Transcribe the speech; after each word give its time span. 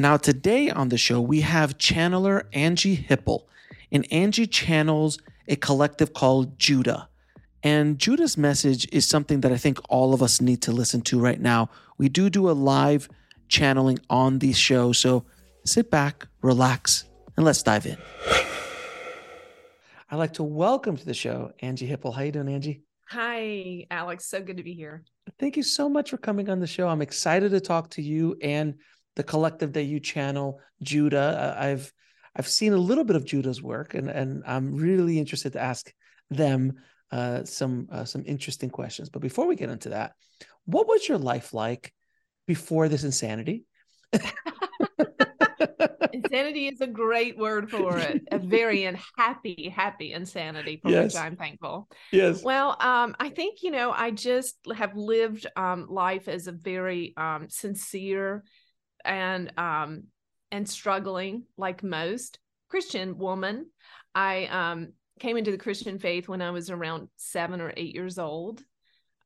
Now, 0.00 0.16
today 0.16 0.70
on 0.70 0.90
the 0.90 0.96
show, 0.96 1.20
we 1.20 1.40
have 1.40 1.76
channeler 1.76 2.44
Anjie 2.52 3.04
Hipple, 3.04 3.46
and 3.90 4.08
Anjie 4.10 4.48
channels 4.48 5.18
a 5.48 5.56
collective 5.56 6.12
called 6.12 6.56
Judah. 6.56 7.08
And 7.64 7.98
Judah's 7.98 8.38
message 8.38 8.86
is 8.92 9.08
something 9.08 9.40
that 9.40 9.50
I 9.50 9.56
think 9.56 9.80
all 9.88 10.14
of 10.14 10.22
us 10.22 10.40
need 10.40 10.62
to 10.62 10.70
listen 10.70 11.00
to 11.00 11.18
right 11.18 11.40
now. 11.40 11.68
We 11.98 12.08
do 12.08 12.30
do 12.30 12.48
a 12.48 12.52
live 12.52 13.08
channeling 13.48 13.98
on 14.08 14.38
the 14.38 14.52
show, 14.52 14.92
so 14.92 15.24
sit 15.64 15.90
back, 15.90 16.28
relax, 16.42 17.02
and 17.36 17.44
let's 17.44 17.64
dive 17.64 17.84
in. 17.84 17.98
I'd 20.10 20.16
like 20.16 20.34
to 20.34 20.44
welcome 20.44 20.96
to 20.96 21.04
the 21.04 21.12
show 21.12 21.50
Anjie 21.60 21.90
Hipple. 21.90 22.14
How 22.14 22.22
you 22.22 22.30
doing, 22.30 22.46
Anjie? 22.46 22.82
Hi, 23.08 23.84
Alex. 23.90 24.26
So 24.26 24.40
good 24.42 24.58
to 24.58 24.62
be 24.62 24.74
here. 24.74 25.02
Thank 25.40 25.56
you 25.56 25.64
so 25.64 25.88
much 25.88 26.10
for 26.10 26.18
coming 26.18 26.48
on 26.48 26.60
the 26.60 26.68
show. 26.68 26.86
I'm 26.86 27.02
excited 27.02 27.50
to 27.50 27.60
talk 27.60 27.90
to 27.90 28.02
you 28.02 28.36
and 28.40 28.76
the 29.18 29.24
collective 29.24 29.72
that 29.72 29.82
you 29.82 29.98
channel, 29.98 30.60
Judah. 30.80 31.56
I've 31.58 31.92
I've 32.36 32.46
seen 32.46 32.72
a 32.72 32.78
little 32.78 33.02
bit 33.02 33.16
of 33.16 33.24
Judah's 33.24 33.60
work, 33.60 33.94
and 33.94 34.08
and 34.08 34.44
I'm 34.46 34.76
really 34.76 35.18
interested 35.18 35.54
to 35.54 35.60
ask 35.60 35.92
them 36.30 36.74
uh, 37.10 37.42
some 37.44 37.88
uh, 37.90 38.04
some 38.04 38.22
interesting 38.26 38.70
questions. 38.70 39.08
But 39.08 39.20
before 39.20 39.48
we 39.48 39.56
get 39.56 39.70
into 39.70 39.88
that, 39.88 40.12
what 40.66 40.86
was 40.86 41.08
your 41.08 41.18
life 41.18 41.52
like 41.52 41.92
before 42.46 42.88
this 42.88 43.02
insanity? 43.02 43.64
insanity 46.12 46.68
is 46.68 46.80
a 46.80 46.86
great 46.86 47.36
word 47.36 47.68
for 47.70 47.98
it. 47.98 48.22
A 48.30 48.38
very 48.38 48.84
unhappy, 48.84 49.72
happy 49.74 50.12
insanity 50.12 50.78
for 50.80 50.90
yes. 50.90 51.12
which 51.12 51.20
I'm 51.20 51.34
thankful. 51.34 51.88
Yes. 52.12 52.44
Well, 52.44 52.76
um, 52.80 53.16
I 53.18 53.30
think 53.30 53.64
you 53.64 53.72
know 53.72 53.90
I 53.90 54.12
just 54.12 54.58
have 54.76 54.96
lived 54.96 55.46
um, 55.56 55.88
life 55.88 56.28
as 56.28 56.46
a 56.46 56.52
very 56.52 57.14
um, 57.16 57.46
sincere 57.48 58.44
and 59.04 59.52
um, 59.58 60.04
and 60.50 60.68
struggling 60.68 61.44
like 61.56 61.82
most 61.82 62.38
Christian 62.68 63.18
woman. 63.18 63.66
I 64.14 64.46
um, 64.46 64.92
came 65.18 65.36
into 65.36 65.50
the 65.50 65.58
Christian 65.58 65.98
faith 65.98 66.28
when 66.28 66.42
I 66.42 66.50
was 66.50 66.70
around 66.70 67.08
seven 67.16 67.60
or 67.60 67.72
eight 67.76 67.94
years 67.94 68.18
old, 68.18 68.62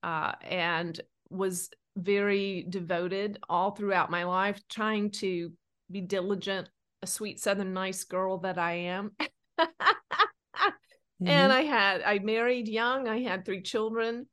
uh, 0.03 0.33
and 0.43 1.01
was 1.31 1.71
very 1.97 2.67
devoted 2.69 3.39
all 3.49 3.73
throughout 3.73 4.11
my 4.11 4.25
life, 4.25 4.61
trying 4.69 5.11
to 5.11 5.53
be 5.91 6.01
diligent, 6.01 6.69
a 7.03 7.07
sweet 7.07 7.41
Southern 7.41 7.73
nice 7.73 8.05
girl 8.05 8.39
that 8.39 8.59
I 8.59 8.73
am. 8.73 9.13
mm-hmm. 9.61 11.27
And 11.27 11.53
I 11.53 11.63
had, 11.63 12.03
I 12.03 12.19
married 12.19 12.69
young, 12.69 13.09
I 13.09 13.21
had 13.21 13.45
three 13.45 13.63
children. 13.63 14.27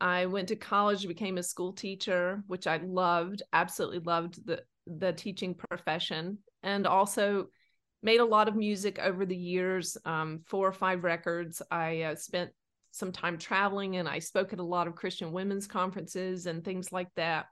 I 0.00 0.26
went 0.26 0.48
to 0.48 0.56
college, 0.56 1.06
became 1.06 1.38
a 1.38 1.44
school 1.44 1.72
teacher, 1.72 2.42
which 2.48 2.66
I 2.66 2.78
loved, 2.78 3.42
absolutely 3.52 4.00
loved 4.00 4.44
the 4.44 4.62
the 4.86 5.12
teaching 5.12 5.54
profession, 5.54 6.38
and 6.62 6.86
also 6.86 7.46
made 8.02 8.20
a 8.20 8.24
lot 8.24 8.48
of 8.48 8.56
music 8.56 8.98
over 8.98 9.24
the 9.24 9.36
years, 9.36 9.96
um, 10.04 10.40
four 10.46 10.66
or 10.66 10.72
five 10.72 11.04
records. 11.04 11.62
I 11.70 12.02
uh, 12.02 12.14
spent 12.16 12.50
some 12.90 13.12
time 13.12 13.38
traveling, 13.38 13.96
and 13.96 14.08
I 14.08 14.18
spoke 14.18 14.52
at 14.52 14.58
a 14.58 14.64
lot 14.64 14.86
of 14.86 14.96
Christian 14.96 15.32
women's 15.32 15.66
conferences 15.66 16.46
and 16.46 16.64
things 16.64 16.92
like 16.92 17.08
that. 17.16 17.46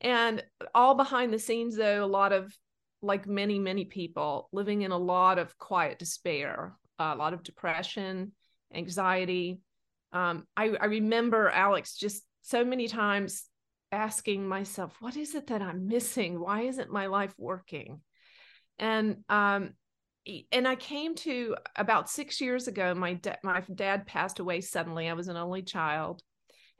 And 0.00 0.42
all 0.74 0.94
behind 0.94 1.32
the 1.32 1.38
scenes, 1.38 1.76
though, 1.76 2.04
a 2.04 2.06
lot 2.06 2.32
of 2.32 2.54
like 3.02 3.26
many, 3.26 3.58
many 3.58 3.84
people 3.84 4.48
living 4.52 4.82
in 4.82 4.90
a 4.90 4.98
lot 4.98 5.38
of 5.38 5.56
quiet 5.58 5.98
despair, 5.98 6.74
a 6.98 7.14
lot 7.14 7.32
of 7.32 7.42
depression, 7.42 8.32
anxiety. 8.74 9.60
Um, 10.12 10.46
I, 10.56 10.70
I 10.80 10.86
remember 10.86 11.48
Alex 11.48 11.96
just 11.96 12.22
so 12.42 12.64
many 12.64 12.88
times 12.88 13.44
asking 13.92 14.46
myself, 14.46 14.94
what 15.00 15.16
is 15.16 15.34
it 15.34 15.48
that 15.48 15.62
I'm 15.62 15.86
missing? 15.86 16.38
Why 16.40 16.62
isn't 16.62 16.90
my 16.90 17.06
life 17.06 17.34
working? 17.38 18.00
And 18.78 19.18
um, 19.28 19.74
and 20.52 20.68
I 20.68 20.76
came 20.76 21.14
to 21.16 21.56
about 21.76 22.10
six 22.10 22.40
years 22.40 22.68
ago. 22.68 22.94
My 22.94 23.14
da- 23.14 23.36
my 23.42 23.62
dad 23.74 24.06
passed 24.06 24.38
away 24.38 24.60
suddenly. 24.60 25.08
I 25.08 25.14
was 25.14 25.28
an 25.28 25.36
only 25.36 25.62
child, 25.62 26.22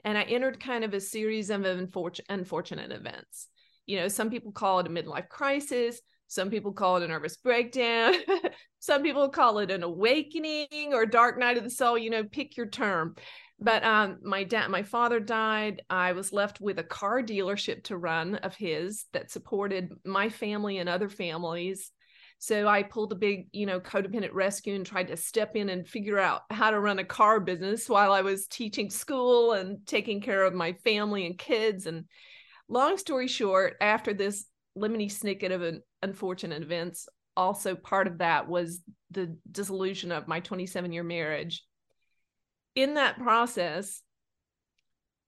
and 0.03 0.17
I 0.17 0.23
entered 0.23 0.59
kind 0.59 0.83
of 0.83 0.93
a 0.93 1.01
series 1.01 1.49
of 1.49 1.65
unfortunate 1.65 2.27
unfortunate 2.29 2.91
events. 2.91 3.47
You 3.85 3.97
know, 3.97 4.07
some 4.07 4.29
people 4.29 4.51
call 4.51 4.79
it 4.79 4.87
a 4.87 4.89
midlife 4.89 5.27
crisis. 5.29 6.01
Some 6.27 6.49
people 6.49 6.71
call 6.71 6.95
it 6.97 7.03
a 7.03 7.07
nervous 7.09 7.35
breakdown. 7.35 8.13
Some 8.79 9.03
people 9.03 9.27
call 9.27 9.59
it 9.59 9.69
an 9.69 9.83
awakening 9.83 10.93
or 10.93 11.05
dark 11.05 11.37
night 11.37 11.57
of 11.57 11.65
the 11.65 11.69
soul. 11.69 11.97
You 11.97 12.09
know, 12.09 12.23
pick 12.23 12.55
your 12.55 12.67
term. 12.67 13.15
But 13.61 13.83
um, 13.83 14.17
my 14.23 14.43
dad, 14.43 14.69
my 14.71 14.81
father 14.81 15.19
died. 15.19 15.83
I 15.87 16.13
was 16.13 16.33
left 16.33 16.59
with 16.59 16.79
a 16.79 16.83
car 16.83 17.21
dealership 17.21 17.83
to 17.85 17.97
run 17.97 18.35
of 18.35 18.55
his 18.55 19.05
that 19.13 19.29
supported 19.29 19.91
my 20.03 20.29
family 20.29 20.79
and 20.79 20.89
other 20.89 21.09
families. 21.09 21.91
So 22.39 22.67
I 22.67 22.81
pulled 22.81 23.11
a 23.11 23.15
big, 23.15 23.49
you 23.51 23.67
know, 23.67 23.79
codependent 23.79 24.33
rescue 24.33 24.73
and 24.73 24.83
tried 24.83 25.09
to 25.09 25.17
step 25.17 25.55
in 25.55 25.69
and 25.69 25.87
figure 25.87 26.17
out 26.17 26.41
how 26.49 26.71
to 26.71 26.79
run 26.79 26.97
a 26.97 27.03
car 27.03 27.39
business 27.39 27.87
while 27.87 28.11
I 28.11 28.21
was 28.21 28.47
teaching 28.47 28.89
school 28.89 29.53
and 29.53 29.85
taking 29.85 30.21
care 30.21 30.43
of 30.43 30.55
my 30.55 30.73
family 30.83 31.27
and 31.27 31.37
kids. 31.37 31.85
And 31.85 32.05
long 32.67 32.97
story 32.97 33.27
short, 33.27 33.75
after 33.79 34.11
this 34.11 34.45
lemony 34.75 35.05
snicket 35.05 35.51
of 35.51 35.61
an 35.61 35.83
unfortunate 36.01 36.63
events 36.63 37.07
also 37.37 37.75
part 37.75 38.07
of 38.07 38.17
that 38.17 38.47
was 38.47 38.81
the 39.11 39.37
dissolution 39.51 40.11
of 40.11 40.27
my 40.27 40.39
27 40.39 40.91
year 40.91 41.03
marriage 41.03 41.63
in 42.75 42.95
that 42.95 43.17
process 43.17 44.01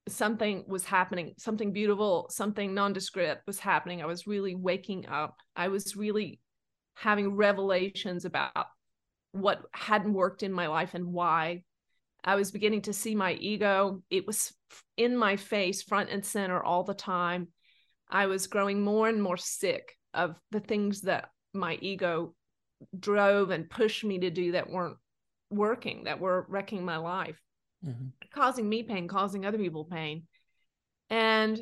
something 0.08 0.66
was 0.68 0.84
happening 0.84 1.34
something 1.38 1.72
beautiful 1.72 2.28
something 2.30 2.74
nondescript 2.74 3.48
was 3.48 3.60
happening. 3.60 4.02
I 4.02 4.06
was 4.06 4.28
really 4.28 4.56
waking 4.56 5.08
up. 5.08 5.38
I 5.56 5.70
was 5.70 5.96
really 5.96 6.40
having 6.96 7.36
revelations 7.36 8.26
about 8.26 8.68
what 9.32 9.64
hadn't 9.74 10.14
worked 10.14 10.44
in 10.44 10.52
my 10.52 10.68
life 10.68 10.94
and 10.94 11.08
why. 11.08 11.64
I 12.24 12.36
was 12.36 12.52
beginning 12.52 12.84
to 12.84 12.94
see 12.94 13.16
my 13.16 13.34
ego. 13.34 14.02
It 14.10 14.26
was 14.26 14.54
in 14.96 15.18
my 15.18 15.36
face 15.36 15.82
front 15.82 16.10
and 16.10 16.26
center 16.26 16.64
all 16.64 16.84
the 16.84 16.94
time. 16.94 17.50
I 18.10 18.28
was 18.28 18.48
growing 18.48 18.82
more 18.82 19.10
and 19.10 19.22
more 19.22 19.38
sick 19.38 19.98
of 20.14 20.36
the 20.52 20.60
things 20.60 21.02
that 21.02 21.30
my 21.54 21.78
ego 21.82 22.36
drove 22.98 23.50
and 23.50 23.70
pushed 23.70 24.04
me 24.04 24.20
to 24.20 24.30
do 24.30 24.52
that 24.54 24.70
weren't 24.70 24.98
working, 25.56 26.06
that 26.06 26.20
were 26.20 26.46
wrecking 26.50 26.84
my 26.84 26.98
life, 26.98 27.40
mm-hmm. 27.86 28.08
causing 28.34 28.68
me 28.68 28.84
pain, 28.84 29.08
causing 29.08 29.46
other 29.46 29.58
people 29.58 29.86
pain. 29.86 30.24
And 31.10 31.62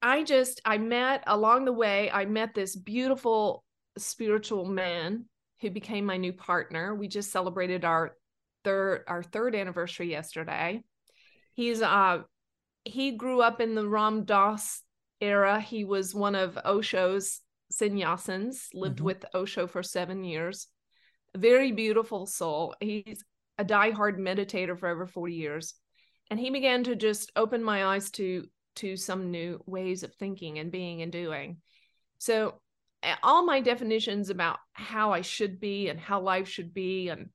I 0.00 0.24
just, 0.24 0.60
I 0.64 0.78
met 0.78 1.22
along 1.26 1.64
the 1.64 1.72
way, 1.72 2.10
I 2.10 2.24
met 2.24 2.54
this 2.54 2.74
beautiful 2.74 3.64
spiritual 3.98 4.64
man 4.64 5.26
who 5.60 5.70
became 5.70 6.04
my 6.04 6.16
new 6.16 6.32
partner. 6.32 6.94
We 6.94 7.08
just 7.08 7.30
celebrated 7.30 7.84
our 7.84 8.16
third 8.64 9.04
our 9.06 9.22
third 9.22 9.54
anniversary 9.54 10.10
yesterday. 10.10 10.82
He's 11.54 11.82
uh 11.82 12.22
he 12.84 13.12
grew 13.12 13.40
up 13.40 13.60
in 13.60 13.74
the 13.74 13.86
Ram 13.86 14.24
Dass 14.24 14.82
era. 15.20 15.60
He 15.60 15.84
was 15.84 16.14
one 16.14 16.34
of 16.34 16.58
Osho's 16.64 17.40
sannyasins, 17.72 18.68
lived 18.74 18.96
mm-hmm. 18.96 19.04
with 19.04 19.24
Osho 19.34 19.66
for 19.66 19.82
seven 19.82 20.24
years. 20.24 20.66
Very 21.36 21.72
beautiful 21.72 22.26
soul. 22.26 22.74
He's 22.80 23.24
a 23.58 23.64
die-hard 23.64 24.18
meditator 24.18 24.78
for 24.78 24.88
over 24.88 25.06
40 25.06 25.34
years. 25.34 25.74
And 26.30 26.38
he 26.38 26.50
began 26.50 26.84
to 26.84 26.96
just 26.96 27.32
open 27.36 27.62
my 27.62 27.86
eyes 27.86 28.10
to 28.12 28.46
to 28.76 28.96
some 28.96 29.30
new 29.30 29.62
ways 29.66 30.02
of 30.02 30.14
thinking 30.14 30.58
and 30.58 30.72
being 30.72 31.02
and 31.02 31.12
doing. 31.12 31.58
So 32.16 32.54
all 33.22 33.44
my 33.44 33.60
definitions 33.60 34.30
about 34.30 34.58
how 34.72 35.12
I 35.12 35.20
should 35.20 35.60
be 35.60 35.88
and 35.88 36.00
how 36.00 36.20
life 36.20 36.48
should 36.48 36.72
be 36.72 37.08
and 37.08 37.28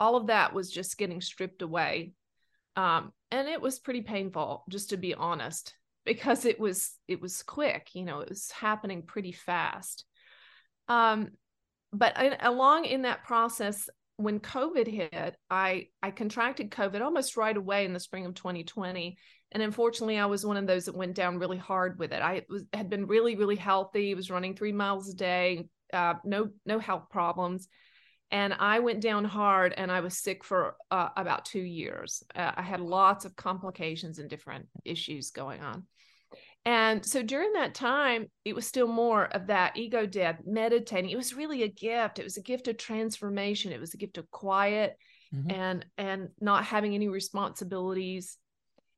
all 0.00 0.16
of 0.16 0.26
that 0.26 0.52
was 0.52 0.70
just 0.70 0.98
getting 0.98 1.20
stripped 1.20 1.62
away. 1.62 2.12
Um, 2.76 3.12
and 3.30 3.48
it 3.48 3.60
was 3.60 3.78
pretty 3.78 4.02
painful, 4.02 4.64
just 4.68 4.90
to 4.90 4.96
be 4.96 5.14
honest, 5.14 5.74
because 6.04 6.44
it 6.44 6.58
was 6.58 6.92
it 7.06 7.20
was 7.20 7.42
quick, 7.42 7.90
you 7.94 8.04
know, 8.04 8.20
it 8.20 8.28
was 8.28 8.50
happening 8.50 9.02
pretty 9.02 9.32
fast. 9.32 10.04
Um, 10.88 11.30
but 11.94 12.18
I, 12.18 12.36
along 12.40 12.84
in 12.84 13.02
that 13.02 13.24
process, 13.24 13.88
when 14.16 14.40
COVID 14.40 14.86
hit, 14.86 15.36
I 15.50 15.88
I 16.02 16.10
contracted 16.10 16.70
COVID 16.70 17.00
almost 17.00 17.36
right 17.36 17.56
away 17.56 17.84
in 17.84 17.92
the 17.92 18.00
spring 18.00 18.26
of 18.26 18.34
2020, 18.34 19.16
and 19.52 19.62
unfortunately, 19.62 20.18
I 20.18 20.26
was 20.26 20.44
one 20.44 20.56
of 20.56 20.66
those 20.66 20.84
that 20.86 20.96
went 20.96 21.14
down 21.14 21.38
really 21.38 21.56
hard 21.56 21.98
with 21.98 22.12
it. 22.12 22.22
I 22.22 22.42
was 22.48 22.64
had 22.72 22.90
been 22.90 23.06
really 23.06 23.36
really 23.36 23.56
healthy, 23.56 24.14
was 24.14 24.30
running 24.30 24.54
three 24.54 24.72
miles 24.72 25.08
a 25.08 25.14
day, 25.14 25.68
uh, 25.92 26.14
no 26.24 26.50
no 26.66 26.78
health 26.78 27.08
problems, 27.10 27.68
and 28.30 28.54
I 28.54 28.80
went 28.80 29.00
down 29.00 29.24
hard, 29.24 29.74
and 29.76 29.90
I 29.90 30.00
was 30.00 30.18
sick 30.18 30.44
for 30.44 30.76
uh, 30.90 31.10
about 31.16 31.44
two 31.44 31.60
years. 31.60 32.22
Uh, 32.34 32.52
I 32.56 32.62
had 32.62 32.80
lots 32.80 33.24
of 33.24 33.36
complications 33.36 34.18
and 34.18 34.28
different 34.28 34.66
issues 34.84 35.30
going 35.30 35.60
on. 35.60 35.86
And 36.66 37.04
so 37.04 37.22
during 37.22 37.52
that 37.52 37.74
time, 37.74 38.26
it 38.44 38.54
was 38.54 38.66
still 38.66 38.86
more 38.86 39.26
of 39.26 39.48
that 39.48 39.76
ego 39.76 40.06
death, 40.06 40.40
meditating. 40.46 41.10
It 41.10 41.16
was 41.16 41.34
really 41.34 41.62
a 41.62 41.68
gift. 41.68 42.18
It 42.18 42.24
was 42.24 42.38
a 42.38 42.42
gift 42.42 42.68
of 42.68 42.78
transformation. 42.78 43.72
It 43.72 43.80
was 43.80 43.92
a 43.92 43.98
gift 43.98 44.16
of 44.16 44.30
quiet 44.30 44.96
mm-hmm. 45.34 45.50
and 45.50 45.86
and 45.98 46.28
not 46.40 46.64
having 46.64 46.94
any 46.94 47.08
responsibilities 47.08 48.38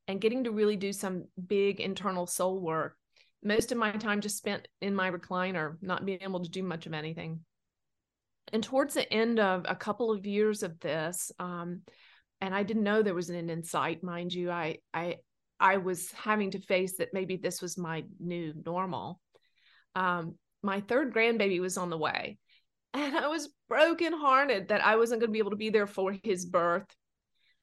and 0.07 0.21
getting 0.21 0.45
to 0.45 0.53
really 0.53 0.77
do 0.77 0.93
some 0.93 1.25
big 1.47 1.81
internal 1.81 2.27
soul 2.27 2.61
work. 2.61 2.97
Most 3.43 3.73
of 3.73 3.79
my 3.79 3.91
time 3.93 4.21
just 4.21 4.39
spent 4.39 4.69
in 4.81 4.95
my 4.95 5.11
recliner, 5.11 5.77
not 5.83 6.07
being 6.07 6.23
able 6.23 6.43
to 6.43 6.51
do 6.51 6.63
much 6.63 6.87
of 6.87 6.95
anything. 6.95 7.41
And 8.53 8.63
towards 8.63 8.95
the 8.95 9.13
end 9.13 9.41
of 9.41 9.67
a 9.69 9.75
couple 9.75 10.13
of 10.13 10.25
years 10.25 10.63
of 10.63 10.79
this, 10.79 11.33
um, 11.41 11.83
and 12.41 12.55
I 12.55 12.63
didn't 12.63 12.85
know 12.85 13.03
there 13.03 13.15
was 13.15 13.31
an 13.31 13.37
end 13.37 13.51
in 13.51 13.65
sight, 13.65 14.05
mind 14.05 14.33
you. 14.33 14.51
I 14.51 14.79
I 14.95 15.17
I 15.59 15.79
was 15.79 16.11
having 16.13 16.51
to 16.53 16.61
face 16.61 16.97
that 16.99 17.15
maybe 17.15 17.37
this 17.37 17.63
was 17.63 17.79
my 17.79 18.05
new 18.21 18.53
normal. 18.65 19.21
Um, 19.95 20.35
my 20.63 20.81
third 20.81 21.15
grandbaby 21.15 21.61
was 21.61 21.77
on 21.77 21.91
the 21.91 21.99
way, 21.99 22.39
and 22.95 23.17
I 23.17 23.29
was 23.29 23.49
brokenhearted 23.69 24.69
that 24.69 24.85
I 24.85 24.97
wasn't 24.97 25.21
going 25.21 25.29
to 25.29 25.33
be 25.33 25.39
able 25.39 25.51
to 25.51 25.57
be 25.57 25.71
there 25.71 25.87
for 25.87 26.15
his 26.23 26.45
birth. 26.45 26.87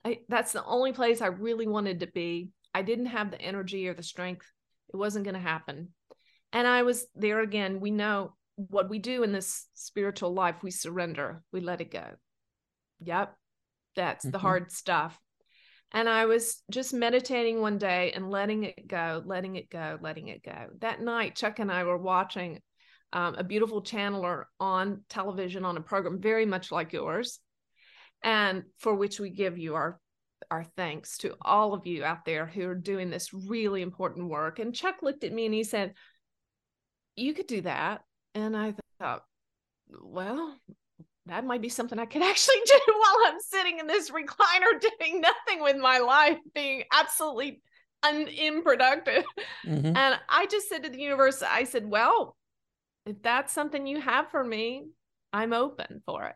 I, 0.06 0.19
that's 0.28 0.51
the 0.51 0.66
only 0.66 0.92
place 0.92 1.22
I 1.22 1.28
really 1.28 1.68
wanted 1.68 2.01
to 2.01 2.07
be. 2.07 2.50
I 2.74 2.81
didn't 2.81 3.07
have 3.07 3.31
the 3.31 3.42
energy 3.42 3.88
or 3.88 3.94
the 3.94 4.04
strength. 4.04 4.45
It 4.94 4.98
wasn't 4.98 5.25
going 5.25 5.36
to 5.36 5.40
happen. 5.40 5.90
And 6.51 6.68
I 6.68 6.84
was 6.84 7.06
there 7.16 7.42
again. 7.42 7.80
We 7.80 7.92
know 7.92 8.36
what 8.56 8.90
we 8.90 9.00
do 9.00 9.24
in 9.24 9.31
this 9.31 9.66
spiritual 9.74 10.34
life 10.34 10.57
we 10.62 10.72
surrender, 10.72 11.42
we 11.51 11.62
let 11.62 11.81
it 11.81 11.92
go. 11.92 12.06
Yep. 13.00 13.36
That's 13.95 14.25
mm-hmm. 14.25 14.31
the 14.31 14.40
hard 14.40 14.72
stuff. 14.72 15.18
And 15.94 16.10
I 16.10 16.25
was 16.25 16.63
just 16.72 16.94
meditating 16.94 17.62
one 17.62 17.78
day 17.78 18.12
and 18.13 18.31
letting 18.31 18.63
it 18.63 18.88
go, 18.88 19.22
letting 19.25 19.56
it 19.57 19.69
go, 19.69 20.00
letting 20.01 20.28
it 20.30 20.44
go. 20.44 20.69
That 20.80 21.01
night, 21.01 21.36
Chuck 21.36 21.60
and 21.60 21.72
I 21.72 21.84
were 21.84 21.98
watching 21.98 22.62
um, 23.13 23.36
a 23.36 23.44
beautiful 23.44 23.84
channeler 23.84 24.45
on 24.60 25.04
television 25.07 25.66
on 25.66 25.78
a 25.78 25.81
program 25.81 26.19
very 26.19 26.48
much 26.48 26.72
like 26.72 26.94
yours, 26.94 27.40
and 28.24 28.63
for 28.80 28.95
which 28.95 29.19
we 29.19 29.30
give 29.30 29.57
you 29.57 29.75
our 29.75 30.00
our 30.51 30.66
thanks 30.75 31.18
to 31.19 31.36
all 31.42 31.74
of 31.74 31.88
you 31.88 32.04
out 32.04 32.25
there 32.25 32.45
who 32.45 32.68
are 32.68 32.75
doing 32.75 33.10
this 33.10 33.34
really 33.34 33.81
important 33.81 34.30
work. 34.30 34.60
And 34.60 34.75
Chuck 34.75 34.98
looked 35.01 35.24
at 35.24 35.31
me 35.31 35.45
and 35.45 35.54
he 35.54 35.63
said, 35.63 35.94
"You 37.16 37.34
could 37.34 37.48
do 37.48 37.62
that." 37.62 38.01
And 38.34 38.57
I 38.57 38.74
thought, 39.00 39.24
well, 40.01 40.57
that 41.27 41.45
might 41.45 41.61
be 41.61 41.69
something 41.69 41.99
I 41.99 42.05
could 42.05 42.23
actually 42.23 42.61
do 42.65 42.79
while 42.87 43.17
I'm 43.27 43.39
sitting 43.39 43.79
in 43.79 43.87
this 43.87 44.09
recliner 44.09 44.79
doing 44.79 45.21
nothing 45.21 45.61
with 45.61 45.77
my 45.77 45.99
life, 45.99 46.37
being 46.53 46.83
absolutely 46.91 47.61
un- 48.03 48.29
unproductive. 48.41 49.23
Mm-hmm. 49.65 49.95
And 49.95 50.19
I 50.29 50.45
just 50.47 50.69
said 50.69 50.83
to 50.83 50.89
the 50.89 50.99
universe, 50.99 51.41
I 51.41 51.63
said, 51.63 51.85
well, 51.87 52.35
if 53.05 53.21
that's 53.21 53.53
something 53.53 53.87
you 53.87 53.99
have 53.99 54.29
for 54.31 54.43
me, 54.43 54.85
I'm 55.31 55.53
open 55.53 56.01
for 56.05 56.25
it. 56.25 56.35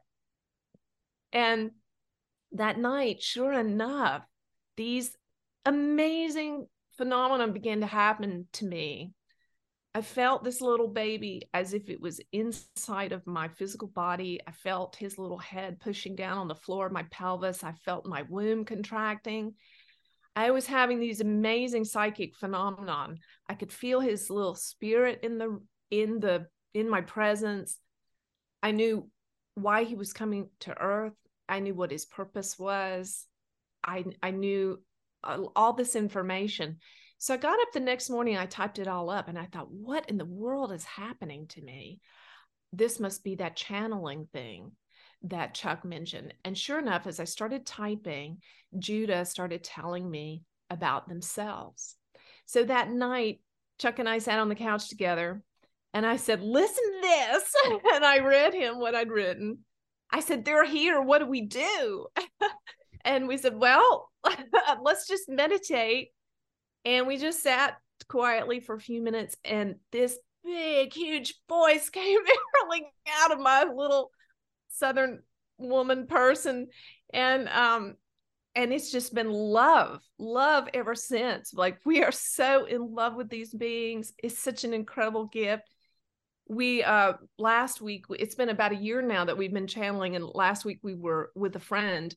And 1.31 1.71
that 2.53 2.79
night, 2.79 3.21
sure 3.21 3.53
enough, 3.53 4.23
these 4.75 5.15
amazing 5.65 6.67
phenomena 6.97 7.47
began 7.47 7.81
to 7.81 7.85
happen 7.85 8.47
to 8.53 8.65
me 8.65 9.11
I 9.97 10.01
felt 10.01 10.43
this 10.43 10.61
little 10.61 10.89
baby 10.89 11.49
as 11.55 11.73
if 11.73 11.89
it 11.89 11.99
was 11.99 12.21
inside 12.31 13.13
of 13.13 13.25
my 13.25 13.47
physical 13.47 13.87
body. 13.87 14.39
I 14.45 14.51
felt 14.51 14.95
his 14.95 15.17
little 15.17 15.39
head 15.39 15.79
pushing 15.79 16.15
down 16.15 16.37
on 16.37 16.47
the 16.47 16.53
floor 16.53 16.85
of 16.85 16.91
my 16.91 17.01
pelvis. 17.09 17.63
I 17.63 17.71
felt 17.71 18.05
my 18.05 18.21
womb 18.29 18.63
contracting. 18.63 19.55
I 20.35 20.51
was 20.51 20.67
having 20.67 20.99
these 20.99 21.19
amazing 21.19 21.83
psychic 21.83 22.35
phenomenon. 22.35 23.17
I 23.49 23.55
could 23.55 23.71
feel 23.71 23.99
his 23.99 24.29
little 24.29 24.53
spirit 24.53 25.21
in 25.23 25.39
the 25.39 25.59
in 25.89 26.19
the 26.19 26.45
in 26.75 26.87
my 26.87 27.01
presence. 27.01 27.79
I 28.61 28.73
knew 28.73 29.09
why 29.55 29.83
he 29.83 29.95
was 29.95 30.13
coming 30.13 30.51
to 30.59 30.79
earth. 30.79 31.17
I 31.49 31.59
knew 31.59 31.73
what 31.73 31.89
his 31.89 32.05
purpose 32.05 32.59
was. 32.59 33.25
I 33.83 34.05
I 34.21 34.29
knew 34.29 34.79
all 35.23 35.73
this 35.73 35.95
information 35.95 36.77
so 37.17 37.33
I 37.33 37.37
got 37.37 37.59
up 37.59 37.71
the 37.73 37.79
next 37.79 38.09
morning, 38.09 38.37
I 38.37 38.45
typed 38.45 38.79
it 38.79 38.87
all 38.87 39.09
up, 39.09 39.27
and 39.27 39.37
I 39.37 39.45
thought, 39.45 39.71
what 39.71 40.09
in 40.09 40.17
the 40.17 40.25
world 40.25 40.71
is 40.71 40.83
happening 40.83 41.47
to 41.49 41.61
me? 41.61 41.99
This 42.73 42.99
must 42.99 43.23
be 43.23 43.35
that 43.35 43.55
channeling 43.55 44.27
thing 44.31 44.71
that 45.23 45.53
Chuck 45.53 45.83
mentioned. 45.83 46.33
And 46.45 46.57
sure 46.57 46.79
enough, 46.79 47.07
as 47.07 47.19
I 47.19 47.23
started 47.23 47.65
typing, 47.65 48.37
Judah 48.77 49.25
started 49.25 49.63
telling 49.63 50.09
me 50.09 50.43
about 50.69 51.07
themselves. 51.07 51.95
So 52.45 52.63
that 52.63 52.91
night, 52.91 53.41
Chuck 53.79 53.99
and 53.99 54.07
I 54.09 54.19
sat 54.19 54.39
on 54.39 54.49
the 54.49 54.55
couch 54.55 54.89
together 54.89 55.41
and 55.93 56.05
I 56.05 56.17
said, 56.17 56.43
Listen 56.43 56.83
to 56.83 57.01
this. 57.01 57.53
and 57.93 58.05
I 58.05 58.19
read 58.19 58.53
him 58.53 58.79
what 58.79 58.95
I'd 58.95 59.09
written. 59.09 59.59
I 60.11 60.19
said, 60.19 60.45
They're 60.45 60.65
here. 60.65 61.01
What 61.01 61.19
do 61.19 61.25
we 61.25 61.41
do? 61.41 62.07
and 63.05 63.27
we 63.27 63.37
said, 63.37 63.55
Well, 63.55 64.11
let's 64.83 65.07
just 65.07 65.29
meditate 65.29 66.09
and 66.87 67.05
we 67.05 67.17
just 67.17 67.43
sat 67.43 67.75
quietly 68.07 68.61
for 68.61 68.75
a 68.75 68.79
few 68.79 69.01
minutes, 69.01 69.35
and 69.43 69.75
this 69.91 70.17
big, 70.41 70.93
huge 70.93 71.35
voice 71.49 71.89
came 71.91 72.19
barreling 72.19 72.87
out 73.21 73.33
of 73.33 73.39
my 73.39 73.65
little 73.65 74.11
Southern 74.69 75.21
woman 75.57 76.07
person. 76.07 76.67
And 77.13 77.49
um, 77.49 77.95
and 78.55 78.71
it's 78.71 78.89
just 78.89 79.13
been 79.13 79.31
love 79.31 80.01
love 80.17 80.67
ever 80.73 80.95
since 80.95 81.53
like 81.53 81.77
we 81.85 82.03
are 82.03 82.11
so 82.11 82.65
in 82.65 82.93
love 82.95 83.13
with 83.13 83.29
these 83.29 83.53
beings 83.53 84.13
it's 84.17 84.39
such 84.39 84.63
an 84.63 84.73
incredible 84.73 85.25
gift 85.27 85.69
we 86.49 86.83
uh 86.83 87.13
last 87.37 87.81
week 87.81 88.05
it's 88.17 88.33
been 88.33 88.49
about 88.49 88.71
a 88.71 88.75
year 88.75 88.99
now 89.03 89.25
that 89.25 89.37
we've 89.37 89.53
been 89.53 89.67
channeling 89.67 90.15
and 90.15 90.25
last 90.25 90.65
week 90.65 90.79
we 90.81 90.95
were 90.95 91.29
with 91.35 91.55
a 91.55 91.59
friend 91.59 92.15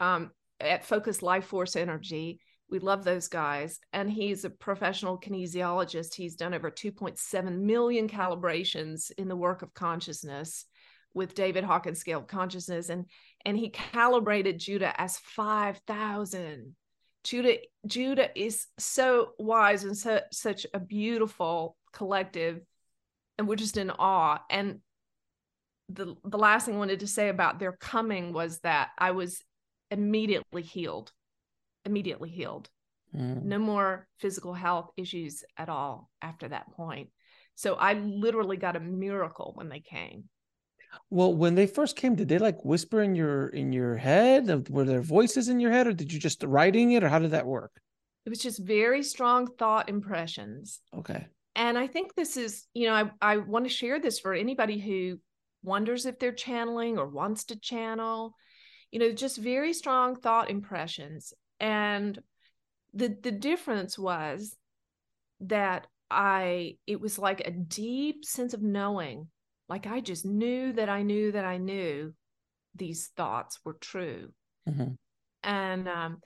um 0.00 0.30
at 0.60 0.82
focus 0.82 1.20
life 1.20 1.44
force 1.44 1.76
energy 1.76 2.40
we 2.72 2.78
love 2.78 3.04
those 3.04 3.28
guys. 3.28 3.78
And 3.92 4.10
he's 4.10 4.46
a 4.46 4.50
professional 4.50 5.20
kinesiologist. 5.20 6.14
He's 6.14 6.36
done 6.36 6.54
over 6.54 6.70
2.7 6.70 7.60
million 7.60 8.08
calibrations 8.08 9.12
in 9.18 9.28
the 9.28 9.36
work 9.36 9.60
of 9.60 9.74
consciousness 9.74 10.64
with 11.12 11.34
David 11.34 11.64
Hawkins 11.64 11.98
scale 11.98 12.20
of 12.20 12.28
consciousness. 12.28 12.88
And, 12.88 13.04
and 13.44 13.58
he 13.58 13.68
calibrated 13.68 14.58
Judah 14.58 14.98
as 14.98 15.18
5,000. 15.18 16.74
Judah, 17.24 17.58
Judah 17.86 18.30
is 18.34 18.66
so 18.78 19.32
wise 19.38 19.84
and 19.84 19.96
so, 19.96 20.22
such 20.32 20.66
a 20.72 20.80
beautiful 20.80 21.76
collective. 21.92 22.62
And 23.36 23.46
we're 23.46 23.56
just 23.56 23.76
in 23.76 23.90
awe. 23.90 24.40
And 24.48 24.80
the, 25.90 26.14
the 26.24 26.38
last 26.38 26.64
thing 26.64 26.76
I 26.76 26.78
wanted 26.78 27.00
to 27.00 27.06
say 27.06 27.28
about 27.28 27.58
their 27.58 27.72
coming 27.72 28.32
was 28.32 28.60
that 28.60 28.92
I 28.96 29.10
was 29.10 29.42
immediately 29.90 30.62
healed 30.62 31.12
immediately 31.84 32.30
healed. 32.30 32.68
Mm. 33.14 33.44
No 33.44 33.58
more 33.58 34.08
physical 34.18 34.54
health 34.54 34.90
issues 34.96 35.44
at 35.56 35.68
all 35.68 36.10
after 36.20 36.48
that 36.48 36.72
point. 36.72 37.10
So 37.54 37.74
I 37.74 37.94
literally 37.94 38.56
got 38.56 38.76
a 38.76 38.80
miracle 38.80 39.52
when 39.54 39.68
they 39.68 39.80
came. 39.80 40.24
Well, 41.10 41.34
when 41.34 41.54
they 41.54 41.66
first 41.66 41.96
came, 41.96 42.14
did 42.14 42.28
they 42.28 42.38
like 42.38 42.64
whisper 42.64 43.02
in 43.02 43.14
your 43.14 43.48
in 43.48 43.72
your 43.72 43.96
head? 43.96 44.68
Were 44.68 44.84
there 44.84 45.00
voices 45.00 45.48
in 45.48 45.60
your 45.60 45.70
head, 45.70 45.86
or 45.86 45.92
did 45.92 46.12
you 46.12 46.18
just 46.18 46.42
writing 46.42 46.92
it, 46.92 47.02
or 47.02 47.08
how 47.08 47.18
did 47.18 47.30
that 47.30 47.46
work? 47.46 47.72
It 48.24 48.30
was 48.30 48.40
just 48.40 48.58
very 48.58 49.02
strong 49.02 49.46
thought 49.58 49.88
impressions. 49.88 50.80
Okay. 50.96 51.26
And 51.54 51.76
I 51.76 51.86
think 51.86 52.14
this 52.14 52.36
is, 52.36 52.66
you 52.72 52.86
know, 52.86 52.94
I, 52.94 53.10
I 53.20 53.36
want 53.38 53.64
to 53.66 53.70
share 53.70 54.00
this 54.00 54.20
for 54.20 54.32
anybody 54.32 54.78
who 54.78 55.18
wonders 55.62 56.06
if 56.06 56.18
they're 56.18 56.32
channeling 56.32 56.98
or 56.98 57.08
wants 57.08 57.44
to 57.44 57.58
channel. 57.58 58.34
You 58.90 58.98
know, 59.00 59.12
just 59.12 59.38
very 59.38 59.72
strong 59.72 60.16
thought 60.16 60.50
impressions 60.50 61.32
and 61.62 62.20
the 62.92 63.16
the 63.22 63.30
difference 63.32 63.98
was 63.98 64.54
that 65.40 65.86
I 66.10 66.76
it 66.86 67.00
was 67.00 67.18
like 67.18 67.40
a 67.40 67.50
deep 67.50 68.24
sense 68.26 68.52
of 68.52 68.60
knowing. 68.60 69.28
Like 69.68 69.86
I 69.86 70.00
just 70.00 70.26
knew 70.26 70.74
that 70.74 70.90
I 70.90 71.02
knew 71.02 71.32
that 71.32 71.46
I 71.46 71.56
knew 71.56 72.12
these 72.74 73.10
thoughts 73.16 73.60
were 73.64 73.78
true. 73.80 74.32
Mm-hmm. 74.68 74.94
And 75.44 75.88
um 75.88 76.18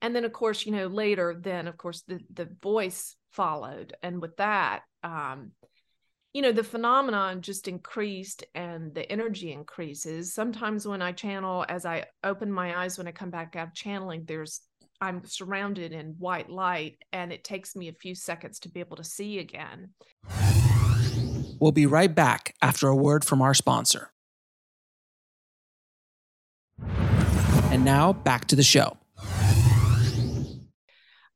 and 0.00 0.14
then 0.14 0.24
of 0.24 0.32
course, 0.32 0.64
you 0.64 0.72
know, 0.72 0.86
later 0.86 1.36
then 1.38 1.66
of 1.66 1.76
course 1.76 2.02
the 2.06 2.20
the 2.32 2.48
voice 2.62 3.16
followed 3.32 3.94
and 4.02 4.22
with 4.22 4.34
that 4.38 4.80
um 5.02 5.50
you 6.36 6.42
know 6.42 6.52
the 6.52 6.62
phenomenon 6.62 7.40
just 7.40 7.66
increased 7.66 8.44
and 8.54 8.94
the 8.94 9.10
energy 9.10 9.52
increases 9.52 10.34
sometimes 10.34 10.86
when 10.86 11.00
i 11.00 11.10
channel 11.10 11.64
as 11.66 11.86
i 11.86 12.04
open 12.24 12.52
my 12.52 12.78
eyes 12.78 12.98
when 12.98 13.08
i 13.08 13.12
come 13.12 13.30
back 13.30 13.56
out 13.56 13.68
of 13.68 13.74
channeling 13.74 14.22
there's 14.26 14.60
i'm 15.00 15.24
surrounded 15.24 15.92
in 15.92 16.16
white 16.18 16.50
light 16.50 16.98
and 17.12 17.32
it 17.32 17.44
takes 17.44 17.76
me 17.76 17.88
a 17.88 17.92
few 17.92 18.14
seconds 18.14 18.58
to 18.60 18.68
be 18.68 18.80
able 18.80 18.96
to 18.96 19.04
see 19.04 19.38
again. 19.38 19.90
We'll 21.58 21.72
be 21.72 21.86
right 21.86 22.14
back 22.14 22.54
after 22.60 22.88
a 22.88 22.96
word 22.96 23.24
from 23.24 23.40
our 23.40 23.54
sponsor. 23.54 24.10
And 26.78 27.84
now 27.84 28.12
back 28.12 28.46
to 28.46 28.56
the 28.56 28.62
show. 28.62 28.96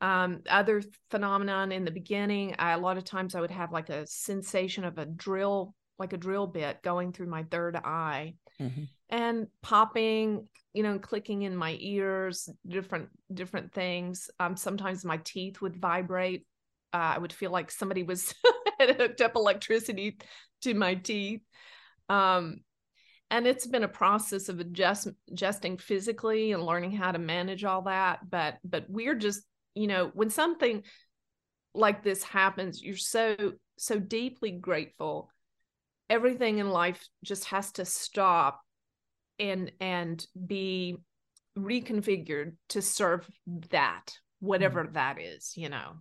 Um, 0.02 0.40
other 0.48 0.82
phenomenon 1.10 1.72
in 1.72 1.84
the 1.84 1.90
beginning, 1.90 2.54
I, 2.58 2.72
a 2.72 2.78
lot 2.78 2.96
of 2.96 3.04
times 3.04 3.34
I 3.34 3.40
would 3.40 3.50
have 3.50 3.72
like 3.72 3.90
a 3.90 4.06
sensation 4.06 4.84
of 4.84 4.96
a 4.98 5.04
drill, 5.04 5.74
like 5.98 6.12
a 6.12 6.16
drill 6.16 6.46
bit 6.46 6.82
going 6.82 7.12
through 7.12 7.26
my 7.26 7.44
third 7.44 7.76
eye. 7.76 8.34
Mm-hmm. 8.60 8.84
And 9.10 9.48
popping, 9.62 10.48
you 10.72 10.82
know, 10.82 10.98
clicking 10.98 11.42
in 11.42 11.56
my 11.56 11.76
ears, 11.80 12.48
different, 12.66 13.08
different 13.32 13.72
things. 13.72 14.30
Um, 14.38 14.56
sometimes 14.56 15.04
my 15.04 15.18
teeth 15.18 15.60
would 15.60 15.76
vibrate. 15.76 16.46
Uh, 16.92 17.14
I 17.14 17.18
would 17.18 17.32
feel 17.32 17.50
like 17.50 17.70
somebody 17.70 18.02
was 18.02 18.34
had 18.80 18.96
hooked 18.96 19.20
up 19.20 19.36
electricity 19.36 20.18
to 20.62 20.74
my 20.74 20.94
teeth. 20.94 21.42
Um, 22.08 22.60
and 23.30 23.46
it's 23.46 23.66
been 23.66 23.84
a 23.84 23.88
process 23.88 24.48
of 24.48 24.60
adjust, 24.60 25.08
adjusting 25.30 25.78
physically 25.78 26.52
and 26.52 26.64
learning 26.64 26.92
how 26.92 27.12
to 27.12 27.18
manage 27.18 27.64
all 27.64 27.82
that 27.82 28.18
but 28.28 28.58
but 28.64 28.86
we're 28.88 29.14
just 29.14 29.42
you 29.74 29.86
know 29.86 30.10
when 30.14 30.30
something 30.30 30.82
like 31.74 32.02
this 32.02 32.22
happens 32.22 32.82
you're 32.82 32.96
so 32.96 33.52
so 33.78 33.98
deeply 33.98 34.50
grateful 34.50 35.30
everything 36.08 36.58
in 36.58 36.70
life 36.70 37.08
just 37.24 37.44
has 37.46 37.70
to 37.72 37.84
stop 37.84 38.60
and 39.40 39.72
and 39.80 40.26
be 40.46 40.96
reconfigured 41.58 42.54
to 42.68 42.82
serve 42.82 43.28
that 43.70 44.12
whatever 44.38 44.84
mm. 44.84 44.92
that 44.92 45.20
is 45.20 45.52
you 45.56 45.68
know 45.68 45.94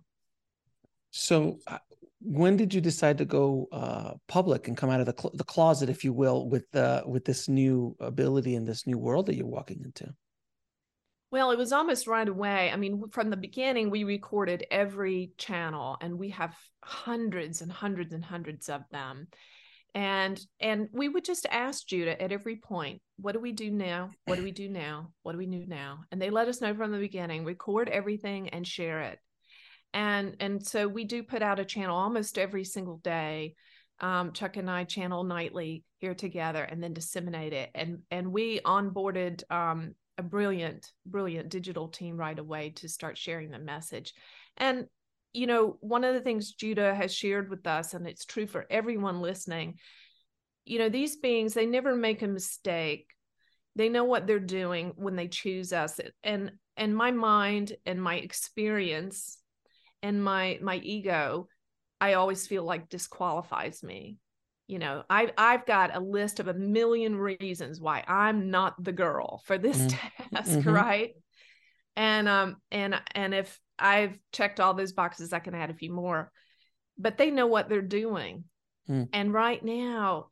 so 1.10 1.58
uh, 1.66 1.78
when 2.22 2.56
did 2.56 2.72
you 2.72 2.80
decide 2.80 3.18
to 3.18 3.24
go 3.24 3.66
uh, 3.72 4.12
public 4.28 4.68
and 4.68 4.76
come 4.76 4.90
out 4.90 5.00
of 5.00 5.06
the, 5.06 5.14
cl- 5.18 5.32
the 5.34 5.44
closet 5.44 5.88
if 5.88 6.04
you 6.04 6.12
will 6.12 6.48
with 6.48 6.72
uh, 6.76 7.02
with 7.06 7.24
this 7.24 7.48
new 7.48 7.96
ability 7.98 8.54
and 8.54 8.66
this 8.66 8.86
new 8.86 8.98
world 8.98 9.26
that 9.26 9.34
you're 9.34 9.46
walking 9.46 9.80
into 9.84 10.12
well, 11.32 11.52
it 11.52 11.58
was 11.58 11.72
almost 11.72 12.08
right 12.08 12.28
away. 12.28 12.70
I 12.72 12.76
mean, 12.76 13.04
from 13.12 13.30
the 13.30 13.36
beginning, 13.36 13.88
we 13.88 14.02
recorded 14.02 14.66
every 14.70 15.32
channel 15.38 15.96
and 16.00 16.18
we 16.18 16.30
have 16.30 16.56
hundreds 16.82 17.62
and 17.62 17.70
hundreds 17.70 18.12
and 18.12 18.24
hundreds 18.24 18.68
of 18.68 18.82
them. 18.90 19.28
And 19.94 20.40
and 20.60 20.88
we 20.92 21.08
would 21.08 21.24
just 21.24 21.46
ask 21.50 21.86
Judah 21.86 22.20
at 22.20 22.32
every 22.32 22.56
point, 22.56 23.02
what 23.18 23.32
do 23.32 23.40
we 23.40 23.52
do 23.52 23.70
now? 23.70 24.10
What 24.24 24.36
do 24.36 24.42
we 24.42 24.52
do 24.52 24.68
now? 24.68 25.12
What 25.22 25.32
do 25.32 25.38
we 25.38 25.46
do 25.46 25.64
now? 25.66 26.00
And 26.10 26.20
they 26.20 26.30
let 26.30 26.48
us 26.48 26.60
know 26.60 26.74
from 26.74 26.92
the 26.92 26.98
beginning, 26.98 27.44
record 27.44 27.88
everything 27.88 28.50
and 28.50 28.66
share 28.66 29.00
it. 29.02 29.18
And 29.92 30.36
and 30.40 30.64
so 30.64 30.86
we 30.86 31.04
do 31.04 31.22
put 31.22 31.42
out 31.42 31.58
a 31.58 31.64
channel 31.64 31.96
almost 31.96 32.38
every 32.38 32.64
single 32.64 32.98
day. 32.98 33.54
Um, 33.98 34.32
Chuck 34.32 34.56
and 34.56 34.70
I 34.70 34.84
channel 34.84 35.24
nightly 35.24 35.84
here 35.98 36.14
together 36.14 36.62
and 36.62 36.82
then 36.82 36.94
disseminate 36.94 37.52
it. 37.52 37.70
And 37.74 37.98
and 38.10 38.32
we 38.32 38.60
onboarded 38.60 39.42
um, 39.50 39.94
a 40.20 40.22
brilliant, 40.22 40.92
brilliant 41.06 41.48
digital 41.48 41.88
team 41.88 42.16
right 42.16 42.38
away 42.38 42.70
to 42.76 42.88
start 42.88 43.16
sharing 43.18 43.50
the 43.50 43.58
message. 43.58 44.12
And, 44.56 44.86
you 45.32 45.46
know, 45.46 45.76
one 45.80 46.04
of 46.04 46.14
the 46.14 46.20
things 46.20 46.52
Judah 46.52 46.94
has 46.94 47.14
shared 47.14 47.50
with 47.50 47.66
us, 47.66 47.94
and 47.94 48.06
it's 48.06 48.24
true 48.24 48.46
for 48.46 48.66
everyone 48.70 49.20
listening, 49.20 49.78
you 50.64 50.78
know, 50.78 50.88
these 50.88 51.16
beings, 51.16 51.54
they 51.54 51.66
never 51.66 51.94
make 51.94 52.22
a 52.22 52.28
mistake. 52.28 53.06
They 53.76 53.88
know 53.88 54.04
what 54.04 54.26
they're 54.26 54.40
doing 54.40 54.92
when 54.96 55.16
they 55.16 55.28
choose 55.28 55.72
us. 55.72 56.00
And 56.22 56.52
and 56.76 56.94
my 56.94 57.10
mind 57.10 57.72
and 57.86 58.02
my 58.02 58.16
experience 58.16 59.38
and 60.02 60.22
my 60.22 60.58
my 60.60 60.76
ego, 60.76 61.48
I 62.00 62.14
always 62.14 62.46
feel 62.46 62.64
like 62.64 62.88
disqualifies 62.88 63.82
me 63.82 64.18
you 64.70 64.78
know 64.78 65.02
I've 65.10 65.32
i've 65.36 65.66
got 65.66 65.96
a 65.96 65.98
list 65.98 66.38
of 66.38 66.46
a 66.46 66.54
million 66.54 67.16
reasons 67.16 67.80
why 67.80 68.04
i'm 68.06 68.50
not 68.50 68.82
the 68.82 68.92
girl 68.92 69.42
for 69.44 69.58
this 69.58 69.76
mm-hmm. 69.76 70.34
task 70.36 70.50
mm-hmm. 70.50 70.70
right 70.70 71.10
and 71.96 72.28
um 72.28 72.56
and 72.70 72.94
and 73.12 73.34
if 73.34 73.58
i've 73.80 74.18
checked 74.32 74.60
all 74.60 74.74
those 74.74 74.92
boxes. 74.92 75.32
I 75.32 75.38
can 75.38 75.54
add 75.54 75.70
a 75.70 75.74
few 75.74 75.92
more 75.92 76.30
but 76.98 77.16
they 77.16 77.30
know 77.30 77.46
what 77.46 77.68
they're 77.68 77.82
doing. 77.82 78.44
Mm. 78.88 79.08
and 79.12 79.32
right 79.32 79.62
now 79.64 80.26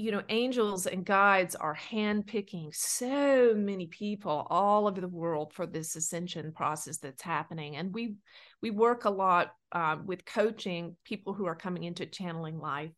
you 0.00 0.10
know 0.12 0.22
angels 0.30 0.86
and 0.86 1.04
guides 1.04 1.54
are 1.54 1.76
handpicking 1.76 2.74
so 2.74 3.52
many 3.54 3.86
people 3.86 4.46
all 4.48 4.88
over 4.88 4.98
the 4.98 5.06
world 5.06 5.52
for 5.52 5.66
this 5.66 5.94
ascension 5.94 6.52
process 6.52 6.96
that's 6.96 7.20
happening. 7.20 7.76
And 7.76 7.92
we 7.92 8.14
we 8.62 8.70
work 8.70 9.04
a 9.04 9.10
lot 9.10 9.50
uh, 9.72 9.96
with 10.02 10.24
coaching 10.24 10.96
people 11.04 11.34
who 11.34 11.44
are 11.44 11.54
coming 11.54 11.84
into 11.84 12.06
channeling 12.06 12.58
life. 12.58 12.92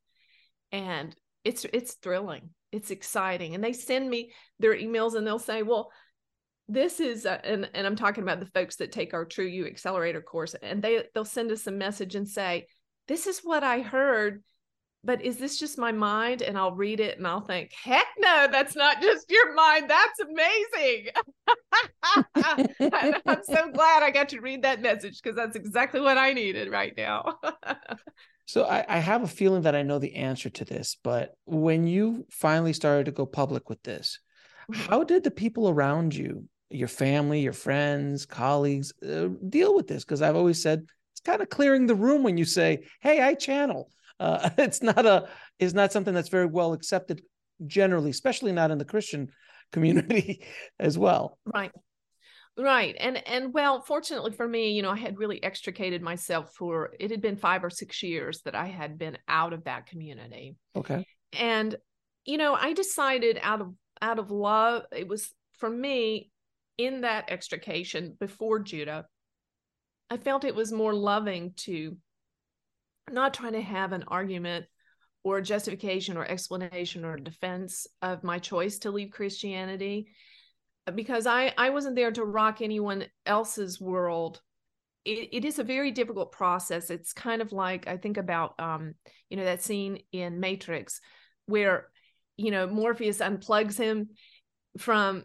And 0.71 1.13
it's 1.43 1.67
it's 1.73 1.95
thrilling. 1.95 2.51
It's 2.71 2.93
exciting. 2.93 3.57
And 3.57 3.65
they 3.65 3.73
send 3.73 4.09
me 4.09 4.33
their 4.61 4.77
emails 4.77 5.17
and 5.17 5.27
they'll 5.27 5.41
say 5.41 5.65
well 5.65 5.91
this 6.73 7.01
is 7.01 7.25
a, 7.25 7.45
and 7.45 7.69
and 7.75 7.87
I'm 7.87 7.97
talking 7.97 8.23
about 8.23 8.41
the 8.41 8.47
folks 8.47 8.77
that 8.77 8.93
take 8.93 9.15
our 9.15 9.25
True 9.25 9.47
You 9.47 9.67
Accelerator 9.67 10.23
course 10.23 10.55
and 10.63 10.83
they 10.83 11.05
they'll 11.15 11.25
send 11.25 11.51
us 11.51 11.67
a 11.67 11.73
message 11.73 12.15
and 12.15 12.29
say 12.29 12.67
this 13.09 13.27
is 13.27 13.41
what 13.41 13.63
I 13.65 13.81
heard 13.81 14.43
but 15.05 15.21
is 15.21 15.37
this 15.37 15.59
just 15.59 15.79
my 15.79 15.91
mind? 15.91 16.43
And 16.43 16.57
I'll 16.57 16.77
read 16.77 17.01
it 17.01 17.19
and 17.19 17.27
I'll 17.27 17.41
think 17.41 17.73
heck 17.73 18.07
no 18.19 18.49
that's 18.51 18.77
not 18.77 19.03
just 19.03 19.31
your 19.31 19.55
mind 19.55 19.91
that's 19.91 20.21
amazing. 20.21 21.09
I'm 23.27 23.43
so 23.43 23.71
glad 23.73 24.03
I 24.03 24.11
got 24.11 24.29
to 24.31 24.41
read 24.41 24.63
that 24.63 24.81
message 24.81 25.21
because 25.23 25.37
that's 25.37 25.57
exactly 25.57 26.01
what 26.01 26.19
I 26.19 26.33
needed 26.33 26.71
right 26.71 26.95
now. 26.97 27.35
So 28.47 28.65
I, 28.65 28.85
I, 28.89 28.99
have 28.99 29.23
a 29.23 29.29
feeling 29.29 29.63
that 29.63 29.75
I 29.75 29.83
know 29.83 29.99
the 29.99 30.17
answer 30.17 30.51
to 30.51 30.65
this, 30.65 30.97
but 31.03 31.35
when 31.47 31.87
you 31.87 32.27
finally 32.31 32.73
started 32.73 33.07
to 33.07 33.13
go 33.13 33.25
public 33.25 33.71
with 33.71 33.83
this, 33.83 34.19
mm-hmm. 34.71 34.91
how 34.91 35.05
did 35.05 35.25
the 35.25 35.31
people 35.31 35.69
around 35.69 36.15
you, 36.15 36.49
your 36.75 36.89
family, 36.89 37.41
your 37.41 37.53
friends, 37.53 38.27
colleagues, 38.27 38.93
uh, 39.03 39.29
deal 39.49 39.75
with 39.75 39.87
this? 39.87 40.05
Because 40.05 40.23
I've 40.23 40.37
always 40.37 40.63
said 40.63 40.85
it's 41.13 41.21
kind 41.21 41.43
of 41.43 41.49
clearing 41.49 41.87
the 41.87 41.95
room 41.95 42.23
when 42.23 42.37
you 42.37 42.45
say, 42.45 42.85
"Hey, 43.01 43.21
I 43.21 43.35
channel." 43.35 43.91
Uh, 44.19 44.51
it's 44.59 44.83
not 44.83 45.07
a 45.07 45.29
is 45.59 45.75
not 45.75 45.93
something 45.93 46.15
that's 46.15 46.29
very 46.29 46.47
well 46.47 46.73
accepted 46.73 47.23
generally, 47.67 48.11
especially 48.11 48.53
not 48.53 48.71
in 48.71 48.79
the 48.79 48.85
Christian 48.85 49.31
community 49.73 50.45
as 50.79 50.99
well. 50.99 51.39
Right 51.53 51.73
right 52.59 52.97
and 53.01 53.27
and 53.27 53.55
well 53.55 53.81
fortunately 53.81 54.31
for 54.31 54.47
me 54.47 54.73
you 54.73 54.83
know 54.83 54.91
i 54.91 54.97
had 54.97 55.19
really 55.19 55.43
extricated 55.43 56.03
myself 56.03 56.53
for 56.55 56.95
it 57.01 57.11
had 57.11 57.23
been 57.23 57.37
five 57.37 57.65
or 57.65 57.71
six 57.71 58.03
years 58.03 58.43
that 58.43 58.55
i 58.55 58.67
had 58.67 58.99
been 58.99 59.17
out 59.27 59.55
of 59.55 59.65
that 59.65 59.87
community 59.87 60.55
okay 60.77 61.07
and 61.33 61.77
you 62.27 62.37
know 62.37 62.55
i 62.55 62.75
decided 62.75 63.39
out 63.41 63.63
of 63.63 63.73
out 64.03 64.19
of 64.19 64.31
love 64.31 64.85
it 64.95 65.09
was 65.09 65.33
for 65.59 65.71
me 65.71 66.31
in 66.79 67.03
that 67.03 67.31
extrication 67.31 68.17
before 68.19 68.59
judah 68.59 69.07
i 70.11 70.17
felt 70.17 70.45
it 70.45 70.55
was 70.55 70.73
more 70.73 70.95
loving 70.95 71.53
to 71.57 71.97
not 73.11 73.35
trying 73.35 73.53
to 73.53 73.61
have 73.61 73.93
an 73.93 74.05
argument 74.09 74.67
or 75.25 75.41
justification 75.41 76.17
or 76.17 76.25
explanation 76.25 77.05
or 77.05 77.17
defense 77.17 77.87
of 78.01 78.25
my 78.25 78.39
choice 78.39 78.79
to 78.79 78.91
leave 78.91 79.11
christianity 79.11 80.09
because 80.95 81.27
I 81.27 81.53
I 81.57 81.71
wasn't 81.71 81.97
there 81.97 82.11
to 82.11 82.25
rock 82.25 82.61
anyone 82.61 83.05
else's 83.25 83.81
world. 83.81 84.41
It, 85.05 85.29
it 85.33 85.45
is 85.45 85.59
a 85.59 85.65
very 85.65 85.91
difficult 85.91 86.33
process. 86.33 86.91
It's 86.91 87.13
kind 87.13 87.43
of 87.43 87.53
like 87.53 87.87
I 87.87 87.97
think 87.97 88.17
about 88.17 88.59
um 88.59 88.95
you 89.31 89.37
know 89.37 89.45
that 89.45 89.63
scene 89.63 90.01
in 90.13 90.41
Matrix 90.41 91.01
where 91.47 91.89
you 92.37 92.51
know 92.51 92.67
Morpheus 92.67 93.19
unplugs 93.19 93.79
him 93.79 94.11
from 94.79 95.25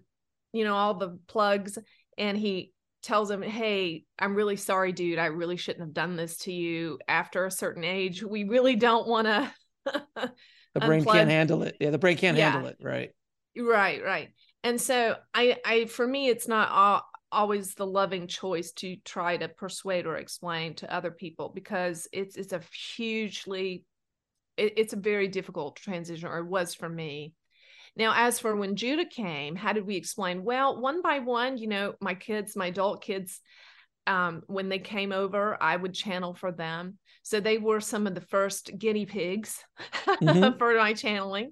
you 0.54 0.64
know 0.64 0.76
all 0.76 0.94
the 0.94 1.18
plugs 1.28 1.78
and 2.18 2.38
he 2.38 2.72
tells 3.04 3.30
him 3.30 3.42
hey 3.42 4.04
i'm 4.20 4.36
really 4.36 4.56
sorry 4.56 4.92
dude. 4.92 5.20
I 5.20 5.28
really 5.28 5.58
shouldn't 5.58 5.86
have 5.86 5.94
done 5.94 6.16
this 6.16 6.38
to 6.40 6.52
you 6.52 7.00
after 7.08 7.46
a 7.46 7.52
certain 7.52 7.84
age. 7.84 8.24
We 8.24 8.44
really 8.44 8.76
don't 8.76 9.08
want 9.08 9.28
to 9.28 9.54
the 10.74 10.80
brain 10.80 11.06
can't 11.06 11.30
handle 11.30 11.64
it. 11.64 11.78
Yeah 11.80 11.92
the 11.92 11.98
brain 11.98 12.18
can't 12.18 12.38
yeah. 12.38 12.52
handle 12.52 12.70
it. 12.70 12.78
Right. 12.82 13.12
Right 13.58 14.04
right. 14.04 14.30
And 14.64 14.82
so 14.82 15.16
i 15.34 15.58
i 15.66 15.86
for 15.86 16.06
me 16.06 16.28
it's 16.28 16.48
not 16.48 16.70
all 16.70 17.04
always 17.32 17.74
the 17.76 17.86
loving 17.86 18.28
choice 18.28 18.72
to 18.72 18.96
try 19.04 19.36
to 19.38 19.48
persuade 19.48 20.06
or 20.06 20.16
explain 20.16 20.74
to 20.76 20.94
other 20.94 21.12
people 21.12 21.52
because 21.54 22.08
it's 22.12 22.38
it's 22.38 22.54
a 22.54 22.62
hugely 22.96 23.84
it, 24.56 24.74
it's 24.78 24.94
a 24.94 24.98
very 24.98 25.28
difficult 25.28 25.76
transition 25.76 26.28
or 26.28 26.40
it 26.40 26.48
was 26.48 26.74
for 26.74 26.88
me 26.88 27.34
now 27.98 28.14
as 28.16 28.40
for 28.40 28.56
when 28.56 28.76
judah 28.76 29.06
came 29.06 29.56
how 29.56 29.74
did 29.74 29.86
we 29.86 29.96
explain 29.96 30.44
well 30.44 30.80
one 30.80 31.02
by 31.02 31.20
one 31.20 31.58
you 31.58 31.68
know 31.68 31.94
my 32.00 32.14
kids 32.14 32.56
my 32.56 32.68
adult 32.68 33.04
kids 33.04 33.42
um, 34.06 34.42
when 34.48 34.70
they 34.70 34.80
came 34.80 35.12
over 35.12 35.58
i 35.62 35.76
would 35.76 35.94
channel 35.94 36.34
for 36.34 36.52
them 36.52 36.98
so 37.24 37.40
they 37.40 37.58
were 37.58 37.82
some 37.82 38.08
of 38.08 38.16
the 38.16 38.22
first 38.22 38.72
guinea 38.78 39.06
pigs 39.06 39.62
mm-hmm. 40.08 40.58
for 40.60 40.76
my 40.76 40.94
channeling 40.94 41.52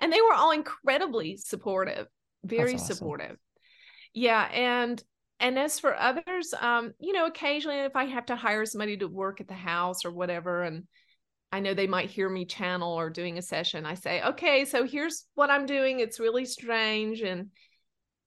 and 0.00 0.12
they 0.12 0.20
were 0.20 0.34
all 0.34 0.52
incredibly 0.52 1.36
supportive 1.36 2.06
very 2.44 2.74
awesome. 2.74 2.94
supportive 2.94 3.36
yeah 4.14 4.44
and 4.52 5.02
and 5.40 5.58
as 5.58 5.80
for 5.80 5.96
others 5.96 6.54
um 6.60 6.92
you 7.00 7.12
know 7.12 7.26
occasionally 7.26 7.78
if 7.78 7.96
i 7.96 8.04
have 8.04 8.26
to 8.26 8.36
hire 8.36 8.64
somebody 8.64 8.96
to 8.96 9.06
work 9.06 9.40
at 9.40 9.48
the 9.48 9.54
house 9.54 10.04
or 10.04 10.12
whatever 10.12 10.62
and 10.62 10.84
i 11.52 11.60
know 11.60 11.74
they 11.74 11.86
might 11.86 12.10
hear 12.10 12.28
me 12.28 12.44
channel 12.44 12.92
or 12.92 13.10
doing 13.10 13.38
a 13.38 13.42
session. 13.42 13.86
I 13.86 13.94
say 13.94 14.22
okay 14.22 14.64
so 14.64 14.84
here's 14.84 15.26
what 15.34 15.50
i'm 15.50 15.66
doing. 15.66 16.00
It's 16.00 16.20
really 16.20 16.44
strange. 16.44 17.20
And 17.22 17.48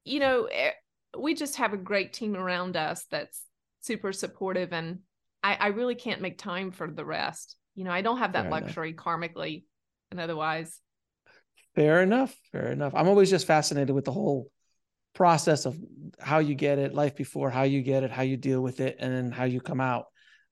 you 0.03 0.19
know 0.19 0.45
eh, 0.45 0.71
we 1.17 1.33
just 1.33 1.57
have 1.57 1.73
a 1.73 1.77
great 1.77 2.13
team 2.13 2.35
around 2.35 2.77
us 2.77 3.05
that's 3.11 3.43
super 3.81 4.13
supportive 4.13 4.73
and 4.73 4.99
i 5.43 5.55
i 5.55 5.67
really 5.67 5.95
can't 5.95 6.21
make 6.21 6.37
time 6.37 6.71
for 6.71 6.89
the 6.89 7.05
rest. 7.05 7.55
You 7.75 7.83
know 7.83 7.91
i 7.91 8.01
don't 8.01 8.17
have 8.19 8.33
that 8.33 8.43
fair 8.43 8.51
luxury 8.51 8.89
enough. 8.89 9.05
karmically 9.05 9.63
and 10.11 10.19
otherwise. 10.19 10.79
Fair 11.75 12.01
enough 12.01 12.35
fair 12.51 12.71
enough. 12.71 12.93
I'm 12.95 13.07
always 13.07 13.29
just 13.29 13.47
fascinated 13.47 13.95
with 13.95 14.05
the 14.05 14.11
whole 14.11 14.51
process 15.13 15.65
of 15.65 15.77
how 16.19 16.39
you 16.39 16.55
get 16.55 16.79
it, 16.79 16.93
life 16.93 17.15
before, 17.15 17.49
how 17.49 17.63
you 17.63 17.81
get 17.81 18.03
it, 18.03 18.11
how 18.11 18.21
you 18.21 18.37
deal 18.37 18.61
with 18.61 18.79
it, 18.79 18.97
and 18.99 19.13
then 19.13 19.31
how 19.31 19.43
you 19.43 19.59
come 19.59 19.81
out 19.81 20.05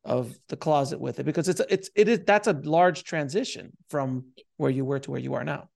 of 0.05 0.33
the 0.47 0.57
closet 0.57 0.99
with 0.99 1.19
it 1.19 1.23
because 1.23 1.49
it's 1.49 1.61
it's 1.69 1.89
it 1.95 2.07
is 2.07 2.21
that's 2.25 2.47
a 2.47 2.53
large 2.63 3.03
transition 3.03 3.71
from 3.89 4.25
where 4.57 4.71
you 4.71 4.85
were 4.85 4.99
to 4.99 5.11
where 5.11 5.19
you 5.19 5.33
are 5.33 5.43
now. 5.43 5.69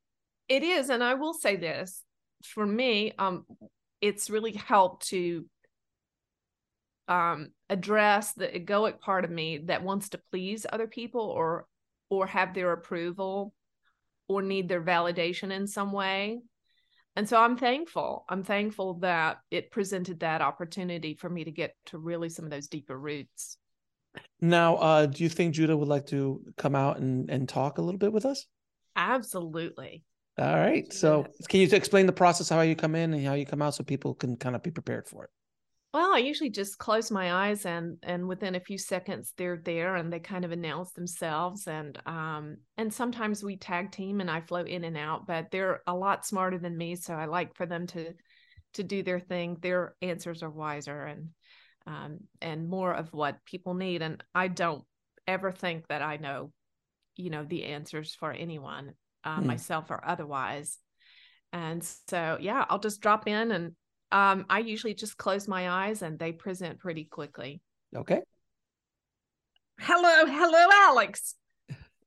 It 0.48 0.64
is, 0.64 0.90
and 0.90 1.04
I 1.04 1.16
will 1.16 1.34
say 1.34 1.56
this 1.56 2.02
for 2.44 2.66
me, 2.66 3.14
um, 3.18 3.46
it's 4.02 4.30
really 4.30 4.54
helped 4.54 5.08
to 5.08 5.46
um 7.10 7.50
address 7.70 8.34
the 8.34 8.48
egoic 8.48 9.00
part 9.02 9.26
of 9.26 9.32
me 9.32 9.58
that 9.58 9.84
wants 9.84 10.10
to 10.10 10.22
please 10.32 10.66
other 10.72 10.88
people 10.88 11.22
or 11.22 11.66
or 12.10 12.26
have 12.26 12.54
their 12.54 12.72
approval 12.72 13.54
or 14.30 14.42
need 14.42 14.70
their 14.70 14.82
validation 14.82 15.52
in 15.52 15.68
some 15.68 15.92
way 15.92 16.40
and 17.18 17.28
so 17.28 17.38
i'm 17.38 17.58
thankful 17.58 18.24
i'm 18.30 18.42
thankful 18.42 18.94
that 19.00 19.40
it 19.52 19.70
presented 19.70 20.22
that 20.22 20.42
opportunity 20.42 21.14
for 21.14 21.30
me 21.30 21.44
to 21.44 21.52
get 21.52 21.76
to 21.86 21.98
really 21.98 22.30
some 22.30 22.46
of 22.46 22.52
those 22.52 22.70
deeper 22.70 22.98
roots 22.98 23.58
now 24.42 24.76
uh, 24.78 25.06
do 25.06 25.24
you 25.24 25.30
think 25.30 25.54
judah 25.54 25.76
would 25.76 25.88
like 25.88 26.06
to 26.06 26.42
come 26.58 26.76
out 26.76 26.98
and, 27.00 27.30
and 27.30 27.48
talk 27.48 27.78
a 27.78 27.82
little 27.82 28.00
bit 28.00 28.14
with 28.14 28.26
us? 28.26 28.46
Absolutely. 28.96 30.04
All 30.38 30.56
right. 30.56 30.92
So 30.92 31.28
can 31.48 31.60
you 31.60 31.68
explain 31.72 32.06
the 32.06 32.14
process 32.14 32.50
how 32.50 32.62
you 32.62 32.76
come 32.76 32.96
in 32.96 33.14
and 33.14 33.26
how 33.26 33.34
you 33.34 33.46
come 33.46 33.62
out 33.62 33.76
so 33.76 33.84
people 33.84 34.16
can 34.16 34.36
kind 34.36 34.56
of 34.56 34.64
be 34.64 34.72
prepared 34.72 35.08
for 35.08 35.26
it? 35.26 35.30
Well, 35.94 36.12
I 36.12 36.18
usually 36.18 36.50
just 36.50 36.80
close 36.80 37.12
my 37.12 37.50
eyes 37.50 37.68
and 37.68 37.98
and 38.02 38.28
within 38.28 38.56
a 38.56 38.60
few 38.60 38.80
seconds 38.80 39.34
they're 39.38 39.62
there 39.64 39.96
and 39.96 40.12
they 40.12 40.20
kind 40.20 40.44
of 40.44 40.52
announce 40.52 40.92
themselves 40.94 41.68
and 41.68 42.00
um 42.08 42.58
and 42.78 42.92
sometimes 42.92 43.44
we 43.44 43.58
tag 43.58 43.92
team 43.92 44.20
and 44.20 44.30
I 44.30 44.42
float 44.42 44.68
in 44.68 44.86
and 44.86 44.98
out, 44.98 45.28
but 45.28 45.52
they're 45.52 45.82
a 45.86 45.94
lot 45.94 46.26
smarter 46.26 46.58
than 46.58 46.76
me, 46.76 46.96
so 46.96 47.14
I 47.14 47.26
like 47.26 47.56
for 47.56 47.68
them 47.68 47.86
to 47.88 48.14
to 48.74 48.84
do 48.84 49.04
their 49.04 49.20
thing. 49.20 49.58
Their 49.62 49.94
answers 50.02 50.42
are 50.42 50.50
wiser 50.50 51.04
and 51.04 51.30
um 51.88 52.20
and 52.42 52.70
more 52.70 52.94
of 52.94 53.14
what 53.14 53.44
people 53.46 53.74
need 53.74 54.02
and 54.02 54.24
I 54.34 54.48
don't 54.48 54.84
ever 55.28 55.52
think 55.52 55.88
that 55.88 56.02
I 56.02 56.18
know 56.18 56.52
you 57.16 57.30
know 57.30 57.44
the 57.44 57.66
answers 57.66 58.16
for 58.16 58.32
anyone 58.32 58.94
uh, 59.24 59.38
hmm. 59.38 59.48
myself 59.48 59.90
or 59.90 60.04
otherwise. 60.06 60.78
And 61.52 61.84
so 62.10 62.38
yeah, 62.42 62.66
I'll 62.70 62.80
just 62.80 63.02
drop 63.02 63.28
in 63.28 63.52
and 63.52 63.76
um, 64.12 64.46
I 64.50 64.60
usually 64.60 64.94
just 64.94 65.18
close 65.18 65.48
my 65.48 65.70
eyes 65.70 66.02
and 66.02 66.20
they 66.20 66.32
present 66.32 66.80
pretty 66.80 67.06
quickly. 67.06 67.62
Okay. 67.96 68.22
Hello, 69.80 70.26
hello, 70.26 70.68
Alex. 70.72 71.36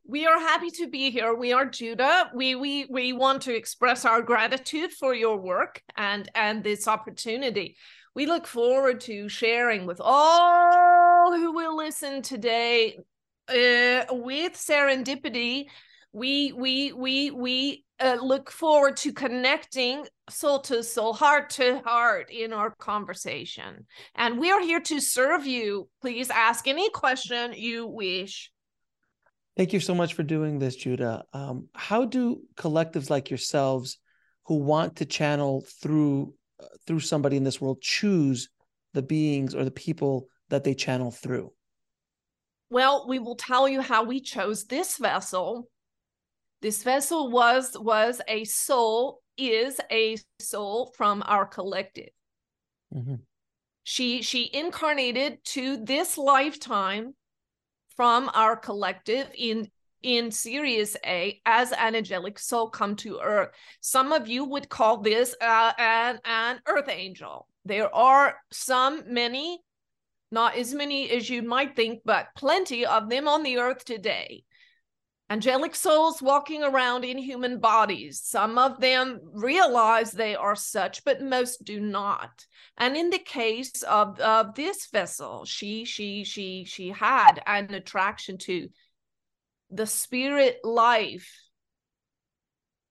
We 0.09 0.24
are 0.24 0.38
happy 0.38 0.70
to 0.70 0.88
be 0.88 1.11
here. 1.11 1.35
We 1.35 1.53
are 1.53 1.66
Judah. 1.66 2.31
We 2.33 2.55
we 2.55 2.87
we 2.88 3.12
want 3.12 3.42
to 3.42 3.57
express 3.57 4.05
our 4.05 4.22
gratitude 4.22 4.92
for 4.92 5.14
your 5.14 5.37
work 5.37 5.83
and 5.96 6.31
and 6.37 6.62
this 6.62 6.87
opportunity. 6.87 7.77
We 8.16 8.24
look 8.24 8.46
forward 8.46 9.02
to 9.02 9.29
sharing 9.29 9.85
with 9.85 10.00
all 10.02 11.37
who 11.37 11.52
will 11.52 11.76
listen 11.76 12.22
today 12.22 12.96
uh, 13.46 14.07
with 14.11 14.55
serendipity. 14.55 15.66
We 16.14 16.50
we 16.52 16.94
we 16.94 17.31
we 17.31 17.85
uh, 18.00 18.16
look 18.22 18.50
forward 18.50 18.96
to 18.98 19.12
connecting 19.12 20.07
soul 20.31 20.61
to 20.61 20.83
soul, 20.83 21.12
heart 21.12 21.50
to 21.50 21.83
heart 21.85 22.31
in 22.31 22.55
our 22.55 22.70
conversation. 22.70 23.85
And 24.14 24.38
we 24.38 24.50
are 24.50 24.62
here 24.62 24.81
to 24.81 24.98
serve 24.98 25.44
you. 25.46 25.90
Please 26.00 26.31
ask 26.31 26.66
any 26.66 26.88
question 26.88 27.52
you 27.55 27.87
wish. 27.87 28.50
Thank 29.59 29.74
you 29.74 29.81
so 29.81 29.94
much 29.94 30.14
for 30.14 30.22
doing 30.22 30.59
this, 30.59 30.76
Judah. 30.76 31.24
Um, 31.35 31.68
how 31.74 32.07
do 32.07 32.40
collectives 32.57 33.11
like 33.11 33.29
yourselves 33.29 33.98
who 34.46 34.55
want 34.55 34.96
to 34.96 35.05
channel 35.05 35.66
through 35.83 36.33
uh, 36.61 36.66
through 36.87 37.01
somebody 37.01 37.37
in 37.37 37.45
this 37.45 37.61
world 37.61 37.81
choose 37.81 38.49
the 38.95 39.03
beings 39.03 39.55
or 39.55 39.64
the 39.64 39.71
people 39.71 40.29
that 40.49 40.64
they 40.64 40.75
channel 40.75 41.11
through? 41.11 41.53
Well, 42.71 43.07
we 43.09 43.19
will 43.19 43.37
tell 43.37 43.69
you 43.69 43.81
how 43.81 44.05
we 44.05 44.21
chose 44.21 44.64
this 44.64 44.97
vessel 44.99 45.69
this 46.62 46.83
vessel 46.83 47.31
was 47.31 47.77
was 47.79 48.21
a 48.29 48.45
soul 48.45 49.21
is 49.37 49.81
a 49.90 50.16
soul 50.40 50.92
from 50.97 51.23
our 51.27 51.45
collective 51.45 52.09
mm-hmm. 52.95 53.16
she 53.85 54.23
she 54.23 54.51
incarnated 54.53 55.38
to 55.45 55.77
this 55.85 56.16
lifetime 56.16 57.14
from 57.97 58.31
our 58.35 58.57
collective 58.57 59.29
in 59.37 59.71
in 60.02 60.30
Sirius 60.30 60.96
A 61.04 61.40
as 61.46 61.72
an 61.72 61.94
angelic 61.94 62.38
soul 62.38 62.70
come 62.70 62.96
to 62.96 63.20
earth. 63.20 63.50
Some 63.80 64.12
of 64.12 64.28
you 64.28 64.44
would 64.44 64.68
call 64.68 64.98
this 64.98 65.35
uh, 65.40 65.72
an, 65.78 66.20
an 66.24 66.61
earth 66.66 66.88
angel. 66.88 67.48
There 67.64 67.94
are 67.94 68.37
some, 68.52 69.12
many, 69.12 69.61
not 70.30 70.56
as 70.56 70.72
many 70.74 71.11
as 71.11 71.28
you 71.28 71.42
might 71.42 71.76
think, 71.76 72.02
but 72.04 72.28
plenty 72.37 72.87
of 72.87 73.09
them 73.09 73.28
on 73.28 73.42
the 73.42 73.59
earth 73.59 73.85
today 73.85 74.44
angelic 75.28 75.74
souls 75.74 76.22
walking 76.22 76.62
around 76.62 77.04
in 77.04 77.18
human 77.18 77.59
bodies. 77.59 78.20
Some 78.22 78.59
of 78.59 78.80
them 78.80 79.20
realize 79.32 80.12
they 80.12 80.37
are 80.37 80.54
such, 80.54 81.04
but 81.04 81.22
most 81.22 81.64
do 81.64 81.80
not. 81.80 82.46
And 82.78 82.96
in 82.96 83.11
the 83.11 83.18
case 83.18 83.82
of, 83.82 84.20
of 84.20 84.54
this 84.54 84.87
vessel, 84.87 85.44
she 85.44 85.85
she 85.85 86.24
she 86.24 86.64
she 86.64 86.90
had 86.90 87.40
an 87.46 87.72
attraction 87.74 88.38
to 88.38 88.68
the 89.70 89.87
spirit 89.87 90.59
life. 90.64 91.31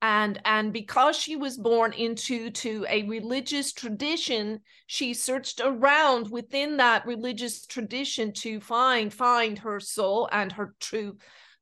And, 0.01 0.39
and 0.45 0.71
because 0.71 1.17
she 1.17 1.35
was 1.35 1.57
born 1.57 1.93
into 1.93 2.51
to 2.51 2.85
a 2.87 3.03
religious 3.03 3.73
tradition, 3.73 4.59
she 4.85 5.13
searched 5.13 5.61
around 5.63 6.29
within 6.29 6.77
that 6.77 7.07
religious 7.07 7.65
tradition 7.65 8.31
to 8.33 8.59
find 8.59 9.11
find 9.11 9.57
her 9.59 9.79
soul 9.79 10.29
and 10.31 10.51
her 10.51 10.75
true 10.79 11.17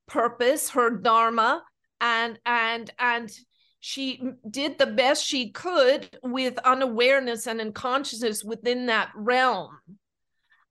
purpose, 0.08 0.71
her 0.71 0.89
dharma, 0.89 1.63
and 2.02 2.38
and 2.45 2.91
and 2.99 3.32
she 3.80 4.21
did 4.49 4.78
the 4.78 4.88
best 4.88 5.26
she 5.26 5.52
could 5.52 6.10
with 6.23 6.58
unawareness 6.60 7.47
and 7.47 7.62
unconsciousness 7.62 8.43
within 8.43 8.86
that 8.88 9.10
realm 9.15 9.78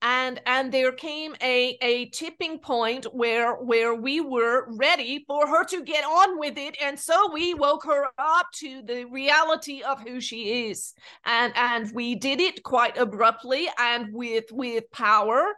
and 0.02 0.40
and 0.44 0.70
there 0.70 0.92
came 0.92 1.34
a 1.42 1.78
a 1.80 2.06
tipping 2.10 2.58
point 2.58 3.06
where 3.14 3.54
where 3.54 3.94
we 3.94 4.20
were 4.20 4.66
ready 4.76 5.24
for 5.26 5.46
her 5.46 5.64
to 5.64 5.82
get 5.82 6.04
on 6.04 6.38
with 6.38 6.58
it 6.58 6.76
and 6.82 6.98
so 6.98 7.32
we 7.32 7.54
woke 7.54 7.84
her 7.84 8.06
up 8.18 8.46
to 8.52 8.82
the 8.82 9.04
reality 9.04 9.82
of 9.82 10.00
who 10.02 10.20
she 10.20 10.68
is 10.68 10.92
and 11.24 11.52
and 11.56 11.90
we 11.94 12.14
did 12.14 12.40
it 12.40 12.62
quite 12.62 12.98
abruptly 12.98 13.68
and 13.78 14.12
with 14.12 14.44
with 14.52 14.84
power 14.90 15.54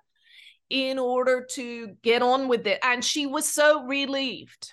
in 0.71 0.99
order 0.99 1.47
to 1.53 1.95
get 2.03 2.23
on 2.23 2.49
with 2.49 2.67
it. 2.67 2.79
And 2.83 3.05
she 3.05 3.27
was 3.27 3.49
so 3.49 3.85
relieved. 3.85 4.73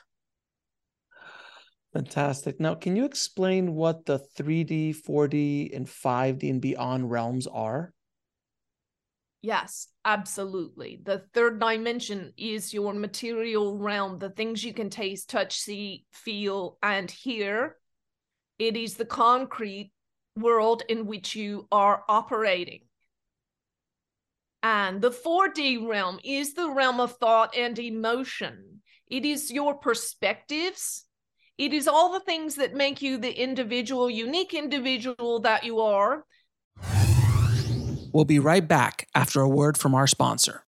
Fantastic. 1.94 2.60
Now, 2.60 2.76
can 2.76 2.96
you 2.96 3.06
explain 3.06 3.76
what 3.76 4.06
the 4.06 4.20
3D, 4.38 4.96
4D, 5.06 5.76
and 5.76 5.86
5D 5.86 6.50
and 6.50 6.62
beyond 6.62 7.12
realms 7.12 7.48
are? 7.48 7.94
Yes, 9.42 9.88
absolutely. 10.06 11.02
The 11.04 11.24
third 11.34 11.60
dimension 11.60 12.32
is 12.38 12.74
your 12.74 12.94
material 12.94 13.76
realm, 13.78 14.20
the 14.20 14.30
things 14.30 14.64
you 14.64 14.74
can 14.74 14.92
taste, 14.92 15.30
touch, 15.30 15.60
see, 15.60 16.06
feel, 16.12 16.78
and 16.84 17.10
hear. 17.10 17.78
It 18.60 18.78
is 18.78 18.96
the 18.96 19.06
concrete 19.06 19.92
world 20.38 20.84
in 20.88 21.08
which 21.08 21.36
you 21.36 21.68
are 21.72 22.04
operating. 22.08 22.82
And 24.62 25.02
the 25.02 25.10
4D 25.10 25.88
realm 25.90 26.20
is 26.24 26.54
the 26.54 26.70
realm 26.70 27.00
of 27.00 27.18
thought 27.18 27.58
and 27.58 27.78
emotion. 27.80 28.84
It 29.08 29.26
is 29.26 29.50
your 29.50 29.74
perspectives. 29.74 31.06
It 31.58 31.74
is 31.74 31.88
all 31.88 32.14
the 32.14 32.20
things 32.20 32.56
that 32.56 32.76
make 32.76 33.02
you 33.02 33.18
the 33.18 33.34
individual, 33.34 34.08
unique 34.08 34.54
individual 34.54 35.40
that 35.40 35.64
you 35.64 35.80
are. 35.80 36.26
We'll 38.14 38.26
be 38.26 38.40
right 38.40 38.68
back 38.68 39.08
after 39.16 39.42
a 39.42 39.50
word 39.50 39.78
from 39.78 39.96
our 39.96 40.08
sponsor. 40.08 40.64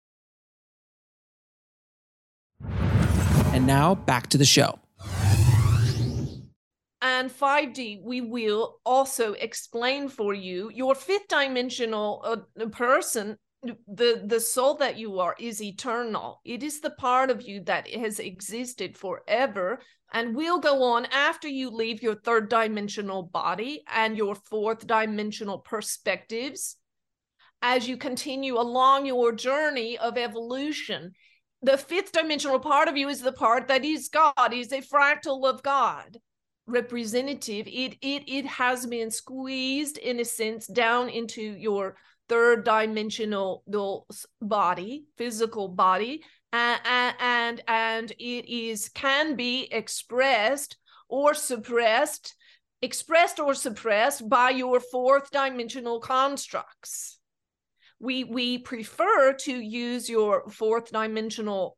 And 3.52 3.66
now 3.66 3.94
back 3.94 4.28
to 4.28 4.38
the 4.38 4.44
show. 4.44 4.78
And 7.02 7.30
5D, 7.30 8.02
we 8.02 8.20
will 8.20 8.80
also 8.84 9.32
explain 9.32 10.08
for 10.08 10.34
you 10.34 10.70
your 10.74 10.94
fifth 10.94 11.28
dimensional 11.28 12.22
uh, 12.24 12.66
person 12.66 13.36
the 13.62 14.22
the 14.24 14.40
soul 14.40 14.74
that 14.74 14.96
you 14.96 15.18
are 15.18 15.36
is 15.38 15.60
eternal 15.60 16.40
it 16.46 16.62
is 16.62 16.80
the 16.80 16.90
part 16.90 17.28
of 17.28 17.42
you 17.42 17.60
that 17.60 17.86
has 17.88 18.18
existed 18.18 18.96
forever 18.96 19.78
and 20.14 20.34
will 20.34 20.58
go 20.58 20.82
on 20.82 21.04
after 21.12 21.46
you 21.46 21.68
leave 21.68 22.02
your 22.02 22.14
third 22.14 22.48
dimensional 22.48 23.22
body 23.22 23.82
and 23.94 24.16
your 24.16 24.34
fourth 24.34 24.86
dimensional 24.86 25.58
perspectives 25.58 26.76
as 27.62 27.88
you 27.88 27.96
continue 27.96 28.58
along 28.58 29.06
your 29.06 29.32
journey 29.32 29.98
of 29.98 30.16
evolution 30.16 31.12
the 31.62 31.76
fifth 31.76 32.12
dimensional 32.12 32.58
part 32.58 32.88
of 32.88 32.96
you 32.96 33.08
is 33.08 33.20
the 33.20 33.32
part 33.32 33.68
that 33.68 33.84
is 33.84 34.08
god 34.08 34.52
is 34.52 34.72
a 34.72 34.80
fractal 34.80 35.44
of 35.48 35.62
god 35.62 36.18
representative 36.66 37.66
it 37.66 37.96
it 38.00 38.22
it 38.26 38.46
has 38.46 38.86
been 38.86 39.10
squeezed 39.10 39.98
in 39.98 40.20
a 40.20 40.24
sense 40.24 40.66
down 40.66 41.08
into 41.08 41.42
your 41.42 41.96
third 42.30 42.64
dimensional 42.64 43.64
body, 44.40 45.04
physical 45.18 45.66
body, 45.66 46.22
and, 46.52 46.80
and 47.18 47.62
and 47.66 48.12
it 48.12 48.48
is 48.48 48.88
can 48.88 49.34
be 49.34 49.68
expressed 49.72 50.76
or 51.08 51.34
suppressed, 51.34 52.36
expressed 52.80 53.40
or 53.40 53.52
suppressed 53.52 54.28
by 54.28 54.50
your 54.50 54.78
fourth 54.78 55.30
dimensional 55.32 55.98
constructs. 55.98 57.19
We 58.00 58.24
we 58.24 58.58
prefer 58.58 59.34
to 59.44 59.52
use 59.52 60.08
your 60.08 60.48
fourth 60.50 60.90
dimensional 60.90 61.76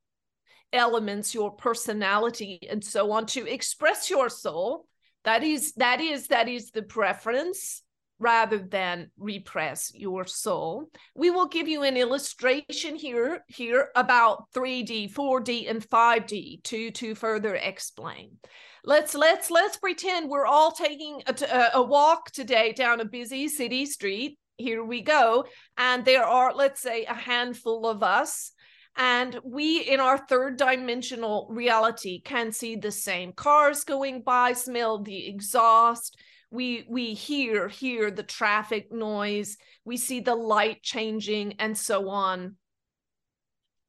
elements, 0.73 1.35
your 1.35 1.51
personality, 1.51 2.59
and 2.71 2.83
so 2.83 3.13
on 3.13 3.27
to 3.27 3.47
express 3.47 4.09
your 4.09 4.29
soul. 4.29 4.87
That 5.25 5.43
is 5.43 5.73
that 5.75 6.01
is 6.01 6.29
that 6.29 6.49
is 6.49 6.71
the 6.71 6.83
preference 6.83 7.83
rather 8.23 8.59
than 8.59 9.11
repress 9.19 9.91
your 9.95 10.25
soul. 10.27 10.89
We 11.15 11.31
will 11.31 11.49
give 11.49 11.67
you 11.67 11.83
an 11.83 11.97
illustration 11.97 12.95
here, 12.95 13.45
here 13.49 13.89
about 13.97 14.45
3D, 14.55 15.13
4D, 15.13 15.69
and 15.69 15.83
5D 15.83 16.63
to, 16.63 16.91
to 16.93 17.15
further 17.17 17.57
explain. 17.57 18.39
Let's 18.85 19.15
let's 19.15 19.51
let's 19.51 19.77
pretend 19.77 20.29
we're 20.29 20.47
all 20.47 20.73
taking 20.73 21.23
a, 21.27 21.69
a 21.75 21.83
walk 21.83 22.31
today 22.31 22.73
down 22.73 23.01
a 23.01 23.05
busy 23.05 23.49
city 23.49 23.87
street. 23.87 24.39
Here 24.57 24.85
we 24.85 25.01
go. 25.01 25.47
And 25.77 26.05
there 26.05 26.25
are, 26.25 26.55
let's 26.55 26.81
say, 26.81 27.05
a 27.05 27.15
handful 27.15 27.87
of 27.87 28.03
us. 28.03 28.53
And 28.97 29.39
we, 29.43 29.81
in 29.81 30.01
our 30.01 30.19
third 30.19 30.59
dimensional 30.59 31.49
reality, 31.51 32.21
can 32.21 32.53
see 32.53 32.77
the 32.77 32.93
same 32.93 33.33
cars 33.33 33.85
going 33.85 34.21
by, 34.21 34.53
smell 34.53 35.03
the 35.03 35.27
exhaust, 35.27 36.17
we 36.53 36.85
we 36.89 37.15
hear 37.15 37.67
hear 37.67 38.11
the 38.11 38.23
traffic 38.23 38.93
noise 38.93 39.57
we 39.85 39.97
see 39.97 40.21
the 40.21 40.35
light 40.35 40.83
changing 40.83 41.55
and 41.59 41.77
so 41.77 42.11
on 42.11 42.55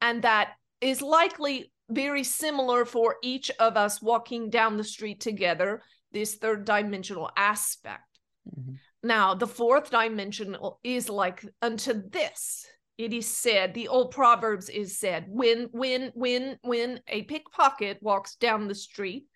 and 0.00 0.22
that 0.22 0.52
is 0.80 1.02
likely 1.02 1.70
very 1.90 2.24
similar 2.24 2.86
for 2.86 3.16
each 3.22 3.50
of 3.60 3.76
us 3.76 4.00
walking 4.00 4.48
down 4.48 4.78
the 4.78 4.84
street 4.84 5.20
together 5.20 5.82
this 6.12 6.36
third 6.36 6.64
dimensional 6.64 7.30
aspect 7.36 8.18
mm-hmm. 8.48 8.74
Now 9.04 9.34
the 9.34 9.46
fourth 9.46 9.90
dimension 9.90 10.56
is 10.82 11.08
like 11.08 11.44
unto 11.62 11.92
this. 12.10 12.66
It 12.96 13.12
is 13.12 13.26
said 13.26 13.74
the 13.74 13.88
old 13.88 14.12
proverbs 14.12 14.68
is 14.68 14.98
said 14.98 15.26
when 15.28 15.68
when 15.72 16.12
when 16.14 16.58
when 16.62 17.00
a 17.08 17.22
pickpocket 17.22 17.98
walks 18.00 18.36
down 18.36 18.68
the 18.68 18.74
street 18.74 19.26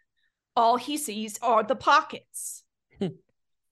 all 0.59 0.77
he 0.77 0.97
sees 0.97 1.39
are 1.41 1.63
the 1.63 1.77
pockets. 1.77 2.65
Hmm. 2.99 3.09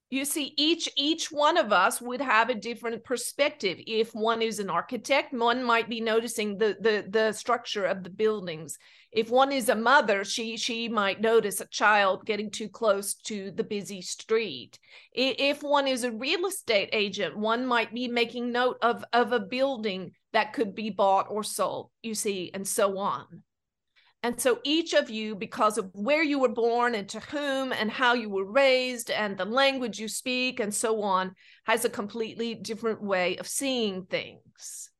You 0.08 0.24
see 0.24 0.54
each 0.56 0.88
each 0.96 1.32
one 1.32 1.56
of 1.56 1.72
us 1.72 2.00
would 2.00 2.20
have 2.20 2.48
a 2.48 2.54
different 2.54 3.02
perspective. 3.02 3.78
If 3.86 4.14
one 4.14 4.40
is 4.40 4.60
an 4.60 4.70
architect 4.70 5.32
one 5.32 5.64
might 5.64 5.88
be 5.88 6.00
noticing 6.00 6.58
the 6.58 6.76
the 6.80 7.04
the 7.08 7.32
structure 7.32 7.84
of 7.84 8.04
the 8.04 8.10
buildings 8.10 8.78
if 9.16 9.30
one 9.30 9.50
is 9.50 9.68
a 9.68 9.74
mother 9.74 10.22
she 10.24 10.56
she 10.56 10.88
might 10.88 11.20
notice 11.20 11.60
a 11.60 11.66
child 11.68 12.24
getting 12.26 12.50
too 12.50 12.68
close 12.68 13.14
to 13.14 13.50
the 13.52 13.64
busy 13.64 14.00
street 14.00 14.78
if 15.12 15.62
one 15.62 15.88
is 15.88 16.04
a 16.04 16.12
real 16.12 16.46
estate 16.46 16.90
agent 16.92 17.36
one 17.36 17.66
might 17.66 17.92
be 17.92 18.06
making 18.06 18.52
note 18.52 18.76
of 18.82 19.02
of 19.12 19.32
a 19.32 19.40
building 19.40 20.12
that 20.32 20.52
could 20.52 20.74
be 20.74 20.90
bought 20.90 21.26
or 21.30 21.42
sold 21.42 21.90
you 22.02 22.14
see 22.14 22.50
and 22.54 22.68
so 22.68 22.98
on 22.98 23.42
and 24.22 24.40
so 24.40 24.58
each 24.64 24.92
of 24.92 25.08
you, 25.08 25.36
because 25.36 25.78
of 25.78 25.90
where 25.92 26.22
you 26.24 26.40
were 26.40 26.48
born 26.48 26.96
and 26.96 27.08
to 27.10 27.20
whom 27.20 27.72
and 27.72 27.88
how 27.88 28.14
you 28.14 28.28
were 28.28 28.50
raised 28.50 29.08
and 29.08 29.38
the 29.38 29.44
language 29.44 30.00
you 30.00 30.08
speak 30.08 30.58
and 30.58 30.74
so 30.74 31.02
on, 31.02 31.36
has 31.64 31.84
a 31.84 31.88
completely 31.88 32.56
different 32.56 33.00
way 33.00 33.36
of 33.36 33.46
seeing 33.46 34.04
things. 34.06 34.90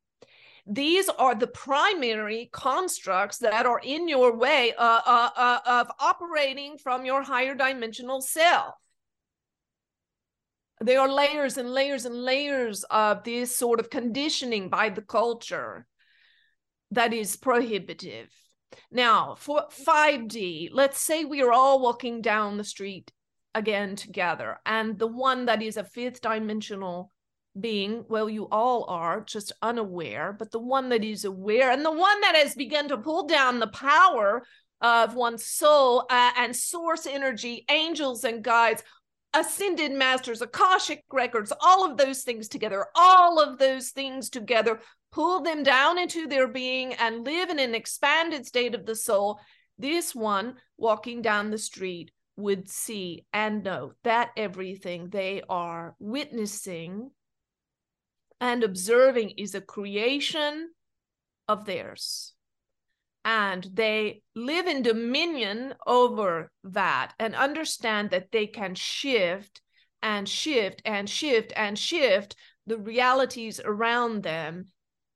These 0.66 1.08
are 1.08 1.34
the 1.34 1.46
primary 1.46 2.48
constructs 2.52 3.38
that 3.38 3.66
are 3.66 3.80
in 3.82 4.08
your 4.08 4.36
way 4.36 4.74
uh, 4.76 5.00
uh, 5.06 5.30
uh, 5.36 5.58
of 5.64 5.90
operating 6.00 6.78
from 6.78 7.04
your 7.04 7.22
higher 7.22 7.54
dimensional 7.54 8.20
self. 8.20 8.74
There 10.80 11.00
are 11.00 11.08
layers 11.08 11.56
and 11.56 11.72
layers 11.72 12.04
and 12.04 12.22
layers 12.22 12.84
of 12.84 13.24
this 13.24 13.56
sort 13.56 13.80
of 13.80 13.90
conditioning 13.90 14.68
by 14.68 14.90
the 14.90 15.02
culture 15.02 15.86
that 16.90 17.14
is 17.14 17.36
prohibitive 17.36 18.28
now, 18.90 19.36
for 19.38 19.66
5D, 19.70 20.70
let's 20.72 21.00
say 21.00 21.24
we 21.24 21.42
are 21.42 21.52
all 21.52 21.80
walking 21.80 22.20
down 22.20 22.56
the 22.56 22.64
street 22.64 23.12
again 23.54 23.96
together, 23.96 24.60
and 24.66 24.98
the 24.98 25.06
one 25.06 25.46
that 25.46 25.62
is 25.62 25.76
a 25.76 25.84
fifth 25.84 26.20
dimensional 26.20 27.12
being, 27.60 28.04
well, 28.08 28.28
you 28.28 28.48
all 28.50 28.84
are 28.88 29.20
just 29.20 29.52
unaware, 29.62 30.32
but 30.32 30.50
the 30.50 30.58
one 30.58 30.88
that 30.90 31.04
is 31.04 31.24
aware 31.24 31.70
and 31.70 31.84
the 31.84 31.92
one 31.92 32.20
that 32.20 32.36
has 32.36 32.54
begun 32.54 32.88
to 32.88 32.98
pull 32.98 33.26
down 33.26 33.58
the 33.58 33.66
power 33.68 34.42
of 34.80 35.14
one's 35.14 35.46
soul 35.46 36.06
uh, 36.10 36.32
and 36.36 36.54
source 36.54 37.06
energy, 37.06 37.64
angels 37.70 38.24
and 38.24 38.42
guides, 38.42 38.82
ascended 39.34 39.92
masters, 39.92 40.42
Akashic 40.42 41.04
records, 41.12 41.52
all 41.60 41.90
of 41.90 41.96
those 41.96 42.22
things 42.22 42.48
together, 42.48 42.86
all 42.94 43.40
of 43.40 43.58
those 43.58 43.90
things 43.90 44.30
together 44.30 44.80
pull 45.16 45.40
them 45.40 45.62
down 45.62 45.98
into 45.98 46.26
their 46.26 46.46
being 46.46 46.92
and 46.92 47.24
live 47.24 47.48
in 47.48 47.58
an 47.58 47.74
expanded 47.74 48.44
state 48.46 48.74
of 48.74 48.84
the 48.84 48.94
soul, 48.94 49.40
this 49.78 50.14
one 50.14 50.56
walking 50.76 51.22
down 51.22 51.50
the 51.50 51.56
street 51.56 52.10
would 52.36 52.68
see 52.68 53.24
and 53.32 53.64
know 53.64 53.92
that 54.04 54.30
everything 54.36 55.08
they 55.08 55.42
are 55.48 55.94
witnessing 55.98 57.10
and 58.40 58.62
observing 58.62 59.30
is 59.36 59.54
a 59.54 59.60
creation 59.60 60.70
of 61.48 61.64
theirs. 61.64 62.34
And 63.24 63.68
they 63.72 64.22
live 64.34 64.66
in 64.66 64.82
dominion 64.82 65.74
over 65.86 66.52
that 66.64 67.12
and 67.18 67.34
understand 67.34 68.10
that 68.10 68.30
they 68.30 68.46
can 68.46 68.74
shift 68.74 69.60
and 70.02 70.28
shift 70.28 70.82
and 70.84 71.10
shift 71.10 71.52
and 71.56 71.78
shift 71.78 72.36
the 72.66 72.78
realities 72.78 73.60
around 73.64 74.22
them 74.22 74.66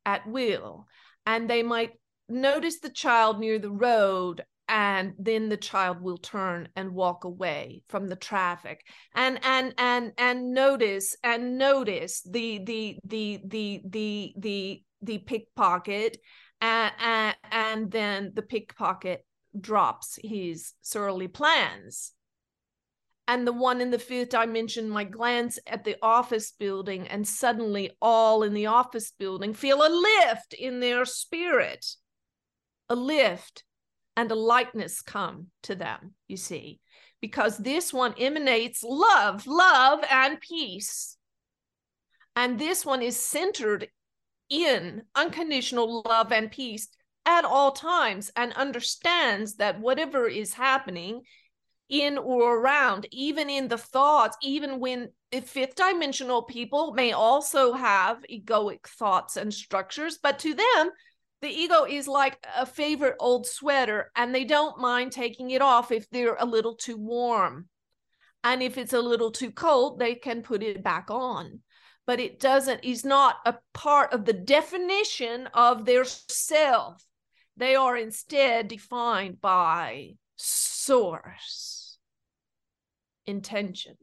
at 0.07 0.27
will 0.27 0.87
and 1.27 1.49
they 1.49 1.63
might 1.63 1.93
notice 2.29 2.81
the 2.81 2.91
child 2.91 3.39
near 3.39 3.59
the 3.59 3.71
road 3.71 4.45
and 4.71 5.15
then 5.19 5.49
the 5.49 5.57
child 5.57 6.01
will 6.01 6.17
turn 6.17 6.69
and 6.77 6.95
walk 6.95 7.25
away 7.25 7.83
from 7.89 8.07
the 8.07 8.15
traffic. 8.15 8.87
And 9.17 9.41
and 9.43 9.75
and 9.77 10.13
and 10.17 10.55
notice 10.55 11.17
and 11.25 11.59
notice 11.59 12.23
the 12.23 12.61
the 12.65 12.99
the 13.05 13.41
the 13.45 13.83
the 13.85 14.35
the 14.39 14.83
the 15.03 15.19
pickpocket 15.19 16.19
and, 16.61 16.93
and 17.01 17.37
and 17.51 17.91
then 17.91 18.31
the 18.35 18.43
pickpocket 18.43 19.27
drops 19.61 20.21
his 20.23 20.73
surly 20.83 21.27
plans. 21.27 22.13
And 23.27 23.47
the 23.47 23.53
one 23.53 23.81
in 23.81 23.91
the 23.91 23.99
fifth 23.99 24.31
dimension 24.31 24.89
might 24.89 25.11
glance 25.11 25.59
at 25.67 25.83
the 25.83 25.97
office 26.01 26.53
building 26.53 27.09
and 27.09 27.27
suddenly 27.27 27.91
all 28.01 28.45
in 28.45 28.55
the 28.55 28.67
office 28.67 29.13
building 29.19 29.53
feel 29.53 29.83
a 29.85 29.91
lift 29.91 30.55
in 30.55 30.79
their 30.79 31.05
spirit. 31.05 31.87
A 32.89 32.95
lift 32.95 33.65
and 34.21 34.31
a 34.31 34.35
lightness 34.35 35.01
come 35.01 35.47
to 35.63 35.75
them 35.75 36.13
you 36.29 36.37
see 36.37 36.79
because 37.21 37.57
this 37.59 37.91
one 37.91 38.15
emanates 38.19 38.83
love 38.83 39.47
love 39.47 40.01
and 40.11 40.41
peace. 40.41 41.17
And 42.37 42.59
this 42.59 42.87
one 42.87 43.03
is 43.03 43.17
centered 43.17 43.89
in 44.49 45.03
unconditional 45.15 46.03
love 46.07 46.33
and 46.33 46.51
peace 46.51 46.89
at 47.27 47.45
all 47.45 47.73
times 47.73 48.31
and 48.37 48.53
understands 48.55 49.57
that 49.57 49.81
whatever 49.81 50.27
is 50.27 50.55
happening 50.55 51.23
in 51.89 52.19
or 52.19 52.59
around, 52.59 53.07
even 53.11 53.51
in 53.51 53.69
the 53.69 53.79
thoughts, 53.79 54.37
even 54.43 54.79
when 54.79 55.11
fifth 55.43 55.75
dimensional 55.75 56.43
people 56.43 56.93
may 56.93 57.13
also 57.13 57.73
have 57.73 58.25
egoic 58.33 58.87
thoughts 58.87 59.37
and 59.37 59.53
structures, 59.53 60.19
but 60.23 60.39
to 60.39 60.55
them, 60.55 60.91
the 61.43 61.49
ego 61.49 61.85
is 61.85 62.07
like 62.07 62.39
a 62.57 62.67
favorite 62.67 63.17
old 63.19 63.47
sweater 63.47 64.11
and 64.15 64.35
they 64.35 64.45
don't 64.45 64.79
mind 64.79 65.13
taking 65.13 65.51
it 65.51 65.63
off 65.63 65.91
if 65.91 66.09
they're 66.11 66.37
a 66.39 66.45
little 66.45 66.75
too 66.75 66.99
warm. 66.99 67.69
And 68.45 68.63
if 68.63 68.79
it's 68.79 68.93
a 68.93 69.01
little 69.01 69.31
too 69.31 69.51
cold, 69.51 69.99
they 69.99 70.15
can 70.15 70.43
put 70.43 70.63
it 70.63 70.83
back 70.83 71.11
on. 71.11 71.61
But 72.07 72.21
it 72.21 72.41
doesn't, 72.41 72.85
is 72.85 73.05
not 73.05 73.37
a 73.47 73.57
part 73.73 74.13
of 74.13 74.25
the 74.25 74.33
definition 74.33 75.49
of 75.55 75.85
their 75.85 76.05
self. 76.05 77.05
They 77.57 77.75
are 77.75 77.97
instead 77.97 78.69
defined 78.69 79.41
by 79.41 80.15
source, 80.37 81.99
intention. 83.27 83.97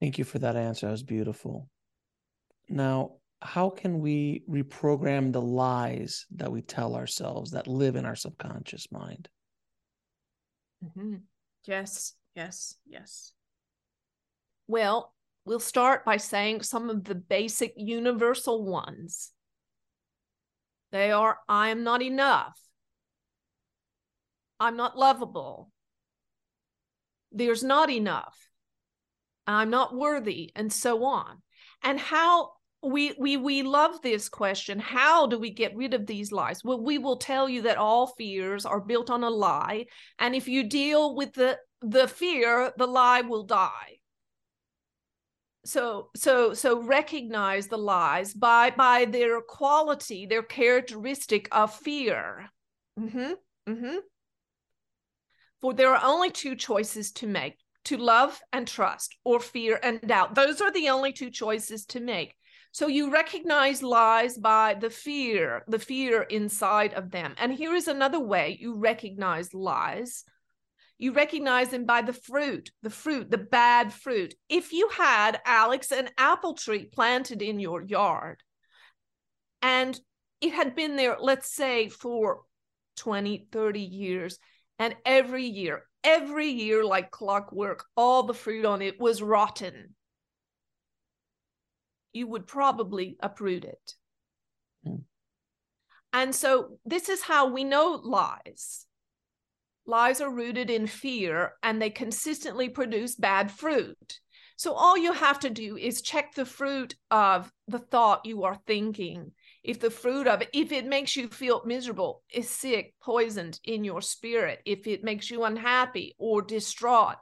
Thank 0.00 0.18
you 0.18 0.24
for 0.24 0.38
that 0.38 0.56
answer. 0.56 0.86
That 0.86 0.92
was 0.92 1.02
beautiful. 1.02 1.68
Now, 2.68 3.15
how 3.42 3.70
can 3.70 4.00
we 4.00 4.42
reprogram 4.48 5.32
the 5.32 5.42
lies 5.42 6.26
that 6.36 6.50
we 6.50 6.62
tell 6.62 6.94
ourselves 6.94 7.50
that 7.50 7.66
live 7.66 7.96
in 7.96 8.06
our 8.06 8.16
subconscious 8.16 8.90
mind? 8.90 9.28
Mm-hmm. 10.84 11.16
Yes, 11.64 12.14
yes, 12.34 12.76
yes. 12.86 13.32
Well, 14.68 15.14
we'll 15.44 15.60
start 15.60 16.04
by 16.04 16.16
saying 16.16 16.62
some 16.62 16.90
of 16.90 17.04
the 17.04 17.14
basic 17.14 17.74
universal 17.76 18.64
ones. 18.64 19.32
They 20.92 21.12
are 21.12 21.38
I 21.48 21.68
am 21.68 21.84
not 21.84 22.02
enough. 22.02 22.58
I'm 24.58 24.76
not 24.76 24.96
lovable. 24.96 25.70
There's 27.32 27.62
not 27.62 27.90
enough. 27.90 28.48
I'm 29.46 29.70
not 29.70 29.94
worthy, 29.94 30.50
and 30.56 30.72
so 30.72 31.04
on. 31.04 31.42
And 31.82 32.00
how 32.00 32.52
we 32.82 33.14
we 33.18 33.36
we 33.36 33.62
love 33.62 34.00
this 34.02 34.28
question 34.28 34.78
how 34.78 35.26
do 35.26 35.38
we 35.38 35.50
get 35.50 35.76
rid 35.76 35.94
of 35.94 36.06
these 36.06 36.30
lies? 36.30 36.62
Well 36.62 36.82
we 36.82 36.98
will 36.98 37.16
tell 37.16 37.48
you 37.48 37.62
that 37.62 37.78
all 37.78 38.06
fears 38.06 38.64
are 38.64 38.80
built 38.80 39.10
on 39.10 39.24
a 39.24 39.30
lie 39.30 39.86
and 40.18 40.34
if 40.34 40.46
you 40.46 40.68
deal 40.68 41.14
with 41.14 41.32
the 41.34 41.58
the 41.80 42.06
fear 42.06 42.72
the 42.76 42.86
lie 42.86 43.22
will 43.22 43.44
die. 43.44 43.98
So 45.64 46.10
so 46.14 46.54
so 46.54 46.80
recognize 46.82 47.66
the 47.66 47.78
lies 47.78 48.34
by 48.34 48.70
by 48.70 49.06
their 49.06 49.40
quality 49.40 50.26
their 50.26 50.42
characteristic 50.42 51.48
of 51.52 51.74
fear. 51.74 52.48
Mm-hmm, 52.98 53.32
mm-hmm. 53.68 53.96
for 55.60 55.74
there 55.74 55.94
are 55.94 56.00
only 56.02 56.30
two 56.30 56.54
choices 56.54 57.12
to 57.12 57.26
make 57.26 57.58
to 57.84 57.96
love 57.96 58.40
and 58.52 58.66
trust 58.66 59.16
or 59.24 59.38
fear 59.38 59.78
and 59.82 60.00
doubt. 60.00 60.34
Those 60.34 60.60
are 60.60 60.72
the 60.72 60.88
only 60.88 61.12
two 61.12 61.30
choices 61.30 61.84
to 61.86 62.00
make 62.00 62.35
so 62.76 62.88
you 62.88 63.10
recognize 63.10 63.82
lies 63.82 64.36
by 64.36 64.74
the 64.74 64.90
fear, 64.90 65.64
the 65.66 65.78
fear 65.78 66.20
inside 66.20 66.92
of 66.92 67.10
them. 67.10 67.34
And 67.38 67.50
here 67.50 67.74
is 67.74 67.88
another 67.88 68.20
way 68.20 68.58
you 68.60 68.74
recognize 68.74 69.54
lies. 69.54 70.24
You 70.98 71.14
recognize 71.14 71.70
them 71.70 71.86
by 71.86 72.02
the 72.02 72.12
fruit, 72.12 72.70
the 72.82 72.90
fruit, 72.90 73.30
the 73.30 73.38
bad 73.38 73.94
fruit. 73.94 74.34
If 74.50 74.74
you 74.74 74.90
had, 74.90 75.40
Alex, 75.46 75.90
an 75.90 76.10
apple 76.18 76.52
tree 76.52 76.84
planted 76.84 77.40
in 77.40 77.60
your 77.60 77.80
yard 77.80 78.42
and 79.62 79.98
it 80.42 80.52
had 80.52 80.76
been 80.76 80.96
there, 80.96 81.16
let's 81.18 81.50
say, 81.50 81.88
for 81.88 82.42
20, 82.98 83.48
30 83.50 83.80
years, 83.80 84.38
and 84.78 84.94
every 85.06 85.46
year, 85.46 85.84
every 86.04 86.48
year, 86.48 86.84
like 86.84 87.10
clockwork, 87.10 87.86
all 87.96 88.24
the 88.24 88.34
fruit 88.34 88.66
on 88.66 88.82
it 88.82 89.00
was 89.00 89.22
rotten 89.22 89.94
you 92.16 92.26
would 92.26 92.46
probably 92.46 93.16
uproot 93.20 93.64
it. 93.64 93.94
Mm. 94.86 95.02
And 96.12 96.34
so 96.34 96.78
this 96.84 97.08
is 97.08 97.22
how 97.22 97.48
we 97.48 97.62
know 97.62 98.00
lies. 98.02 98.86
Lies 99.86 100.20
are 100.20 100.30
rooted 100.30 100.70
in 100.70 100.86
fear 100.86 101.52
and 101.62 101.80
they 101.80 101.90
consistently 101.90 102.68
produce 102.68 103.14
bad 103.14 103.52
fruit. 103.52 104.20
So 104.56 104.72
all 104.72 104.96
you 104.96 105.12
have 105.12 105.38
to 105.40 105.50
do 105.50 105.76
is 105.76 106.00
check 106.00 106.34
the 106.34 106.46
fruit 106.46 106.94
of 107.10 107.52
the 107.68 107.78
thought 107.78 108.24
you 108.24 108.44
are 108.44 108.58
thinking. 108.66 109.32
If 109.62 109.80
the 109.80 109.90
fruit 109.90 110.26
of 110.26 110.40
it, 110.40 110.48
if 110.54 110.72
it 110.72 110.86
makes 110.86 111.14
you 111.14 111.28
feel 111.28 111.62
miserable, 111.66 112.22
is 112.32 112.48
sick, 112.48 112.94
poisoned 113.02 113.60
in 113.64 113.84
your 113.84 114.00
spirit, 114.00 114.60
if 114.64 114.86
it 114.86 115.04
makes 115.04 115.30
you 115.30 115.44
unhappy 115.44 116.14
or 116.18 116.40
distraught, 116.40 117.16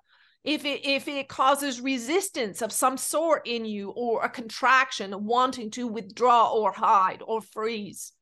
if 0.44 0.64
it 0.64 0.84
if 0.84 1.08
it 1.08 1.28
causes 1.28 1.80
resistance 1.80 2.60
of 2.60 2.70
some 2.70 2.96
sort 2.96 3.46
in 3.46 3.64
you 3.64 3.90
or 3.90 4.22
a 4.22 4.28
contraction 4.28 5.24
wanting 5.24 5.70
to 5.70 5.86
withdraw 5.86 6.52
or 6.52 6.72
hide 6.72 7.22
or 7.26 7.40
freeze 7.40 8.12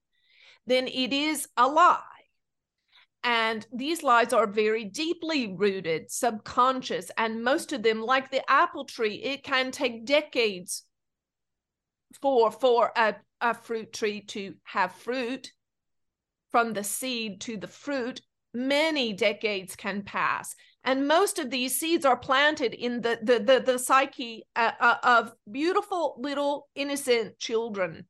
then 0.66 0.86
it 0.86 1.12
is 1.12 1.48
a 1.56 1.66
lie. 1.66 1.98
And 3.24 3.66
these 3.72 4.02
lies 4.02 4.32
are 4.32 4.46
very 4.46 4.84
deeply 4.84 5.54
rooted 5.54 6.10
subconscious 6.10 7.10
and 7.16 7.44
most 7.44 7.72
of 7.72 7.82
them 7.82 8.02
like 8.02 8.30
the 8.30 8.48
apple 8.50 8.84
tree 8.84 9.14
it 9.16 9.44
can 9.44 9.70
take 9.70 10.04
decades 10.04 10.84
for 12.20 12.50
for 12.50 12.90
a, 12.96 13.14
a 13.40 13.54
fruit 13.54 13.92
tree 13.92 14.22
to 14.22 14.54
have 14.64 14.92
fruit 14.92 15.52
from 16.50 16.72
the 16.72 16.84
seed 16.84 17.40
to 17.42 17.56
the 17.56 17.68
fruit 17.68 18.20
many 18.54 19.12
decades 19.12 19.74
can 19.76 20.02
pass 20.02 20.54
and 20.84 21.06
most 21.06 21.38
of 21.38 21.50
these 21.50 21.78
seeds 21.78 22.04
are 22.04 22.16
planted 22.16 22.74
in 22.74 23.00
the 23.00 23.18
the 23.22 23.38
the, 23.38 23.60
the 23.60 23.78
psyche 23.78 24.44
uh, 24.56 24.72
uh, 24.80 24.96
of 25.02 25.32
beautiful 25.50 26.16
little 26.18 26.68
innocent 26.74 27.38
children 27.38 28.06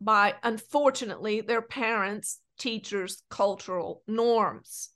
by 0.00 0.34
unfortunately 0.42 1.40
their 1.40 1.62
parents 1.62 2.40
teachers 2.58 3.22
cultural 3.30 4.02
norms. 4.06 4.90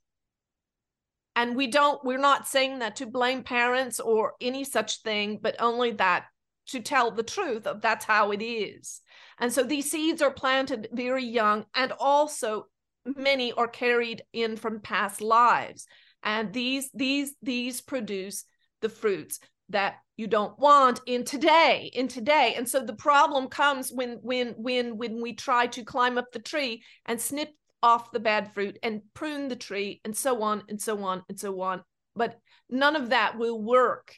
And 1.35 1.57
we 1.57 1.67
don't 1.67 2.03
we're 2.05 2.19
not 2.19 2.49
saying 2.49 2.81
that 2.81 2.97
to 2.97 3.07
blame 3.07 3.43
parents 3.43 4.01
or 4.01 4.33
any 4.41 4.65
such 4.65 5.03
thing 5.03 5.39
but 5.41 5.57
only 5.59 5.93
that 5.93 6.27
to 6.69 6.81
tell 6.81 7.11
the 7.11 7.23
truth 7.23 7.67
of 7.67 7.81
that's 7.81 8.05
how 8.05 8.31
it 8.31 8.43
is. 8.43 9.01
And 9.39 9.53
so 9.53 9.63
these 9.63 9.91
seeds 9.91 10.23
are 10.23 10.31
planted 10.31 10.89
very 10.93 11.25
young 11.25 11.67
and 11.75 11.93
also 11.99 12.67
many 13.05 13.53
are 13.53 13.69
carried 13.69 14.23
in 14.33 14.57
from 14.57 14.81
past 14.81 15.21
lives. 15.21 15.87
And 16.23 16.53
these 16.53 16.91
these 16.95 17.35
these 17.43 17.81
produce 17.81 18.45
the 18.81 18.89
fruits 18.89 19.41
that 19.69 19.97
you 20.17 20.27
don't 20.27 20.59
want 20.59 21.01
in 21.07 21.25
today 21.25 21.91
in 21.93 22.09
today. 22.09 22.55
And 22.57 22.69
so 22.69 22.81
the 22.85 22.95
problem 22.95 23.49
comes 23.49 23.91
when 23.91 24.19
when 24.23 24.55
when 24.57 24.97
when 24.97 25.21
we 25.21 25.33
try 25.33 25.67
to 25.69 25.85
climb 25.85 26.19
up 26.19 26.31
the 26.33 26.39
tree 26.39 26.83
and 27.07 27.21
snip 27.21 27.51
off 27.83 28.13
the 28.13 28.21
bad 28.21 28.53
fruit 28.55 28.79
and 28.83 29.03
prune 29.15 29.49
the 29.49 29.57
tree 29.57 30.01
and 30.05 30.17
so 30.17 30.43
on 30.43 30.63
and 30.69 30.81
so 30.81 31.03
on 31.03 31.23
and 31.29 31.39
so 31.39 31.61
on. 31.61 31.83
But 32.15 32.39
none 32.71 32.95
of 32.95 33.11
that 33.11 33.39
will 33.39 33.61
work 33.61 34.15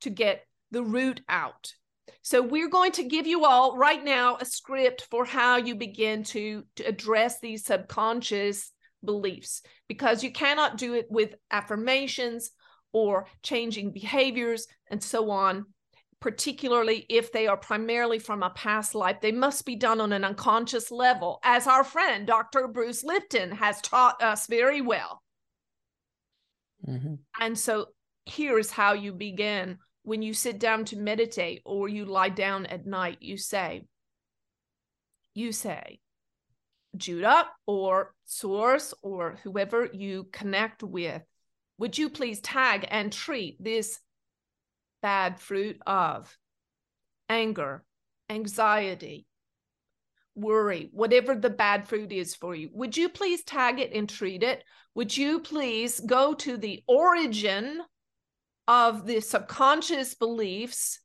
to 0.00 0.10
get 0.10 0.46
the 0.70 0.82
root 0.82 1.20
out 1.28 1.72
so 2.22 2.42
we're 2.42 2.68
going 2.68 2.92
to 2.92 3.04
give 3.04 3.26
you 3.26 3.44
all 3.44 3.76
right 3.76 4.02
now 4.02 4.36
a 4.40 4.44
script 4.44 5.06
for 5.10 5.24
how 5.24 5.56
you 5.56 5.74
begin 5.74 6.22
to, 6.24 6.64
to 6.76 6.84
address 6.84 7.40
these 7.40 7.64
subconscious 7.64 8.72
beliefs 9.04 9.62
because 9.88 10.24
you 10.24 10.32
cannot 10.32 10.78
do 10.78 10.94
it 10.94 11.06
with 11.10 11.34
affirmations 11.50 12.50
or 12.92 13.26
changing 13.42 13.92
behaviors 13.92 14.66
and 14.90 15.02
so 15.02 15.30
on 15.30 15.66
particularly 16.20 17.04
if 17.10 17.32
they 17.32 17.46
are 17.46 17.56
primarily 17.56 18.18
from 18.18 18.42
a 18.42 18.48
past 18.50 18.94
life 18.94 19.20
they 19.20 19.32
must 19.32 19.66
be 19.66 19.76
done 19.76 20.00
on 20.00 20.12
an 20.12 20.24
unconscious 20.24 20.90
level 20.90 21.38
as 21.44 21.66
our 21.66 21.84
friend 21.84 22.26
dr 22.26 22.68
bruce 22.68 23.04
lipton 23.04 23.50
has 23.50 23.80
taught 23.82 24.22
us 24.22 24.46
very 24.46 24.80
well 24.80 25.22
mm-hmm. 26.88 27.14
and 27.40 27.58
so 27.58 27.86
here 28.24 28.58
is 28.58 28.70
how 28.70 28.94
you 28.94 29.12
begin 29.12 29.78
when 30.04 30.22
you 30.22 30.32
sit 30.32 30.58
down 30.58 30.84
to 30.84 30.96
meditate 30.96 31.60
or 31.64 31.88
you 31.88 32.04
lie 32.04 32.28
down 32.28 32.66
at 32.66 32.86
night 32.86 33.18
you 33.20 33.36
say 33.36 33.84
you 35.34 35.50
say 35.50 35.98
Judah 36.96 37.46
or 37.66 38.14
source 38.24 38.94
or 39.02 39.36
whoever 39.42 39.88
you 39.92 40.28
connect 40.32 40.82
with, 40.82 41.22
would 41.78 41.98
you 41.98 42.08
please 42.08 42.40
tag 42.40 42.86
and 42.90 43.12
treat 43.12 43.62
this 43.62 43.98
bad 45.02 45.40
fruit 45.40 45.80
of 45.86 46.36
anger, 47.28 47.84
anxiety, 48.30 49.26
worry, 50.34 50.88
whatever 50.92 51.34
the 51.34 51.50
bad 51.50 51.88
fruit 51.88 52.12
is 52.12 52.34
for 52.34 52.54
you? 52.54 52.70
Would 52.72 52.96
you 52.96 53.08
please 53.08 53.42
tag 53.42 53.80
it 53.80 53.92
and 53.92 54.08
treat 54.08 54.42
it? 54.42 54.62
Would 54.94 55.16
you 55.16 55.40
please 55.40 56.00
go 56.00 56.34
to 56.34 56.56
the 56.56 56.82
origin 56.86 57.80
of 58.66 59.06
the 59.06 59.20
subconscious 59.20 60.14
beliefs 60.14 61.00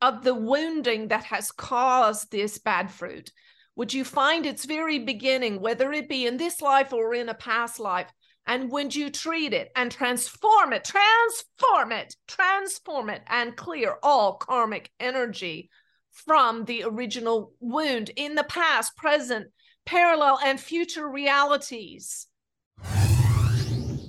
of 0.00 0.22
the 0.22 0.34
wounding 0.34 1.08
that 1.08 1.24
has 1.24 1.50
caused 1.50 2.30
this 2.30 2.58
bad 2.58 2.90
fruit? 2.90 3.30
Would 3.76 3.92
you 3.92 4.04
find 4.04 4.46
its 4.46 4.64
very 4.64 5.00
beginning, 5.00 5.60
whether 5.60 5.92
it 5.92 6.08
be 6.08 6.26
in 6.26 6.36
this 6.36 6.60
life 6.60 6.92
or 6.92 7.14
in 7.14 7.28
a 7.28 7.34
past 7.34 7.80
life? 7.80 8.08
And 8.46 8.70
would 8.70 8.94
you 8.94 9.10
treat 9.10 9.52
it 9.52 9.70
and 9.74 9.90
transform 9.90 10.72
it, 10.72 10.84
transform 10.84 11.92
it, 11.92 12.14
transform 12.28 13.10
it, 13.10 13.22
and 13.26 13.56
clear 13.56 13.96
all 14.02 14.34
karmic 14.34 14.90
energy 15.00 15.70
from 16.12 16.66
the 16.66 16.84
original 16.84 17.52
wound 17.58 18.10
in 18.14 18.34
the 18.34 18.44
past, 18.44 18.96
present, 18.96 19.48
parallel, 19.86 20.38
and 20.44 20.60
future 20.60 21.08
realities? 21.08 22.28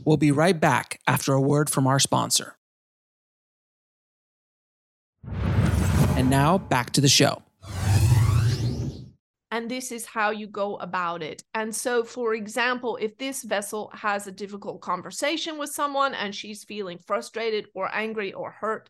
We'll 0.06 0.18
be 0.18 0.32
right 0.32 0.60
back 0.60 1.00
after 1.08 1.34
a 1.34 1.42
word 1.42 1.70
from 1.70 1.88
our 1.88 2.00
sponsor. 2.00 2.58
And 6.18 6.30
now 6.30 6.58
back 6.58 6.92
to 6.92 7.02
the 7.02 7.08
show. 7.08 7.42
And 9.52 9.72
this 9.72 9.92
is 9.92 10.06
how 10.06 10.32
you 10.32 10.48
go 10.48 10.76
about 10.78 11.24
it. 11.24 11.44
And 11.54 11.74
so, 11.74 12.04
for 12.04 12.34
example, 12.34 12.98
if 13.00 13.18
this 13.18 13.44
vessel 13.44 13.90
has 13.94 14.28
a 14.28 14.32
difficult 14.32 14.82
conversation 14.82 15.58
with 15.58 15.70
someone 15.70 16.14
and 16.14 16.36
she's 16.36 16.66
feeling 16.66 16.98
frustrated 16.98 17.68
or 17.74 17.90
angry 17.94 18.34
or 18.34 18.52
hurt, 18.52 18.90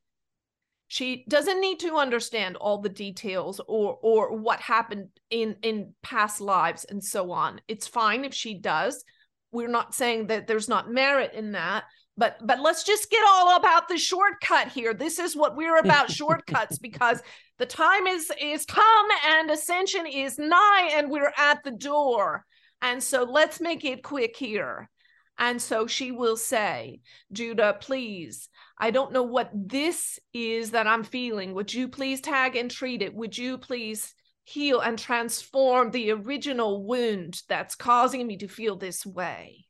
she 0.88 1.26
doesn't 1.28 1.62
need 1.62 1.80
to 1.82 1.96
understand 1.96 2.56
all 2.56 2.80
the 2.80 2.90
details 2.90 3.60
or 3.68 3.98
or 4.02 4.38
what 4.38 4.60
happened 4.60 5.10
in 5.30 5.56
in 5.62 5.94
past 6.04 6.42
lives 6.42 6.86
and 6.86 7.04
so 7.04 7.32
on. 7.32 7.60
It's 7.68 7.88
fine 7.88 8.24
if 8.24 8.34
she 8.34 8.56
does. 8.56 9.04
We're 9.52 9.68
not 9.68 9.94
saying 9.96 10.28
that 10.28 10.48
there's 10.48 10.70
not 10.70 10.92
merit 10.92 11.34
in 11.34 11.54
that, 11.54 11.86
but 12.18 12.38
but 12.46 12.62
let's 12.62 12.84
just 12.84 13.10
get 13.10 13.24
all 13.28 13.58
about 13.58 13.88
the 13.88 13.98
shortcut 13.98 14.70
here. 14.70 14.94
This 14.94 15.20
is 15.20 15.36
what 15.36 15.56
we're 15.56 15.78
about 15.78 16.12
shortcuts 16.12 16.78
because 16.80 17.22
the 17.58 17.66
time 17.66 18.08
is 18.08 18.32
is 18.42 18.66
come 18.66 19.08
and 19.26 19.50
ascension 19.50 20.06
is 20.06 20.38
nigh 20.38 20.92
and 20.94 21.10
we're 21.10 21.34
at 21.38 21.64
the 21.64 21.72
door. 21.72 22.46
And 22.82 23.02
so 23.02 23.24
let's 23.24 23.60
make 23.60 23.84
it 23.84 24.04
quick 24.04 24.36
here. 24.38 24.90
And 25.38 25.62
so 25.62 25.88
she 25.88 26.12
will 26.12 26.38
say 26.38 27.02
judah 27.34 27.76
please 27.82 28.48
i 28.78 28.90
don't 28.90 29.12
know 29.12 29.24
what 29.24 29.50
this 29.54 30.18
is 30.34 30.72
that 30.72 30.88
i'm 30.88 31.04
feeling. 31.04 31.54
Would 31.54 31.74
you 31.74 31.90
please 31.90 32.22
tag 32.22 32.56
and 32.56 32.72
treat 32.72 33.02
it? 33.02 33.14
Would 33.14 33.38
you 33.38 33.58
please 33.58 34.14
heal 34.46 34.80
and 34.80 34.98
transform 34.98 35.92
the 35.92 36.12
original 36.12 36.86
wound 36.86 37.42
that's 37.50 37.76
causing 37.76 38.26
me 38.26 38.38
to 38.38 38.48
feel 38.48 38.78
this 38.78 39.06
way? 39.06 39.66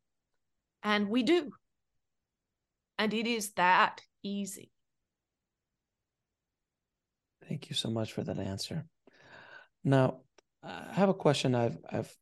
And 0.83 1.09
we 1.09 1.23
do 1.23 1.49
and 2.97 3.13
it 3.13 3.27
is 3.27 3.51
that 3.53 4.01
easy. 4.23 4.71
Thank 7.47 7.69
you 7.69 7.75
so 7.75 7.89
much 7.89 8.13
for 8.13 8.23
that 8.23 8.39
answer. 8.39 8.85
Now, 9.83 10.21
I 10.63 10.93
have 10.93 11.09
a 11.09 11.13
question 11.13 11.53
I've 11.53 11.77
I've 11.89 12.13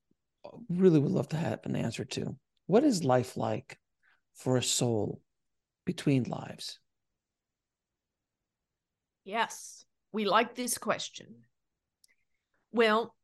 really 0.69 0.99
would 0.99 1.11
love 1.11 1.29
to 1.29 1.37
have 1.37 1.59
an 1.63 1.75
answer 1.75 2.03
to. 2.03 2.35
What 2.67 2.83
is 2.83 3.03
life 3.03 3.37
like 3.37 3.77
for 4.35 4.57
a 4.57 4.63
soul 4.63 5.21
between 5.85 6.23
lives? 6.23 6.79
Yes, 9.23 9.85
we 10.11 10.25
like 10.25 10.55
this 10.55 10.77
question. 10.77 11.27
Well, 12.71 13.15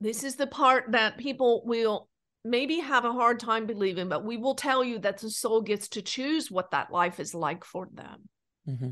this 0.00 0.24
is 0.24 0.36
the 0.36 0.46
part 0.46 0.92
that 0.92 1.18
people 1.18 1.62
will 1.64 2.08
maybe 2.44 2.78
have 2.78 3.04
a 3.04 3.12
hard 3.12 3.40
time 3.40 3.66
believing, 3.66 4.08
but 4.08 4.24
we 4.24 4.36
will 4.36 4.54
tell 4.54 4.84
you 4.84 4.98
that 5.00 5.18
the 5.18 5.30
soul 5.30 5.62
gets 5.62 5.88
to 5.88 6.02
choose 6.02 6.50
what 6.50 6.70
that 6.72 6.92
life 6.92 7.18
is 7.18 7.34
like 7.34 7.64
for 7.64 7.88
them. 7.92 8.28
Mm-hmm. 8.68 8.90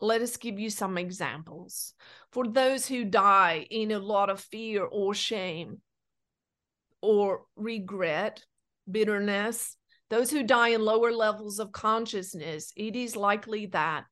Let 0.00 0.22
us 0.22 0.36
give 0.36 0.58
you 0.58 0.70
some 0.70 0.96
examples. 0.96 1.94
For 2.32 2.46
those 2.46 2.86
who 2.86 3.04
die 3.04 3.66
in 3.70 3.90
a 3.90 3.98
lot 3.98 4.30
of 4.30 4.40
fear 4.40 4.84
or 4.84 5.14
shame 5.14 5.80
or 7.00 7.42
regret, 7.56 8.44
bitterness, 8.88 9.76
those 10.08 10.30
who 10.30 10.44
die 10.44 10.68
in 10.68 10.84
lower 10.84 11.12
levels 11.12 11.58
of 11.58 11.72
consciousness, 11.72 12.72
it 12.76 12.94
is 12.94 13.16
likely 13.16 13.66
that 13.66 14.04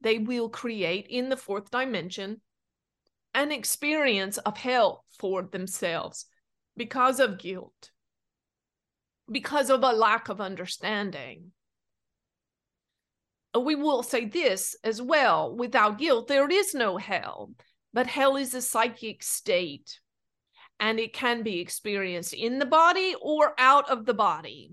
they 0.00 0.18
will 0.18 0.48
create 0.48 1.06
in 1.08 1.28
the 1.28 1.36
fourth 1.36 1.70
dimension 1.70 2.40
an 3.34 3.52
experience 3.52 4.38
of 4.38 4.56
hell 4.56 5.04
for 5.18 5.42
themselves 5.42 6.26
because 6.76 7.20
of 7.20 7.38
guilt, 7.38 7.90
because 9.30 9.70
of 9.70 9.82
a 9.82 9.92
lack 9.92 10.28
of 10.28 10.40
understanding. 10.40 11.52
We 13.58 13.74
will 13.74 14.02
say 14.02 14.26
this 14.26 14.76
as 14.84 15.02
well 15.02 15.54
without 15.54 15.98
guilt, 15.98 16.28
there 16.28 16.48
is 16.48 16.74
no 16.74 16.98
hell, 16.98 17.50
but 17.92 18.06
hell 18.06 18.36
is 18.36 18.54
a 18.54 18.62
psychic 18.62 19.22
state 19.22 19.98
and 20.78 20.98
it 20.98 21.12
can 21.12 21.42
be 21.42 21.60
experienced 21.60 22.32
in 22.32 22.58
the 22.58 22.66
body 22.66 23.14
or 23.20 23.54
out 23.58 23.90
of 23.90 24.06
the 24.06 24.14
body. 24.14 24.72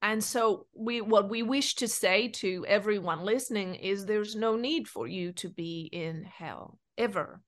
And 0.00 0.22
so 0.22 0.66
we 0.74 1.00
what 1.00 1.28
we 1.28 1.42
wish 1.42 1.76
to 1.76 1.88
say 1.88 2.28
to 2.28 2.64
everyone 2.66 3.24
listening 3.24 3.76
is 3.76 4.04
there's 4.04 4.34
no 4.34 4.56
need 4.56 4.88
for 4.88 5.06
you 5.06 5.32
to 5.34 5.48
be 5.48 5.88
in 5.92 6.24
hell 6.24 6.78
ever. 6.98 7.40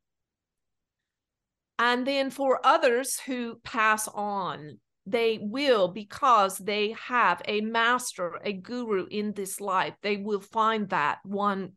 And 1.78 2.06
then 2.06 2.30
for 2.30 2.60
others 2.64 3.18
who 3.18 3.56
pass 3.64 4.06
on, 4.08 4.78
they 5.06 5.38
will, 5.40 5.88
because 5.88 6.56
they 6.56 6.92
have 6.92 7.42
a 7.46 7.60
master, 7.60 8.40
a 8.42 8.52
guru 8.52 9.06
in 9.10 9.32
this 9.32 9.60
life, 9.60 9.94
they 10.02 10.16
will 10.16 10.40
find 10.40 10.88
that 10.90 11.18
one 11.24 11.72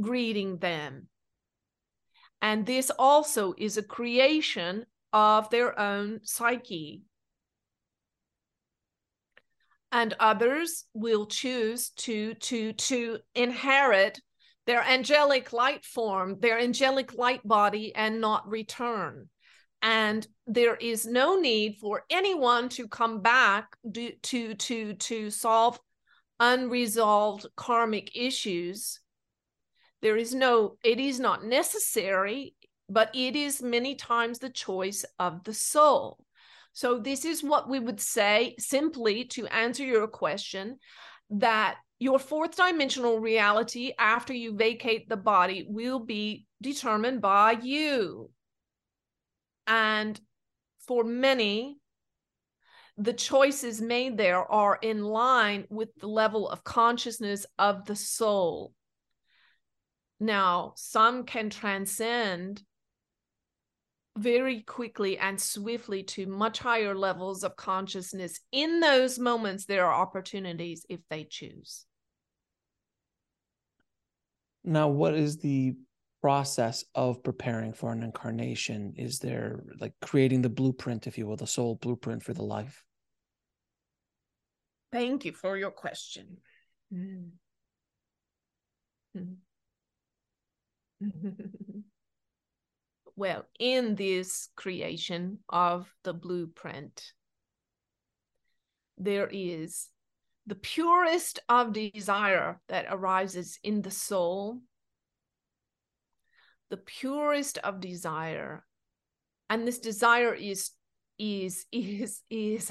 greeting 0.00 0.58
them. 0.58 1.08
And 2.40 2.66
this 2.66 2.90
also 2.98 3.54
is 3.56 3.76
a 3.76 3.82
creation 3.82 4.86
of 5.12 5.50
their 5.50 5.78
own 5.78 6.20
psyche. 6.22 7.02
And 9.90 10.14
others 10.20 10.84
will 10.92 11.26
choose 11.26 11.90
to 11.90 12.34
to 12.34 12.72
to 12.74 13.18
inherit 13.34 14.20
their 14.68 14.84
angelic 14.84 15.54
light 15.54 15.82
form, 15.82 16.36
their 16.40 16.58
angelic 16.58 17.14
light 17.14 17.40
body, 17.42 17.94
and 17.94 18.20
not 18.20 18.46
return. 18.46 19.30
And 19.80 20.26
there 20.46 20.76
is 20.76 21.06
no 21.06 21.40
need 21.40 21.78
for 21.80 22.04
anyone 22.10 22.68
to 22.70 22.86
come 22.86 23.22
back 23.22 23.74
to, 23.94 24.12
to, 24.12 24.54
to, 24.54 24.92
to 24.92 25.30
solve 25.30 25.80
unresolved 26.38 27.46
karmic 27.56 28.14
issues. 28.14 29.00
There 30.02 30.18
is 30.18 30.34
no, 30.34 30.76
it 30.84 31.00
is 31.00 31.18
not 31.18 31.46
necessary, 31.46 32.54
but 32.90 33.10
it 33.14 33.36
is 33.36 33.62
many 33.62 33.94
times 33.94 34.38
the 34.38 34.50
choice 34.50 35.02
of 35.18 35.44
the 35.44 35.54
soul. 35.54 36.18
So, 36.74 36.98
this 36.98 37.24
is 37.24 37.42
what 37.42 37.70
we 37.70 37.80
would 37.80 38.00
say 38.00 38.54
simply 38.58 39.24
to 39.28 39.46
answer 39.46 39.82
your 39.82 40.08
question 40.08 40.76
that 41.30 41.76
your 41.98 42.18
fourth 42.18 42.56
dimensional 42.56 43.18
reality 43.18 43.92
after 43.98 44.32
you 44.32 44.54
vacate 44.54 45.08
the 45.08 45.16
body 45.16 45.66
will 45.68 45.98
be 45.98 46.46
determined 46.62 47.20
by 47.20 47.52
you. 47.52 48.30
And 49.66 50.20
for 50.86 51.04
many, 51.04 51.78
the 52.96 53.12
choices 53.12 53.80
made 53.80 54.16
there 54.16 54.50
are 54.50 54.78
in 54.80 55.04
line 55.04 55.66
with 55.70 55.88
the 56.00 56.08
level 56.08 56.48
of 56.48 56.64
consciousness 56.64 57.46
of 57.58 57.84
the 57.84 57.96
soul. 57.96 58.72
Now, 60.20 60.72
some 60.76 61.24
can 61.24 61.50
transcend 61.50 62.62
very 64.18 64.62
quickly 64.62 65.18
and 65.18 65.40
swiftly 65.40 66.02
to 66.02 66.26
much 66.26 66.58
higher 66.58 66.94
levels 66.94 67.44
of 67.44 67.56
consciousness. 67.56 68.40
In 68.52 68.80
those 68.80 69.18
moments, 69.18 69.64
there 69.64 69.86
are 69.86 70.02
opportunities 70.02 70.84
if 70.88 71.00
they 71.08 71.24
choose. 71.24 71.86
Now, 74.64 74.88
what 74.88 75.14
is 75.14 75.38
the 75.38 75.76
process 76.20 76.84
of 76.94 77.22
preparing 77.22 77.72
for 77.72 77.92
an 77.92 78.02
incarnation? 78.02 78.92
Is 78.96 79.20
there 79.20 79.62
like 79.80 79.94
creating 80.02 80.42
the 80.42 80.48
blueprint, 80.48 81.06
if 81.06 81.16
you 81.16 81.26
will, 81.26 81.36
the 81.36 81.46
soul 81.46 81.76
blueprint 81.76 82.22
for 82.22 82.34
the 82.34 82.44
life? 82.44 82.84
Thank 84.90 85.24
you 85.24 85.32
for 85.32 85.56
your 85.56 85.70
question. 85.70 86.38
Mm. 86.92 87.30
well, 93.18 93.44
in 93.58 93.96
this 93.96 94.48
creation 94.54 95.40
of 95.48 95.92
the 96.04 96.14
blueprint, 96.14 97.12
there 98.96 99.28
is 99.32 99.88
the 100.46 100.54
purest 100.54 101.40
of 101.48 101.72
desire 101.72 102.60
that 102.68 102.86
arises 102.88 103.58
in 103.64 103.82
the 103.82 103.90
soul, 103.90 104.60
the 106.70 106.76
purest 106.76 107.58
of 107.58 107.80
desire, 107.80 108.64
and 109.50 109.66
this 109.66 109.80
desire 109.80 110.32
is 110.32 110.70
is 111.18 111.66
is 111.72 112.22
is 112.30 112.70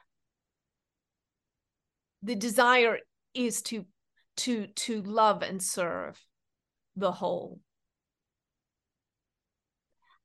the 2.22 2.36
desire 2.36 3.00
is 3.34 3.60
to 3.60 3.84
to 4.38 4.68
to 4.68 5.02
love 5.02 5.42
and 5.42 5.62
serve 5.62 6.18
the 6.96 7.12
whole 7.12 7.60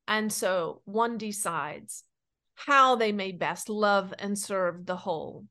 and 0.07 0.31
so 0.31 0.81
one 0.85 1.17
decides 1.17 2.03
how 2.55 2.95
they 2.95 3.11
may 3.11 3.31
best 3.31 3.69
love 3.69 4.13
and 4.17 4.37
serve 4.37 4.85
the 4.85 4.95
whole 4.95 5.45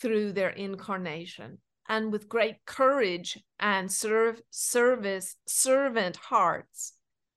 through 0.00 0.32
their 0.32 0.50
incarnation. 0.50 1.58
And 1.88 2.12
with 2.12 2.28
great 2.28 2.64
courage 2.64 3.38
and 3.58 3.90
serve 3.90 4.40
service 4.50 5.36
servant 5.46 6.16
hearts 6.16 6.92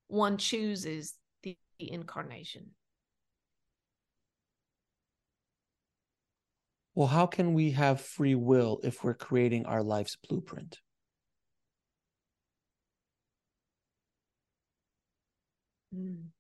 one 0.07 0.38
chooses 0.38 1.15
the, 1.43 1.57
the 1.80 1.91
incarnation. 1.91 2.71
Well 6.93 7.07
how 7.07 7.26
can 7.26 7.53
we 7.53 7.71
have 7.71 7.99
free 7.99 8.36
will 8.36 8.80
if 8.84 9.03
we're 9.03 9.15
creating 9.15 9.65
our 9.65 9.82
life's 9.82 10.15
blueprint? 10.15 10.80
Mm. 15.93 16.34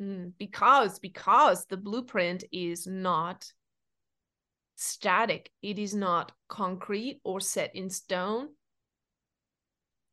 Mm. 0.00 0.32
because 0.38 0.98
because 0.98 1.66
the 1.66 1.76
blueprint 1.76 2.44
is 2.52 2.86
not 2.86 3.52
static. 4.76 5.50
It 5.60 5.78
is 5.78 5.94
not 5.94 6.32
concrete 6.48 7.20
or 7.22 7.40
set 7.40 7.76
in 7.76 7.90
stone. 7.90 8.48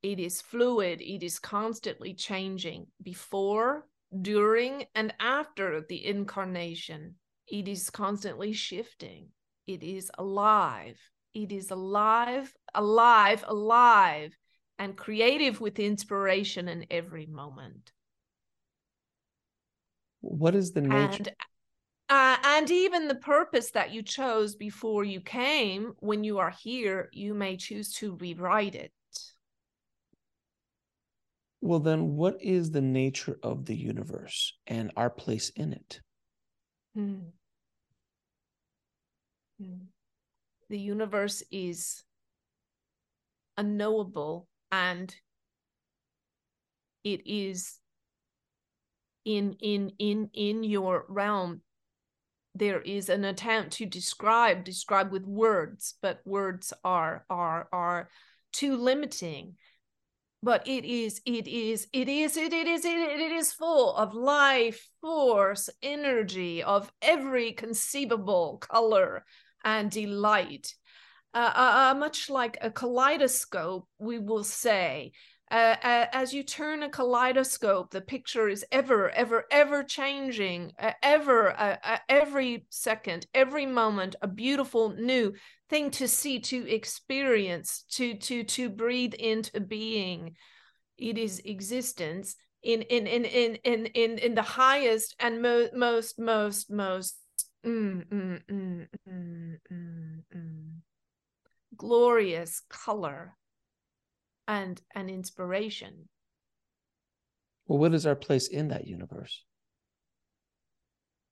It 0.04 0.20
is 0.20 0.42
fluid. 0.42 1.02
It 1.02 1.24
is 1.24 1.40
constantly 1.40 2.14
changing 2.14 2.88
before, 3.02 3.88
during, 4.22 4.86
and 4.94 5.14
after 5.20 5.86
the 5.88 6.06
incarnation. 6.06 7.16
It 7.48 7.70
is 7.70 7.90
constantly 7.90 8.52
shifting. 8.52 9.30
It 9.68 9.84
is 9.84 10.12
alive. 10.18 11.00
It 11.34 11.52
is 11.54 11.72
alive, 11.72 12.54
alive, 12.76 13.46
alive, 13.48 14.38
and 14.78 14.98
creative 14.98 15.62
with 15.62 15.80
inspiration 15.80 16.68
in 16.68 16.86
every 16.92 17.26
moment. 17.26 17.94
What 20.28 20.56
is 20.56 20.72
the 20.72 20.82
nature? 20.82 20.98
And 20.98 21.30
uh, 22.10 22.38
and 22.44 22.72
even 22.72 23.08
the 23.08 23.16
purpose 23.16 23.72
that 23.72 23.92
you 23.92 24.02
chose 24.02 24.56
before 24.56 25.04
you 25.04 25.20
came, 25.20 25.94
when 26.00 26.24
you 26.24 26.38
are 26.40 26.52
here, 26.52 27.10
you 27.12 27.34
may 27.34 27.58
choose 27.58 27.92
to 27.94 28.16
rewrite 28.16 28.76
it. 28.76 28.92
Well, 31.60 31.80
then, 31.80 32.16
what 32.16 32.38
is 32.42 32.72
the 32.72 32.82
nature 32.82 33.38
of 33.44 33.66
the 33.66 33.76
universe 33.76 34.54
and 34.68 34.92
our 34.96 35.10
place 35.10 35.50
in 35.50 35.74
it? 35.74 36.00
Hmm. 36.96 37.16
Hmm. 39.60 39.86
The 40.70 40.80
universe 40.80 41.44
is 41.52 42.04
unknowable 43.58 44.48
and 44.72 45.14
it 47.04 47.22
is 47.26 47.80
in 49.28 49.54
in 49.60 49.92
in 50.00 50.30
in 50.34 50.64
your 50.64 51.06
realm 51.10 51.62
there 52.56 52.82
is 52.82 53.10
an 53.10 53.24
attempt 53.24 53.74
to 53.74 53.86
describe 53.86 54.64
describe 54.64 55.12
with 55.12 55.26
words 55.26 55.96
but 56.02 56.22
words 56.26 56.74
are 56.84 57.26
are 57.30 57.68
are 57.72 58.10
too 58.58 58.76
limiting. 58.76 59.56
But 60.42 60.68
it 60.68 60.86
is 60.86 61.22
it 61.26 61.48
is 61.48 61.88
it 61.94 62.08
is 62.08 62.38
it, 62.38 62.54
it 62.54 62.68
is 62.68 62.86
it, 62.86 62.98
it 62.98 63.32
is 63.32 63.54
full 63.54 63.96
of 63.96 64.14
life 64.14 64.88
force 65.02 65.70
energy 65.82 66.64
of 66.64 66.92
every 67.02 67.54
conceivable 67.54 68.58
color 68.60 69.26
and 69.64 69.92
delight. 69.92 70.74
Uh, 71.34 71.52
uh, 71.56 71.92
uh 71.92 72.00
much 72.00 72.30
like 72.30 72.58
a 72.62 72.72
kaleidoscope 72.72 73.88
we 74.00 74.18
will 74.18 74.44
say 74.44 75.12
uh, 75.56 76.06
as 76.12 76.34
you 76.34 76.44
turn 76.44 76.84
a 76.84 76.90
kaleidoscope, 76.90 77.92
the 77.92 78.02
picture 78.02 78.50
is 78.50 78.66
ever, 78.72 79.10
ever, 79.12 79.46
ever 79.50 79.84
changing, 79.84 80.74
uh, 80.78 80.92
ever, 81.02 81.52
uh, 81.52 81.78
uh, 81.84 81.98
every 82.10 82.66
second, 82.70 83.28
every 83.34 83.66
moment, 83.66 84.16
a 84.22 84.28
beautiful 84.28 84.90
new 84.90 85.34
thing 85.70 85.90
to 85.92 86.08
see, 86.08 86.40
to 86.40 86.70
experience, 86.70 87.86
to 87.92 88.16
to 88.16 88.44
to 88.44 88.70
breathe 88.70 89.14
into 89.14 89.60
being. 89.62 90.36
It 90.98 91.18
is 91.18 91.40
existence 91.46 92.36
in 92.64 92.82
in 92.84 93.08
in 93.08 93.24
in 93.24 93.56
in 93.64 93.86
in, 93.88 94.18
in 94.18 94.36
the 94.36 94.42
highest 94.42 95.16
and 95.20 95.42
mo- 95.42 95.70
most 95.74 96.20
most 96.20 96.70
most 96.70 97.18
mm, 97.66 98.06
mm, 98.06 98.42
mm, 98.52 98.88
mm, 99.10 99.58
mm, 99.72 100.24
mm 100.36 100.68
glorious 101.76 102.62
color 102.70 103.36
and 104.48 104.82
an 104.96 105.10
inspiration. 105.10 106.08
Well, 107.68 107.80
what 107.80 107.94
is 107.94 108.06
our 108.06 108.16
place 108.16 108.48
in 108.48 108.70
that 108.70 108.88
universe? 108.88 109.44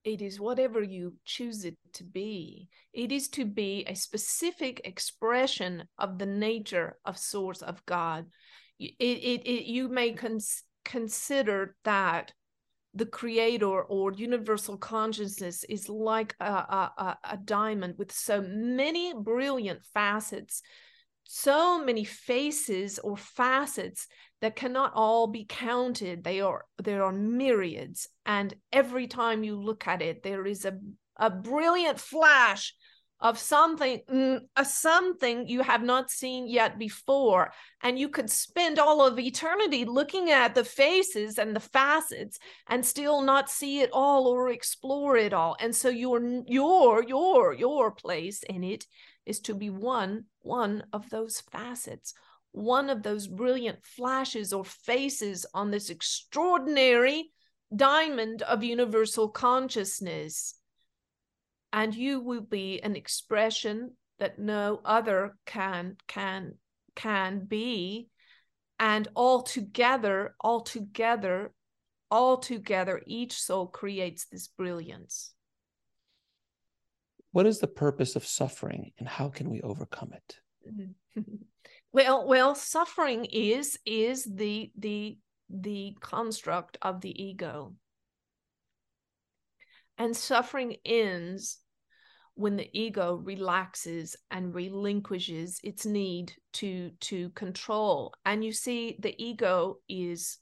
It 0.03 0.21
is 0.21 0.39
whatever 0.39 0.83
you 0.83 1.15
choose 1.25 1.65
it 1.65 1.77
to 1.93 2.03
be. 2.03 2.69
It 2.93 3.11
is 3.11 3.27
to 3.29 3.45
be 3.45 3.85
a 3.87 3.95
specific 3.95 4.81
expression 4.83 5.87
of 5.97 6.19
the 6.19 6.27
nature 6.27 6.97
of 7.05 7.17
source 7.17 7.61
of 7.63 7.83
God. 7.85 8.27
It, 8.77 8.93
it, 8.99 9.47
it 9.47 9.65
you 9.65 9.87
may 9.87 10.13
cons- 10.13 10.63
consider 10.83 11.75
that 11.85 12.33
the 12.93 13.05
creator 13.05 13.81
or 13.81 14.13
universal 14.13 14.77
consciousness 14.77 15.63
is 15.65 15.89
like 15.89 16.35
a, 16.39 16.45
a, 16.45 17.17
a 17.23 17.37
diamond 17.37 17.95
with 17.97 18.11
so 18.11 18.41
many 18.41 19.13
brilliant 19.13 19.83
facets 19.93 20.61
so 21.25 21.83
many 21.83 22.03
faces 22.03 22.99
or 22.99 23.17
facets 23.17 24.07
that 24.41 24.55
cannot 24.55 24.93
all 24.93 25.27
be 25.27 25.45
counted. 25.47 26.23
They 26.23 26.41
are 26.41 26.65
there 26.81 27.03
are 27.03 27.11
myriads 27.11 28.07
and 28.25 28.53
every 28.71 29.07
time 29.07 29.43
you 29.43 29.59
look 29.59 29.87
at 29.87 30.01
it 30.01 30.23
there 30.23 30.45
is 30.45 30.65
a, 30.65 30.77
a 31.17 31.29
brilliant 31.29 31.99
flash 31.99 32.73
of 33.21 33.39
something 33.39 34.01
mm, 34.11 34.39
a 34.55 34.65
something 34.65 35.47
you 35.47 35.61
have 35.61 35.81
not 35.81 36.11
seen 36.11 36.47
yet 36.47 36.77
before. 36.77 37.51
And 37.81 37.97
you 37.97 38.09
could 38.09 38.29
spend 38.29 38.77
all 38.77 39.05
of 39.05 39.17
eternity 39.17 39.85
looking 39.85 40.29
at 40.31 40.53
the 40.53 40.63
faces 40.63 41.39
and 41.39 41.55
the 41.55 41.61
facets 41.61 42.37
and 42.67 42.85
still 42.85 43.21
not 43.21 43.49
see 43.49 43.79
it 43.79 43.89
all 43.93 44.27
or 44.27 44.49
explore 44.49 45.17
it 45.17 45.33
all. 45.33 45.55
And 45.59 45.75
so 45.75 45.89
your 45.89 46.21
your 46.45 47.03
your 47.03 47.53
your 47.53 47.91
place 47.91 48.43
in 48.43 48.63
it 48.63 48.85
is 49.25 49.39
to 49.41 49.55
be 49.55 49.69
one 49.69 50.25
one 50.45 50.83
of 50.93 51.09
those 51.09 51.41
facets 51.41 52.13
one 52.55 52.89
of 52.89 53.03
those 53.03 53.27
brilliant 53.27 53.83
flashes 53.83 54.53
or 54.53 54.63
faces 54.63 55.45
on 55.53 55.71
this 55.71 55.89
extraordinary 55.89 57.31
diamond 57.75 58.41
of 58.43 58.63
universal 58.63 59.27
consciousness. 59.27 60.55
And 61.73 61.93
you 61.93 62.21
will 62.21 62.41
be 62.41 62.79
an 62.81 62.95
expression 62.95 63.91
that 64.19 64.39
no 64.39 64.79
other 64.85 65.35
can 65.45 65.97
can 66.07 66.53
can 66.95 67.45
be. 67.45 68.07
And 68.79 69.09
all 69.15 69.41
together 69.41 70.35
all 70.39 70.61
together 70.61 71.51
all 72.09 72.37
together 72.37 73.01
each 73.05 73.33
soul 73.33 73.67
creates 73.67 74.27
this 74.27 74.47
brilliance 74.47 75.34
what 77.35 77.45
is 77.45 77.59
the 77.59 77.67
purpose 77.67 78.15
of 78.15 78.25
suffering 78.25 78.93
and 78.97 79.09
how 79.09 79.27
can 79.27 79.49
we 79.49 79.61
overcome 79.61 80.13
it? 80.13 80.39
Well 81.91 82.27
well 82.27 82.55
suffering 82.55 83.23
is 83.23 83.79
is 83.85 84.25
the 84.25 84.69
the 84.77 85.17
the 85.49 85.95
construct 86.01 86.77
of 86.81 86.99
the 86.99 87.23
ego. 87.23 87.73
And 89.97 90.15
suffering 90.15 90.75
ends 90.83 91.59
when 92.33 92.57
the 92.57 92.69
ego 92.77 93.15
relaxes 93.15 94.17
and 94.29 94.53
relinquishes 94.53 95.61
its 95.63 95.85
need 95.85 96.33
to 96.53 96.91
to 97.01 97.29
control. 97.29 98.13
And 98.25 98.43
you 98.43 98.51
see 98.51 98.97
the 98.99 99.15
ego 99.21 99.79
is 99.87 100.37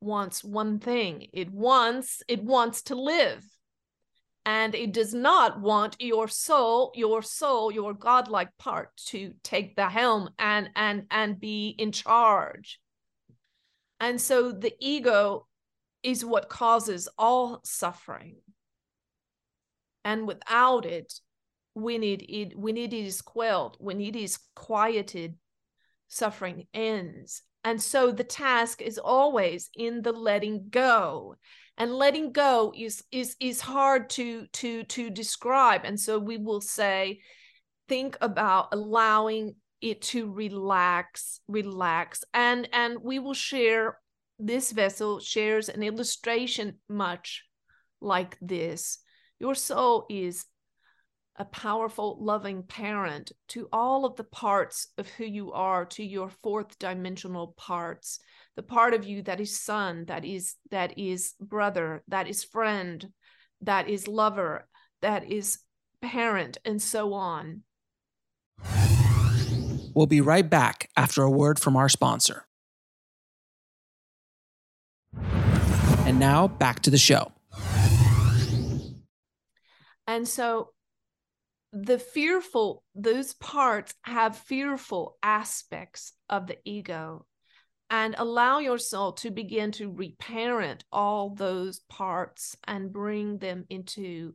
wants 0.00 0.42
one 0.42 0.80
thing. 0.80 1.28
It 1.32 1.52
wants 1.52 2.22
it 2.26 2.42
wants 2.42 2.82
to 2.82 2.96
live 2.96 3.44
and 4.44 4.74
it 4.74 4.92
does 4.92 5.14
not 5.14 5.60
want 5.60 5.96
your 6.00 6.26
soul 6.26 6.92
your 6.94 7.22
soul 7.22 7.70
your 7.70 7.94
godlike 7.94 8.50
part 8.58 8.94
to 8.96 9.34
take 9.42 9.76
the 9.76 9.88
helm 9.88 10.30
and 10.38 10.70
and 10.74 11.06
and 11.10 11.38
be 11.38 11.74
in 11.78 11.92
charge. 11.92 12.80
And 14.00 14.20
so 14.20 14.50
the 14.50 14.74
ego 14.80 15.46
is 16.02 16.24
what 16.24 16.48
causes 16.48 17.08
all 17.16 17.60
suffering. 17.64 18.36
And 20.04 20.26
without 20.26 20.84
it 20.84 21.12
when 21.74 22.02
it, 22.02 22.22
it 22.22 22.58
when 22.58 22.76
it 22.76 22.92
is 22.92 23.22
quelled 23.22 23.76
when 23.78 24.00
it 24.00 24.16
is 24.16 24.38
quieted 24.54 25.36
suffering 26.08 26.66
ends. 26.74 27.42
And 27.64 27.80
so 27.80 28.10
the 28.10 28.24
task 28.24 28.82
is 28.82 28.98
always 28.98 29.70
in 29.76 30.02
the 30.02 30.12
letting 30.12 30.66
go 30.68 31.36
and 31.78 31.94
letting 31.94 32.32
go 32.32 32.72
is 32.76 33.02
is 33.10 33.36
is 33.40 33.60
hard 33.60 34.10
to 34.10 34.46
to 34.52 34.84
to 34.84 35.10
describe. 35.10 35.82
And 35.84 35.98
so 35.98 36.18
we 36.18 36.36
will 36.36 36.60
say 36.60 37.20
think 37.88 38.16
about 38.20 38.68
allowing 38.72 39.56
it 39.80 40.02
to 40.02 40.30
relax 40.30 41.40
relax. 41.48 42.24
And 42.34 42.68
and 42.72 42.98
we 43.02 43.18
will 43.18 43.34
share 43.34 43.98
this 44.38 44.72
vessel 44.72 45.20
shares 45.20 45.68
an 45.68 45.82
illustration 45.82 46.78
much 46.88 47.44
like 48.00 48.36
this. 48.40 48.98
Your 49.38 49.54
soul 49.54 50.06
is 50.10 50.44
a 51.36 51.44
powerful 51.44 52.18
loving 52.20 52.62
parent 52.62 53.32
to 53.48 53.68
all 53.72 54.04
of 54.04 54.16
the 54.16 54.24
parts 54.24 54.88
of 54.98 55.08
who 55.08 55.24
you 55.24 55.52
are 55.52 55.84
to 55.86 56.04
your 56.04 56.30
fourth 56.42 56.78
dimensional 56.78 57.54
parts 57.56 58.20
the 58.56 58.62
part 58.62 58.92
of 58.92 59.04
you 59.04 59.22
that 59.22 59.40
is 59.40 59.58
son 59.58 60.04
that 60.06 60.24
is 60.24 60.56
that 60.70 60.98
is 60.98 61.34
brother 61.40 62.02
that 62.08 62.28
is 62.28 62.44
friend 62.44 63.10
that 63.62 63.88
is 63.88 64.06
lover 64.06 64.68
that 65.00 65.30
is 65.30 65.58
parent 66.02 66.58
and 66.64 66.82
so 66.82 67.14
on 67.14 67.62
We'll 69.94 70.06
be 70.06 70.20
right 70.20 70.48
back 70.48 70.88
after 70.96 71.22
a 71.22 71.30
word 71.30 71.58
from 71.58 71.76
our 71.76 71.88
sponsor. 71.88 72.46
And 76.04 76.18
now 76.18 76.48
back 76.48 76.80
to 76.80 76.90
the 76.90 76.98
show. 76.98 77.32
And 80.06 80.26
so 80.26 80.70
the 81.72 81.98
fearful, 81.98 82.82
those 82.94 83.34
parts 83.34 83.94
have 84.02 84.36
fearful 84.36 85.16
aspects 85.22 86.12
of 86.28 86.46
the 86.46 86.58
ego. 86.64 87.26
And 87.88 88.14
allow 88.16 88.58
your 88.58 88.78
soul 88.78 89.12
to 89.14 89.30
begin 89.30 89.70
to 89.72 89.92
reparent 89.92 90.84
all 90.90 91.34
those 91.34 91.80
parts 91.90 92.56
and 92.64 92.90
bring 92.90 93.36
them 93.36 93.66
into 93.68 94.34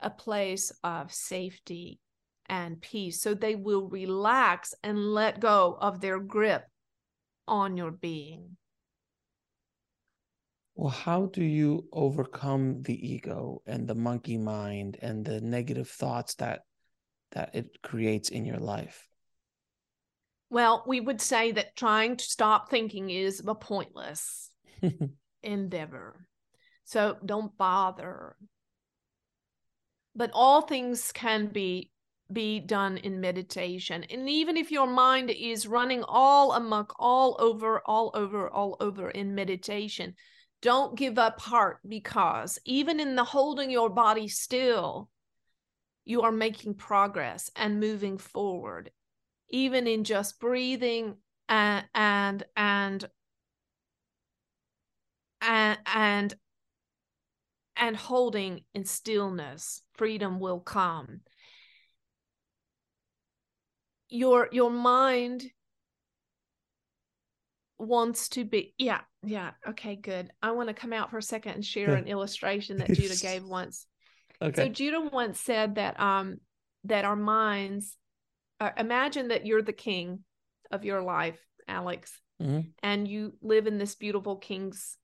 a 0.00 0.10
place 0.10 0.72
of 0.82 1.12
safety 1.12 2.00
and 2.46 2.80
peace. 2.80 3.22
So 3.22 3.34
they 3.34 3.54
will 3.54 3.88
relax 3.88 4.74
and 4.82 4.98
let 4.98 5.38
go 5.38 5.78
of 5.80 6.00
their 6.00 6.18
grip 6.18 6.64
on 7.46 7.76
your 7.76 7.92
being. 7.92 8.56
Well, 10.80 10.88
how 10.88 11.26
do 11.26 11.44
you 11.44 11.84
overcome 11.92 12.80
the 12.84 13.12
ego 13.12 13.60
and 13.66 13.86
the 13.86 13.94
monkey 13.94 14.38
mind 14.38 14.96
and 15.02 15.22
the 15.22 15.38
negative 15.42 15.90
thoughts 15.90 16.36
that 16.36 16.60
that 17.32 17.54
it 17.54 17.82
creates 17.82 18.30
in 18.30 18.46
your 18.46 18.56
life? 18.56 19.06
Well, 20.48 20.82
we 20.86 20.98
would 21.00 21.20
say 21.20 21.52
that 21.52 21.76
trying 21.76 22.16
to 22.16 22.24
stop 22.24 22.70
thinking 22.70 23.10
is 23.10 23.42
a 23.46 23.54
pointless 23.54 24.50
endeavor. 25.42 26.26
So 26.84 27.18
don't 27.26 27.54
bother. 27.58 28.36
But 30.16 30.30
all 30.32 30.62
things 30.62 31.12
can 31.12 31.48
be 31.48 31.90
be 32.32 32.58
done 32.58 32.96
in 32.96 33.20
meditation. 33.20 34.04
And 34.08 34.30
even 34.30 34.56
if 34.56 34.70
your 34.70 34.86
mind 34.86 35.28
is 35.28 35.66
running 35.66 36.04
all 36.04 36.52
amok, 36.52 36.94
all 36.98 37.36
over, 37.38 37.82
all 37.84 38.12
over, 38.14 38.48
all 38.48 38.78
over 38.80 39.10
in 39.10 39.34
meditation, 39.34 40.14
don't 40.62 40.96
give 40.96 41.18
up 41.18 41.40
heart 41.40 41.78
because 41.86 42.58
even 42.64 43.00
in 43.00 43.16
the 43.16 43.24
holding 43.24 43.70
your 43.70 43.88
body 43.90 44.28
still, 44.28 45.08
you 46.04 46.22
are 46.22 46.32
making 46.32 46.74
progress 46.74 47.50
and 47.56 47.80
moving 47.80 48.18
forward. 48.18 48.90
Even 49.48 49.86
in 49.86 50.04
just 50.04 50.38
breathing 50.38 51.16
and 51.48 51.84
and 51.94 52.44
and 52.56 53.08
and 55.42 55.78
and, 57.76 57.96
holding 57.96 58.60
in 58.74 58.84
stillness, 58.84 59.82
freedom 59.94 60.38
will 60.38 60.60
come 60.60 61.22
your 64.10 64.48
your 64.50 64.70
mind 64.70 65.44
wants 67.78 68.28
to 68.28 68.44
be 68.44 68.74
yeah 68.76 69.00
yeah 69.22 69.50
okay 69.68 69.96
good. 69.96 70.30
I 70.42 70.52
want 70.52 70.68
to 70.68 70.74
come 70.74 70.92
out 70.92 71.10
for 71.10 71.18
a 71.18 71.22
second 71.22 71.52
and 71.52 71.64
share 71.64 71.94
an 71.94 72.06
illustration 72.08 72.78
that 72.78 72.92
judah 72.92 73.16
gave 73.16 73.44
once. 73.44 73.86
Okay. 74.40 74.64
So 74.64 74.68
judah 74.68 75.08
once 75.12 75.40
said 75.40 75.76
that 75.76 75.98
um 76.00 76.38
that 76.84 77.04
our 77.04 77.16
minds 77.16 77.96
uh, 78.60 78.70
imagine 78.76 79.28
that 79.28 79.46
you're 79.46 79.62
the 79.62 79.72
king 79.72 80.20
of 80.70 80.84
your 80.84 81.02
life 81.02 81.38
alex 81.68 82.20
mm-hmm. 82.40 82.60
and 82.82 83.08
you 83.08 83.34
live 83.42 83.66
in 83.66 83.78
this 83.78 83.94
beautiful 83.94 84.36
king's 84.36 84.96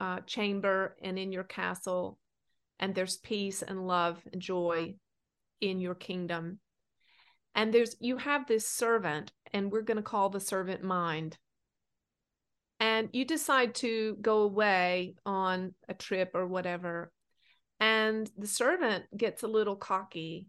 uh, 0.00 0.20
chamber 0.26 0.96
and 1.02 1.18
in 1.18 1.32
your 1.32 1.44
castle 1.44 2.18
and 2.78 2.94
there's 2.94 3.16
peace 3.16 3.62
and 3.62 3.86
love 3.86 4.20
and 4.32 4.40
joy 4.40 4.94
in 5.60 5.80
your 5.80 5.94
kingdom. 5.94 6.58
And 7.54 7.72
there's 7.72 7.96
you 8.00 8.16
have 8.16 8.46
this 8.46 8.68
servant 8.68 9.32
and 9.52 9.70
we're 9.70 9.82
going 9.82 9.96
to 9.96 10.02
call 10.02 10.28
the 10.28 10.40
servant 10.40 10.82
mind 10.82 11.38
and 12.80 13.08
you 13.12 13.24
decide 13.24 13.74
to 13.74 14.16
go 14.20 14.42
away 14.42 15.14
on 15.24 15.74
a 15.88 15.94
trip 15.94 16.30
or 16.34 16.46
whatever 16.46 17.12
and 17.80 18.30
the 18.38 18.46
servant 18.46 19.04
gets 19.16 19.42
a 19.42 19.48
little 19.48 19.76
cocky 19.76 20.48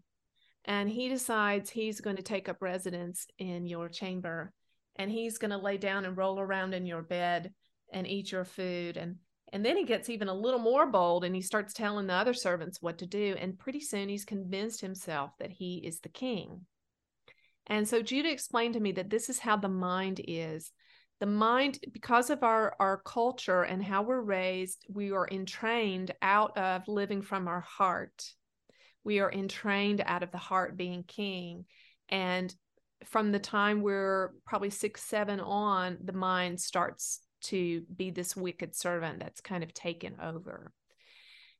and 0.64 0.88
he 0.88 1.08
decides 1.08 1.70
he's 1.70 2.00
going 2.00 2.16
to 2.16 2.22
take 2.22 2.48
up 2.48 2.60
residence 2.60 3.26
in 3.38 3.66
your 3.66 3.88
chamber 3.88 4.52
and 4.96 5.10
he's 5.10 5.38
going 5.38 5.50
to 5.50 5.58
lay 5.58 5.76
down 5.76 6.04
and 6.04 6.16
roll 6.16 6.40
around 6.40 6.74
in 6.74 6.86
your 6.86 7.02
bed 7.02 7.52
and 7.92 8.06
eat 8.06 8.32
your 8.32 8.44
food 8.44 8.96
and 8.96 9.16
and 9.52 9.64
then 9.64 9.76
he 9.76 9.84
gets 9.84 10.10
even 10.10 10.26
a 10.26 10.34
little 10.34 10.58
more 10.58 10.86
bold 10.86 11.24
and 11.24 11.34
he 11.34 11.40
starts 11.40 11.72
telling 11.72 12.08
the 12.08 12.12
other 12.12 12.34
servants 12.34 12.82
what 12.82 12.98
to 12.98 13.06
do 13.06 13.36
and 13.38 13.58
pretty 13.58 13.80
soon 13.80 14.08
he's 14.08 14.24
convinced 14.24 14.80
himself 14.80 15.30
that 15.38 15.52
he 15.52 15.76
is 15.76 16.00
the 16.00 16.08
king 16.08 16.66
and 17.66 17.88
so 17.88 18.00
Judah 18.00 18.30
explained 18.30 18.74
to 18.74 18.80
me 18.80 18.92
that 18.92 19.10
this 19.10 19.28
is 19.28 19.40
how 19.40 19.56
the 19.56 19.68
mind 19.68 20.20
is. 20.26 20.72
The 21.20 21.26
mind, 21.26 21.78
because 21.92 22.28
of 22.28 22.42
our, 22.42 22.76
our 22.78 22.98
culture 22.98 23.62
and 23.62 23.82
how 23.82 24.02
we're 24.02 24.20
raised, 24.20 24.84
we 24.88 25.12
are 25.12 25.26
entrained 25.26 26.12
out 26.20 26.56
of 26.58 26.86
living 26.88 27.22
from 27.22 27.48
our 27.48 27.62
heart. 27.62 28.24
We 29.02 29.20
are 29.20 29.32
entrained 29.32 30.02
out 30.04 30.22
of 30.22 30.30
the 30.30 30.38
heart 30.38 30.76
being 30.76 31.04
king. 31.04 31.64
And 32.08 32.54
from 33.04 33.32
the 33.32 33.38
time 33.38 33.80
we're 33.80 34.32
probably 34.44 34.70
six, 34.70 35.02
seven 35.02 35.40
on, 35.40 35.98
the 36.04 36.12
mind 36.12 36.60
starts 36.60 37.20
to 37.42 37.82
be 37.94 38.10
this 38.10 38.36
wicked 38.36 38.74
servant 38.74 39.20
that's 39.20 39.40
kind 39.40 39.62
of 39.62 39.72
taken 39.72 40.16
over. 40.22 40.72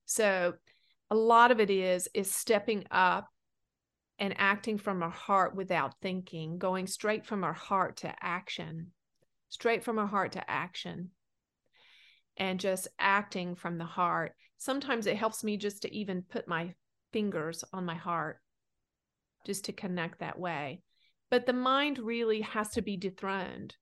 So 0.04 0.54
a 1.10 1.14
lot 1.14 1.50
of 1.50 1.60
it 1.60 1.70
is 1.70 2.08
is 2.14 2.32
stepping 2.32 2.84
up 2.90 3.28
and 4.18 4.34
acting 4.38 4.78
from 4.78 5.02
our 5.02 5.10
heart 5.10 5.54
without 5.54 5.94
thinking, 6.00 6.58
going 6.58 6.86
straight 6.86 7.26
from 7.26 7.44
our 7.44 7.52
heart 7.52 7.98
to 7.98 8.14
action, 8.20 8.92
straight 9.48 9.84
from 9.84 9.98
our 9.98 10.06
heart 10.06 10.32
to 10.32 10.50
action, 10.50 11.10
and 12.36 12.60
just 12.60 12.88
acting 12.98 13.54
from 13.54 13.78
the 13.78 13.84
heart. 13.84 14.34
Sometimes 14.58 15.06
it 15.06 15.16
helps 15.16 15.44
me 15.44 15.56
just 15.56 15.82
to 15.82 15.94
even 15.94 16.22
put 16.22 16.48
my 16.48 16.74
fingers 17.12 17.64
on 17.72 17.84
my 17.84 17.94
heart, 17.94 18.40
just 19.44 19.66
to 19.66 19.72
connect 19.72 20.20
that 20.20 20.38
way. 20.38 20.82
But 21.30 21.46
the 21.46 21.52
mind 21.52 21.98
really 21.98 22.42
has 22.42 22.70
to 22.70 22.82
be 22.82 22.96
dethroned. 22.96 23.74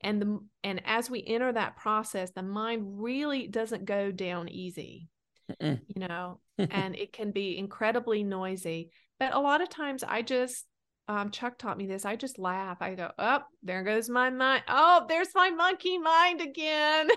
And 0.00 0.20
the 0.20 0.38
and 0.64 0.82
as 0.84 1.08
we 1.08 1.24
enter 1.24 1.52
that 1.52 1.76
process, 1.76 2.30
the 2.32 2.42
mind 2.42 2.82
really 3.02 3.46
doesn't 3.46 3.84
go 3.84 4.10
down 4.10 4.48
easy. 4.48 5.08
Mm-mm. 5.50 5.80
You 5.86 6.08
know, 6.08 6.40
and 6.58 6.96
it 6.96 7.12
can 7.12 7.30
be 7.30 7.56
incredibly 7.56 8.24
noisy 8.24 8.90
but 9.22 9.34
a 9.34 9.38
lot 9.38 9.60
of 9.60 9.68
times 9.68 10.02
I 10.02 10.22
just, 10.22 10.66
um, 11.12 11.30
Chuck 11.30 11.58
taught 11.58 11.76
me 11.76 11.86
this. 11.86 12.06
I 12.06 12.16
just 12.16 12.38
laugh. 12.38 12.78
I 12.80 12.94
go, 12.94 13.10
oh, 13.18 13.40
there 13.62 13.82
goes 13.82 14.08
my 14.08 14.30
mind. 14.30 14.62
Oh, 14.66 15.04
there's 15.08 15.28
my 15.34 15.50
monkey 15.50 15.98
mind 15.98 16.40
again. 16.40 17.08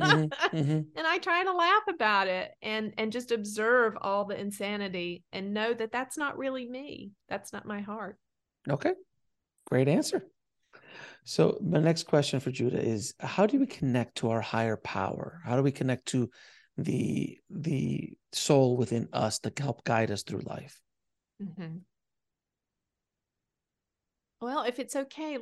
mm-hmm, 0.00 0.56
mm-hmm. 0.56 0.80
And 0.96 1.06
I 1.06 1.18
try 1.18 1.42
to 1.42 1.52
laugh 1.52 1.82
about 1.88 2.28
it 2.28 2.52
and 2.62 2.94
and 2.98 3.10
just 3.10 3.32
observe 3.32 3.94
all 4.00 4.26
the 4.26 4.38
insanity 4.38 5.24
and 5.32 5.54
know 5.54 5.74
that 5.74 5.90
that's 5.90 6.16
not 6.16 6.38
really 6.38 6.68
me. 6.68 7.10
That's 7.28 7.52
not 7.52 7.66
my 7.66 7.80
heart. 7.80 8.16
Okay, 8.70 8.92
great 9.66 9.88
answer. 9.88 10.24
So 11.24 11.58
my 11.62 11.80
next 11.80 12.04
question 12.04 12.38
for 12.38 12.50
Judah 12.50 12.80
is: 12.80 13.14
How 13.18 13.46
do 13.46 13.58
we 13.58 13.66
connect 13.66 14.18
to 14.18 14.30
our 14.30 14.40
higher 14.40 14.76
power? 14.76 15.40
How 15.44 15.56
do 15.56 15.62
we 15.62 15.72
connect 15.72 16.06
to 16.08 16.30
the 16.76 17.38
the 17.50 18.12
soul 18.32 18.76
within 18.76 19.08
us 19.12 19.40
to 19.40 19.52
help 19.58 19.84
guide 19.84 20.10
us 20.10 20.22
through 20.22 20.42
life? 20.44 20.80
Mm-hmm. 21.42 21.78
Well, 24.42 24.64
if 24.64 24.80
it's 24.80 24.96
okay, 24.96 25.38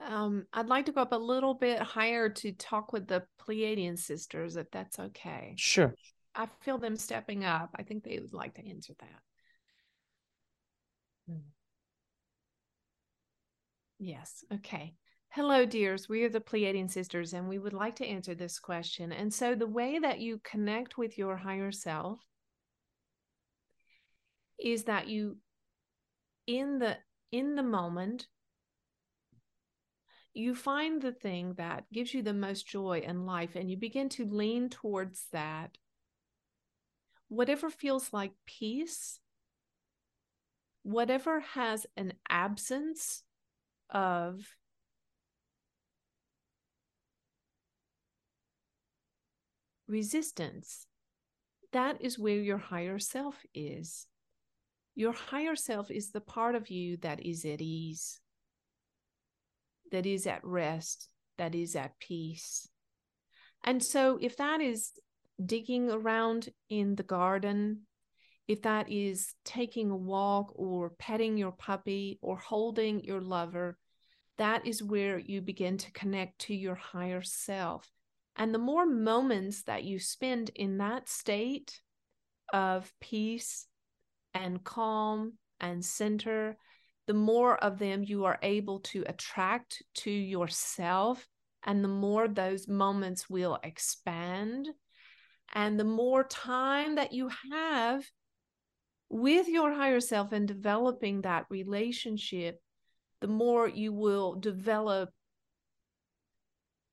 um, 0.00 0.46
I'd 0.50 0.66
like 0.66 0.86
to 0.86 0.92
go 0.92 1.02
up 1.02 1.12
a 1.12 1.16
little 1.16 1.52
bit 1.52 1.78
higher 1.78 2.30
to 2.30 2.52
talk 2.52 2.90
with 2.90 3.06
the 3.06 3.24
Pleiadian 3.38 3.98
sisters, 3.98 4.56
if 4.56 4.70
that's 4.70 4.98
okay. 4.98 5.52
Sure. 5.58 5.94
I 6.34 6.48
feel 6.62 6.78
them 6.78 6.96
stepping 6.96 7.44
up. 7.44 7.68
I 7.76 7.82
think 7.82 8.02
they 8.02 8.18
would 8.18 8.32
like 8.32 8.54
to 8.54 8.66
answer 8.66 8.94
that. 8.98 9.20
Hmm. 11.28 11.40
Yes. 13.98 14.42
Okay. 14.54 14.94
Hello, 15.28 15.66
dears. 15.66 16.08
We 16.08 16.24
are 16.24 16.30
the 16.30 16.40
Pleiadian 16.40 16.90
sisters, 16.90 17.34
and 17.34 17.46
we 17.46 17.58
would 17.58 17.74
like 17.74 17.96
to 17.96 18.06
answer 18.06 18.34
this 18.34 18.58
question. 18.58 19.12
And 19.12 19.34
so, 19.34 19.54
the 19.54 19.66
way 19.66 19.98
that 19.98 20.20
you 20.20 20.40
connect 20.42 20.96
with 20.96 21.18
your 21.18 21.36
higher 21.36 21.72
self 21.72 22.20
is 24.58 24.84
that 24.84 25.08
you 25.08 25.36
in 26.46 26.78
the 26.78 26.96
in 27.32 27.54
the 27.56 27.62
moment, 27.62 28.28
you 30.34 30.54
find 30.54 31.00
the 31.00 31.12
thing 31.12 31.54
that 31.54 31.84
gives 31.92 32.12
you 32.12 32.22
the 32.22 32.32
most 32.32 32.66
joy 32.66 33.00
in 33.04 33.24
life 33.24 33.54
and 33.54 33.70
you 33.70 33.76
begin 33.76 34.08
to 34.10 34.24
lean 34.24 34.68
towards 34.68 35.26
that. 35.32 35.78
Whatever 37.28 37.70
feels 37.70 38.12
like 38.12 38.32
peace, 38.44 39.20
whatever 40.82 41.40
has 41.40 41.86
an 41.96 42.14
absence 42.28 43.22
of 43.90 44.56
resistance, 49.86 50.86
that 51.72 52.00
is 52.00 52.18
where 52.18 52.40
your 52.40 52.58
higher 52.58 52.98
self 52.98 53.44
is. 53.54 54.06
Your 54.94 55.12
higher 55.12 55.56
self 55.56 55.90
is 55.90 56.10
the 56.10 56.20
part 56.20 56.54
of 56.54 56.70
you 56.70 56.96
that 56.98 57.24
is 57.24 57.44
at 57.44 57.60
ease, 57.60 58.20
that 59.90 60.06
is 60.06 60.26
at 60.26 60.44
rest, 60.44 61.08
that 61.36 61.54
is 61.54 61.74
at 61.74 61.98
peace. 61.98 62.68
And 63.64 63.82
so, 63.82 64.18
if 64.20 64.36
that 64.36 64.60
is 64.60 64.92
digging 65.44 65.90
around 65.90 66.50
in 66.68 66.94
the 66.94 67.02
garden, 67.02 67.86
if 68.46 68.62
that 68.62 68.90
is 68.90 69.34
taking 69.44 69.90
a 69.90 69.96
walk 69.96 70.52
or 70.54 70.90
petting 70.90 71.38
your 71.38 71.52
puppy 71.52 72.18
or 72.22 72.36
holding 72.36 73.02
your 73.02 73.20
lover, 73.20 73.78
that 74.36 74.66
is 74.66 74.82
where 74.82 75.18
you 75.18 75.40
begin 75.40 75.78
to 75.78 75.92
connect 75.92 76.40
to 76.40 76.54
your 76.54 76.74
higher 76.74 77.22
self. 77.22 77.90
And 78.36 78.52
the 78.52 78.58
more 78.58 78.86
moments 78.86 79.62
that 79.62 79.84
you 79.84 79.98
spend 79.98 80.50
in 80.54 80.78
that 80.78 81.08
state 81.08 81.80
of 82.52 82.92
peace 83.00 83.66
and 84.34 84.62
calm 84.64 85.34
and 85.60 85.84
center, 85.84 86.56
the 87.06 87.14
more 87.14 87.56
of 87.56 87.78
them 87.78 88.02
you 88.02 88.24
are 88.24 88.38
able 88.42 88.80
to 88.80 89.04
attract 89.06 89.82
to 89.94 90.10
yourself. 90.10 91.26
And 91.62 91.82
the 91.82 91.88
more 91.88 92.28
those 92.28 92.68
moments 92.68 93.30
will 93.30 93.58
expand. 93.62 94.68
And 95.54 95.78
the 95.78 95.84
more 95.84 96.24
time 96.24 96.96
that 96.96 97.12
you 97.12 97.30
have 97.52 98.04
with 99.08 99.48
your 99.48 99.72
higher 99.72 100.00
self 100.00 100.32
and 100.32 100.46
developing 100.48 101.22
that 101.22 101.46
relationship, 101.48 102.60
the 103.20 103.28
more 103.28 103.68
you 103.68 103.92
will 103.92 104.34
develop 104.34 105.10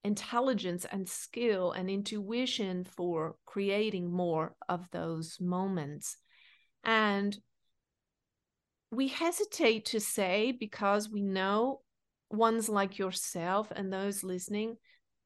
intelligence 0.04 0.86
and 0.92 1.08
skill 1.08 1.72
and 1.72 1.90
intuition 1.90 2.84
for 2.84 3.36
creating 3.46 4.12
more 4.12 4.56
of 4.70 4.90
those 4.92 5.38
moments. 5.40 6.18
And 6.84 7.38
we 8.92 9.08
hesitate 9.08 9.86
to 9.86 10.00
say 10.00 10.52
because 10.52 11.10
we 11.10 11.22
know 11.22 11.82
ones 12.30 12.70
like 12.70 12.98
yourself 12.98 13.72
and 13.76 13.92
those 13.92 14.24
listening 14.24 14.78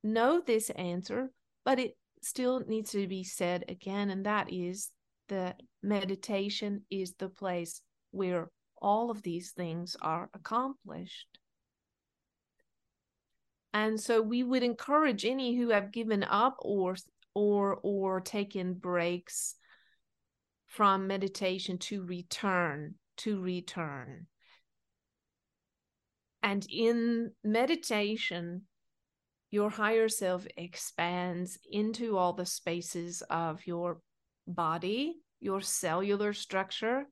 know 0.04 0.42
this 0.46 0.70
answer, 0.72 1.32
but 1.64 1.80
it 1.80 1.98
still 2.22 2.62
needs 2.68 2.92
to 2.92 3.08
be 3.08 3.24
said 3.24 3.66
again. 3.68 4.10
And 4.10 4.26
that 4.26 4.52
is 4.52 4.90
that 5.30 5.62
meditation 5.82 6.84
is 6.92 7.14
the 7.18 7.30
place 7.30 7.82
where 8.12 8.50
all 8.82 9.10
of 9.10 9.24
these 9.24 9.52
things 9.52 9.96
are 10.02 10.30
accomplished. 10.34 11.40
And 13.74 14.00
so 14.00 14.22
we 14.22 14.44
would 14.44 14.64
encourage 14.64 15.26
any 15.26 15.58
who 15.58 15.70
have 15.70 15.92
given 15.92 16.24
up 16.24 16.58
or 16.60 16.96
or 17.34 17.80
or 17.84 18.22
taken 18.22 18.74
breaks 18.74 19.56
from 20.76 21.08
meditation 21.08 21.78
to 21.78 22.04
return, 22.04 22.96
to 23.16 23.40
return. 23.42 24.28
And 26.44 26.68
in 26.70 27.32
meditation, 27.46 28.64
your 29.52 29.70
higher 29.70 30.10
self 30.10 30.46
expands 30.58 31.58
into 31.72 32.18
all 32.18 32.34
the 32.34 32.46
spaces 32.46 33.24
of 33.30 33.66
your 33.66 34.02
body, 34.46 35.16
your 35.40 35.62
cellular 35.62 36.34
structure, 36.34 37.06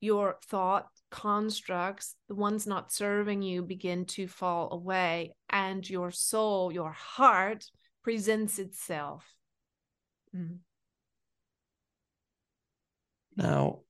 your 0.00 0.38
thought 0.44 0.88
constructs, 1.12 2.16
the 2.28 2.34
ones 2.34 2.66
not 2.66 2.92
serving 2.92 3.42
you, 3.42 3.62
begin 3.62 4.04
to 4.06 4.26
fall 4.26 4.72
away, 4.72 5.32
and 5.48 5.88
your 5.88 6.10
soul, 6.10 6.72
your 6.72 6.90
heart, 6.90 7.66
presents 8.02 8.58
itself. 8.58 9.24
Mm. 10.34 10.58
Now, 13.40 13.80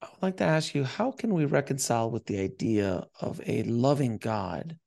I 0.00 0.06
would 0.06 0.22
like 0.22 0.36
to 0.38 0.44
ask 0.44 0.74
you 0.74 0.82
how 0.82 1.10
can 1.10 1.34
we 1.34 1.44
reconcile 1.44 2.10
with 2.10 2.24
the 2.24 2.40
idea 2.40 3.06
of 3.20 3.38
a 3.46 3.62
loving 3.64 4.16
God 4.16 4.78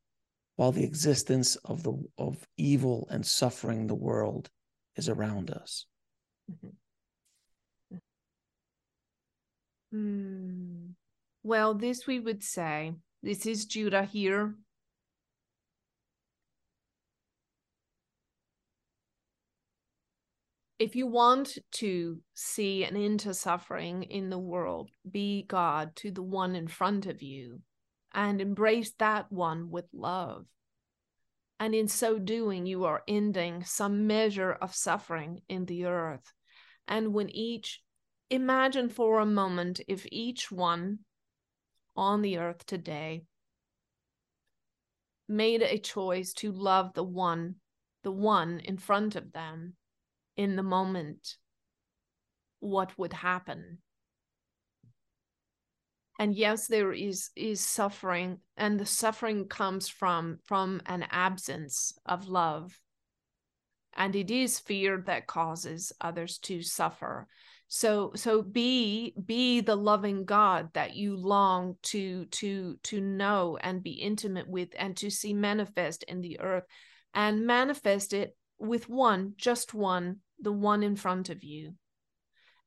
while 0.56 0.72
the 0.72 0.84
existence 0.84 1.56
of 1.58 1.84
the 1.84 1.94
of 2.18 2.48
evil 2.58 3.08
and 3.12 3.24
suffering 3.24 3.86
the 3.86 3.96
world 3.96 4.50
is 4.96 5.08
around 5.08 5.52
us? 5.52 5.86
Mm-hmm. 6.52 7.98
Hmm. 9.92 10.92
Well, 11.44 11.74
this 11.76 12.08
we 12.08 12.20
would 12.20 12.44
say, 12.44 12.94
this 13.22 13.46
is 13.46 13.66
Judah 13.66 14.06
here. 14.06 14.56
If 20.82 20.96
you 20.96 21.06
want 21.06 21.60
to 21.74 22.22
see 22.34 22.84
an 22.86 22.98
end 22.98 23.20
to 23.20 23.36
suffering 23.36 24.02
in 24.02 24.32
the 24.32 24.40
world, 24.40 24.90
be 25.08 25.44
God 25.44 25.96
to 25.98 26.10
the 26.10 26.24
one 26.24 26.56
in 26.56 26.68
front 26.68 27.06
of 27.06 27.22
you 27.22 27.62
and 28.16 28.42
embrace 28.42 28.92
that 28.98 29.32
one 29.32 29.70
with 29.70 29.86
love. 29.94 30.48
And 31.60 31.76
in 31.76 31.88
so 31.88 32.18
doing, 32.18 32.66
you 32.66 32.86
are 32.86 33.04
ending 33.08 33.64
some 33.64 34.08
measure 34.08 34.54
of 34.54 34.74
suffering 34.74 35.42
in 35.48 35.66
the 35.66 35.86
earth. 35.86 36.34
And 36.88 37.14
when 37.14 37.30
each 37.30 37.84
imagine 38.32 38.90
for 38.90 39.20
a 39.20 39.26
moment 39.28 39.82
if 39.88 40.08
each 40.12 40.52
one 40.52 41.02
on 41.96 42.24
the 42.24 42.40
earth 42.40 42.66
today 42.66 43.26
made 45.28 45.62
a 45.62 45.78
choice 45.78 46.34
to 46.34 46.52
love 46.52 46.96
the 46.96 47.04
one, 47.04 47.58
the 48.02 48.12
one 48.12 48.60
in 48.62 48.78
front 48.78 49.16
of 49.16 49.32
them 49.32 49.76
in 50.38 50.56
the 50.56 50.64
moment, 50.64 51.36
what 52.60 52.98
would 52.98 53.14
happen? 53.14 53.80
And 56.20 56.36
yes, 56.36 56.68
there 56.68 56.92
is 56.92 57.32
is 57.36 57.62
suffering, 57.62 58.40
and 58.56 58.80
the 58.80 58.86
suffering 58.86 59.48
comes 59.48 59.88
from 59.90 60.40
from 60.46 60.82
an 60.86 61.06
absence 61.10 61.98
of 62.06 62.28
love. 62.28 62.80
And 63.94 64.16
it 64.16 64.30
is 64.32 64.60
fear 64.60 65.04
that 65.08 65.28
causes 65.28 65.92
others 66.00 66.38
to 66.40 66.62
suffer 66.62 67.28
so 67.74 68.12
so 68.16 68.42
be 68.42 69.16
be 69.26 69.62
the 69.62 69.78
loving 69.78 70.26
god 70.26 70.70
that 70.74 70.94
you 70.94 71.16
long 71.16 71.78
to 71.82 72.26
to 72.26 72.78
to 72.84 73.00
know 73.00 73.58
and 73.62 73.82
be 73.82 73.92
intimate 73.92 74.46
with 74.46 74.68
and 74.78 74.98
to 74.98 75.10
see 75.10 75.34
manifest 75.34 76.04
in 76.04 76.20
the 76.20 76.38
earth 76.42 76.66
and 77.14 77.48
manifest 77.48 78.12
it 78.12 78.36
with 78.62 78.88
one 78.90 79.34
just 79.38 79.74
one 79.74 80.18
the 80.40 80.52
one 80.52 80.84
in 80.84 80.96
front 80.96 81.30
of 81.30 81.44
you 81.44 81.74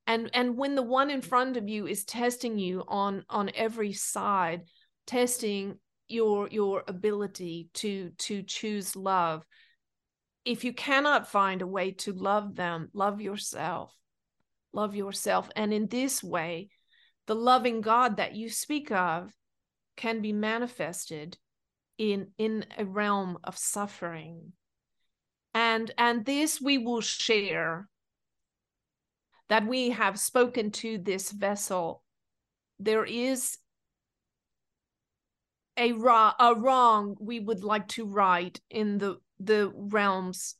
and 0.06 0.30
and 0.34 0.56
when 0.56 0.74
the 0.74 0.82
one 0.82 1.10
in 1.10 1.22
front 1.22 1.56
of 1.56 1.68
you 1.68 1.86
is 1.86 2.04
testing 2.04 2.58
you 2.58 2.84
on 2.88 3.24
on 3.28 3.50
every 3.54 3.92
side 3.92 4.62
testing 5.06 5.78
your 6.08 6.48
your 6.48 6.84
ability 6.86 7.68
to 7.72 8.10
to 8.18 8.42
choose 8.42 8.94
love 8.94 9.44
if 10.44 10.64
you 10.64 10.72
cannot 10.72 11.26
find 11.26 11.62
a 11.62 11.66
way 11.66 11.90
to 11.90 12.12
love 12.12 12.54
them 12.54 12.88
love 12.92 13.20
yourself 13.20 13.94
love 14.74 14.94
yourself. 14.94 15.48
And 15.56 15.72
in 15.72 15.86
this 15.86 16.22
way, 16.22 16.68
the 17.26 17.34
loving 17.34 17.80
God 17.80 18.18
that 18.18 18.34
you 18.34 18.50
speak 18.50 18.90
of 18.90 19.32
can 19.96 20.20
be 20.20 20.32
manifested 20.32 21.38
in 21.96 22.32
in 22.38 22.66
a 22.76 22.84
realm 22.84 23.38
of 23.44 23.56
suffering 23.56 24.52
and 25.54 25.90
and 25.96 26.24
this 26.24 26.60
we 26.60 26.78
will 26.78 27.00
share 27.00 27.88
that 29.48 29.66
we 29.66 29.90
have 29.90 30.18
spoken 30.18 30.70
to 30.70 30.98
this 30.98 31.30
vessel 31.30 32.02
there 32.78 33.04
is 33.04 33.58
a, 35.76 35.92
ra- 35.92 36.34
a 36.38 36.54
wrong 36.54 37.16
we 37.20 37.40
would 37.40 37.64
like 37.64 37.88
to 37.88 38.06
right 38.06 38.60
in 38.70 38.98
the 38.98 39.16
the 39.40 39.72
realms 39.74 40.56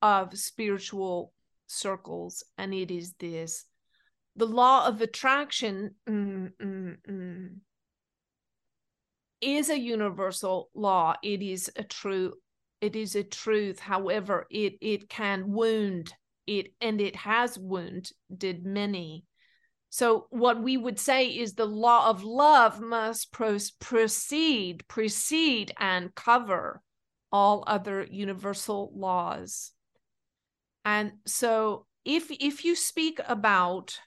of 0.00 0.38
spiritual 0.38 1.32
circles, 1.66 2.44
and 2.56 2.72
it 2.72 2.90
is 2.90 3.14
this 3.18 3.64
the 4.36 4.46
law 4.46 4.86
of 4.86 5.00
attraction 5.00 5.94
mm, 6.08 6.50
mm, 6.60 6.96
mm, 7.08 7.48
is 9.40 9.70
a 9.70 9.78
universal 9.78 10.70
law. 10.74 11.14
It 11.22 11.42
is 11.42 11.70
a 11.76 11.84
true, 11.84 12.34
it 12.80 12.96
is 12.96 13.14
a 13.14 13.22
truth. 13.22 13.80
However, 13.80 14.46
it 14.50 14.74
it 14.80 15.08
can 15.08 15.52
wound 15.52 16.14
it, 16.46 16.72
and 16.80 17.00
it 17.00 17.16
has 17.16 17.58
wounded 17.58 18.64
many. 18.64 19.24
So, 19.90 20.26
what 20.30 20.62
we 20.62 20.76
would 20.76 20.98
say 20.98 21.28
is 21.28 21.54
the 21.54 21.66
law 21.66 22.10
of 22.10 22.24
love 22.24 22.80
must 22.80 23.32
proceed, 23.32 24.84
precede, 24.88 25.72
and 25.78 26.14
cover 26.14 26.82
all 27.30 27.64
other 27.66 28.06
universal 28.10 28.92
laws. 28.94 29.72
And 30.84 31.12
so, 31.26 31.86
if 32.04 32.30
if 32.30 32.64
you 32.64 32.74
speak 32.76 33.20
about 33.26 33.98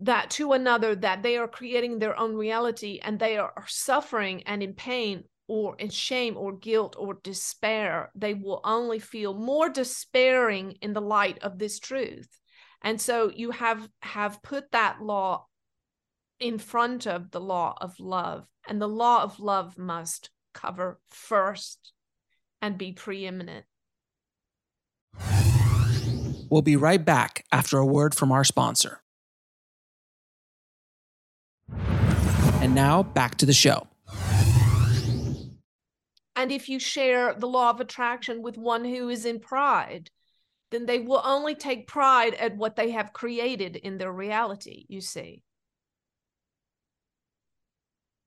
that 0.00 0.30
to 0.30 0.52
another, 0.52 0.94
that 0.94 1.22
they 1.22 1.36
are 1.36 1.48
creating 1.48 1.98
their 1.98 2.18
own 2.18 2.34
reality 2.34 3.00
and 3.02 3.18
they 3.18 3.36
are 3.36 3.64
suffering 3.66 4.42
and 4.44 4.62
in 4.62 4.74
pain 4.74 5.24
or 5.48 5.74
in 5.78 5.88
shame 5.88 6.36
or 6.36 6.52
guilt 6.52 6.94
or 6.98 7.14
despair, 7.22 8.10
they 8.14 8.34
will 8.34 8.60
only 8.62 8.98
feel 8.98 9.34
more 9.34 9.68
despairing 9.68 10.72
in 10.82 10.92
the 10.92 11.00
light 11.00 11.38
of 11.42 11.58
this 11.58 11.80
truth. 11.80 12.28
And 12.82 13.00
so 13.00 13.32
you 13.34 13.50
have 13.50 13.88
have 14.02 14.42
put 14.42 14.70
that 14.70 15.02
law 15.02 15.46
in 16.38 16.58
front 16.58 17.06
of 17.06 17.32
the 17.32 17.40
law 17.40 17.76
of 17.80 17.98
love 17.98 18.46
and 18.68 18.80
the 18.80 18.88
law 18.88 19.22
of 19.22 19.40
love 19.40 19.76
must 19.76 20.30
cover 20.54 21.00
first 21.10 21.92
and 22.62 22.78
be 22.78 22.92
preeminent. 22.92 23.64
We'll 26.50 26.62
be 26.62 26.76
right 26.76 27.04
back 27.04 27.44
after 27.50 27.78
a 27.78 27.86
word 27.86 28.14
from 28.14 28.30
our 28.30 28.44
sponsor. 28.44 29.02
And 32.60 32.74
now 32.74 33.02
back 33.02 33.36
to 33.36 33.46
the 33.46 33.52
show 33.52 33.86
and 36.38 36.50
if 36.50 36.68
you 36.68 36.78
share 36.78 37.34
the 37.34 37.48
law 37.48 37.68
of 37.68 37.80
attraction 37.80 38.40
with 38.40 38.56
one 38.56 38.84
who 38.84 39.08
is 39.10 39.26
in 39.26 39.38
pride 39.40 40.10
then 40.70 40.86
they 40.86 40.98
will 40.98 41.22
only 41.24 41.54
take 41.54 41.86
pride 41.86 42.34
at 42.34 42.56
what 42.56 42.76
they 42.76 42.90
have 42.90 43.12
created 43.12 43.76
in 43.76 43.98
their 43.98 44.12
reality, 44.12 44.84
you 44.88 45.00
see. 45.00 45.42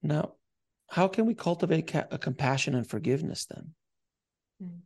Now, 0.02 0.34
how 0.90 1.08
can 1.08 1.26
we 1.26 1.36
cultivate 1.36 1.94
a 1.94 2.18
compassion 2.18 2.76
and 2.76 2.88
forgiveness 2.88 3.46
then? 3.46 3.74
Hmm. 4.60 4.80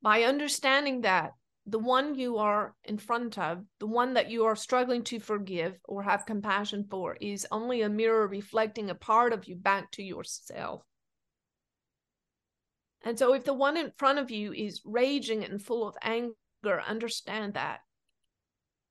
By 0.00 0.22
understanding 0.22 1.00
that 1.00 1.32
the 1.66 1.80
one 1.80 2.14
you 2.14 2.38
are 2.38 2.76
in 2.84 2.96
front 2.96 3.38
of, 3.38 3.64
the 3.80 3.88
one 3.88 4.14
that 4.14 4.30
you 4.30 4.44
are 4.44 4.54
struggling 4.54 5.02
to 5.04 5.18
forgive 5.18 5.76
or 5.84 6.04
have 6.04 6.24
compassion 6.24 6.86
for, 6.88 7.16
is 7.20 7.46
only 7.50 7.82
a 7.82 7.88
mirror 7.88 8.28
reflecting 8.28 8.88
a 8.88 8.94
part 8.94 9.32
of 9.32 9.48
you 9.48 9.56
back 9.56 9.90
to 9.92 10.02
yourself. 10.02 10.82
And 13.06 13.16
so, 13.16 13.34
if 13.34 13.44
the 13.44 13.54
one 13.54 13.76
in 13.76 13.92
front 13.96 14.18
of 14.18 14.32
you 14.32 14.52
is 14.52 14.82
raging 14.84 15.44
and 15.44 15.62
full 15.62 15.86
of 15.86 15.96
anger, 16.02 16.34
understand 16.84 17.54
that. 17.54 17.78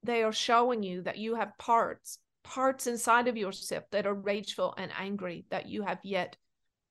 They 0.04 0.24
are 0.24 0.32
showing 0.32 0.84
you 0.84 1.02
that 1.02 1.18
you 1.18 1.36
have 1.36 1.58
parts, 1.58 2.20
parts 2.42 2.88
inside 2.88 3.28
of 3.28 3.36
yourself 3.36 3.84
that 3.92 4.08
are 4.08 4.14
rageful 4.14 4.74
and 4.78 4.90
angry 4.98 5.44
that 5.50 5.68
you 5.68 5.82
have 5.82 6.00
yet 6.02 6.38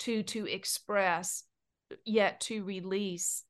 to 0.01 0.23
to 0.23 0.45
express, 0.45 1.45
yet 2.05 2.43
to 2.43 2.63
release. 2.63 3.43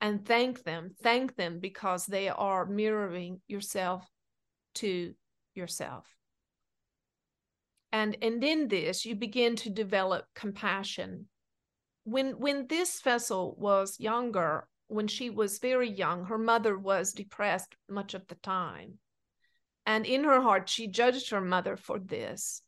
And 0.00 0.24
thank 0.24 0.64
them, 0.64 0.94
thank 1.02 1.36
them 1.36 1.60
because 1.60 2.06
they 2.06 2.30
are 2.30 2.64
mirroring 2.64 3.42
yourself 3.46 4.02
to 4.76 5.12
yourself. 5.54 6.06
And 7.92 8.16
and 8.22 8.42
in 8.42 8.68
this 8.68 9.04
you 9.04 9.14
begin 9.14 9.56
to 9.56 9.68
develop 9.68 10.24
compassion 10.34 11.26
when 12.04 12.38
when 12.38 12.66
this 12.66 13.00
vessel 13.00 13.54
was 13.58 14.00
younger 14.00 14.66
when 14.88 15.06
she 15.06 15.30
was 15.30 15.58
very 15.58 15.88
young 15.88 16.24
her 16.24 16.38
mother 16.38 16.76
was 16.76 17.12
depressed 17.12 17.76
much 17.88 18.14
of 18.14 18.26
the 18.28 18.34
time. 18.36 18.98
And 19.86 20.06
in 20.06 20.24
her 20.24 20.40
heart 20.40 20.68
she 20.68 20.86
judged 20.86 21.30
her 21.30 21.40
mother 21.40 21.76
for 21.76 21.98
this 21.98 22.62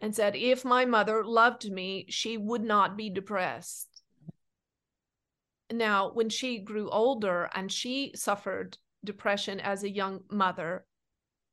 and 0.00 0.14
said 0.14 0.36
if 0.36 0.64
my 0.64 0.84
mother 0.84 1.24
loved 1.24 1.70
me 1.70 2.06
she 2.08 2.36
would 2.36 2.62
not 2.62 2.96
be 2.96 3.10
depressed. 3.10 4.02
Now 5.70 6.12
when 6.12 6.28
she 6.28 6.58
grew 6.58 6.90
older 6.90 7.48
and 7.54 7.70
she 7.70 8.12
suffered 8.14 8.78
depression 9.04 9.60
as 9.60 9.84
a 9.84 9.90
young 9.90 10.20
mother 10.30 10.84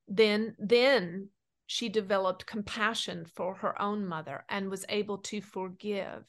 then 0.07 0.55
then 0.59 1.29
she 1.67 1.89
developed 1.89 2.45
compassion 2.45 3.25
for 3.25 3.55
her 3.55 3.79
own 3.81 4.05
mother 4.05 4.45
and 4.49 4.69
was 4.69 4.85
able 4.89 5.17
to 5.17 5.41
forgive 5.41 6.25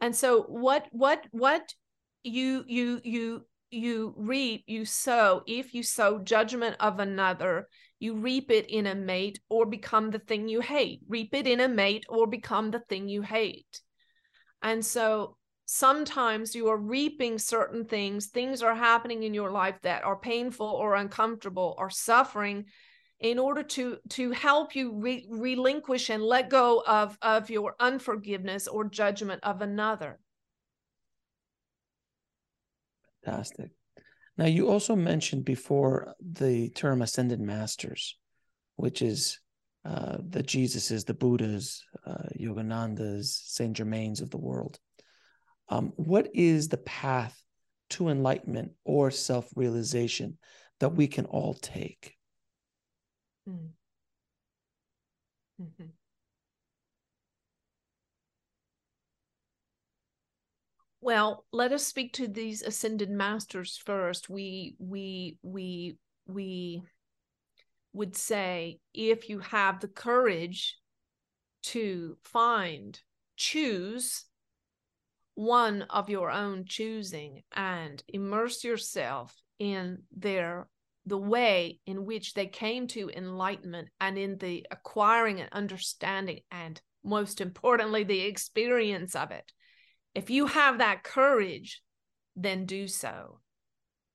and 0.00 0.14
so 0.14 0.42
what 0.42 0.86
what 0.90 1.24
what 1.30 1.74
you 2.22 2.64
you 2.66 3.00
you 3.04 3.46
you 3.70 4.14
reap 4.16 4.64
you 4.66 4.84
sow. 4.84 5.42
If 5.46 5.74
you 5.74 5.82
sow 5.82 6.18
judgment 6.18 6.76
of 6.80 6.98
another 6.98 7.68
you 7.98 8.14
reap 8.14 8.50
it 8.50 8.68
in 8.68 8.86
a 8.86 8.94
mate 8.94 9.40
or 9.48 9.64
become 9.64 10.10
the 10.10 10.18
thing 10.18 10.48
you 10.48 10.60
hate. 10.60 11.00
Reap 11.08 11.34
it 11.34 11.46
in 11.46 11.60
a 11.60 11.68
mate 11.68 12.04
or 12.08 12.26
become 12.26 12.70
the 12.70 12.80
thing 12.80 13.08
you 13.08 13.22
hate. 13.22 13.80
And 14.62 14.84
so 14.84 15.36
sometimes 15.64 16.54
you 16.54 16.68
are 16.68 16.76
reaping 16.76 17.38
certain 17.38 17.86
things. 17.86 18.26
Things 18.26 18.62
are 18.62 18.74
happening 18.74 19.22
in 19.22 19.32
your 19.32 19.50
life 19.50 19.76
that 19.82 20.04
are 20.04 20.16
painful 20.16 20.66
or 20.66 20.94
uncomfortable 20.94 21.74
or 21.78 21.88
suffering 21.88 22.66
in 23.20 23.38
order 23.38 23.62
to 23.62 23.98
to 24.10 24.30
help 24.32 24.76
you 24.76 24.92
re- 24.92 25.26
relinquish 25.30 26.10
and 26.10 26.22
let 26.22 26.50
go 26.50 26.82
of 26.86 27.18
of 27.22 27.50
your 27.50 27.74
unforgiveness 27.80 28.68
or 28.68 28.84
judgment 28.84 29.40
of 29.42 29.62
another. 29.62 30.18
Fantastic. 33.24 33.70
Now 34.36 34.46
you 34.46 34.68
also 34.68 34.94
mentioned 34.94 35.44
before 35.44 36.14
the 36.20 36.68
term 36.70 37.02
ascended 37.02 37.40
masters 37.40 38.18
which 38.76 39.00
is 39.00 39.40
uh, 39.84 40.18
the 40.28 40.42
jesuses 40.42 41.06
the 41.06 41.14
buddhas 41.14 41.82
uh, 42.06 42.28
yoganandas 42.38 43.26
saint 43.46 43.76
germains 43.76 44.20
of 44.20 44.30
the 44.30 44.38
world. 44.38 44.78
Um, 45.68 45.92
what 45.96 46.28
is 46.34 46.68
the 46.68 46.76
path 46.76 47.42
to 47.90 48.08
enlightenment 48.08 48.72
or 48.84 49.10
self-realization 49.10 50.38
that 50.80 50.94
we 50.94 51.06
can 51.06 51.24
all 51.24 51.54
take 51.54 52.15
Mm. 53.48 53.72
Mm-hmm. 55.60 55.86
Well, 61.00 61.44
let 61.52 61.72
us 61.72 61.86
speak 61.86 62.12
to 62.14 62.26
these 62.28 62.62
ascended 62.62 63.10
masters 63.10 63.76
first. 63.76 64.28
We 64.28 64.74
we 64.78 65.38
we 65.42 65.98
we 66.26 66.82
would 67.92 68.16
say 68.16 68.80
if 68.92 69.28
you 69.28 69.38
have 69.40 69.80
the 69.80 69.88
courage 69.88 70.78
to 71.62 72.18
find, 72.22 73.00
choose 73.36 74.24
one 75.34 75.82
of 75.82 76.08
your 76.08 76.30
own 76.30 76.64
choosing 76.66 77.42
and 77.52 78.02
immerse 78.08 78.64
yourself 78.64 79.42
in 79.58 80.02
their 80.10 80.68
the 81.06 81.16
way 81.16 81.78
in 81.86 82.04
which 82.04 82.34
they 82.34 82.46
came 82.46 82.88
to 82.88 83.08
enlightenment 83.10 83.88
and 84.00 84.18
in 84.18 84.38
the 84.38 84.66
acquiring 84.70 85.40
and 85.40 85.48
understanding 85.52 86.40
and 86.50 86.80
most 87.04 87.40
importantly 87.40 88.02
the 88.02 88.22
experience 88.22 89.14
of 89.14 89.30
it. 89.30 89.52
If 90.14 90.30
you 90.30 90.46
have 90.46 90.78
that 90.78 91.04
courage 91.04 91.82
then 92.34 92.66
do 92.66 92.86
so. 92.86 93.40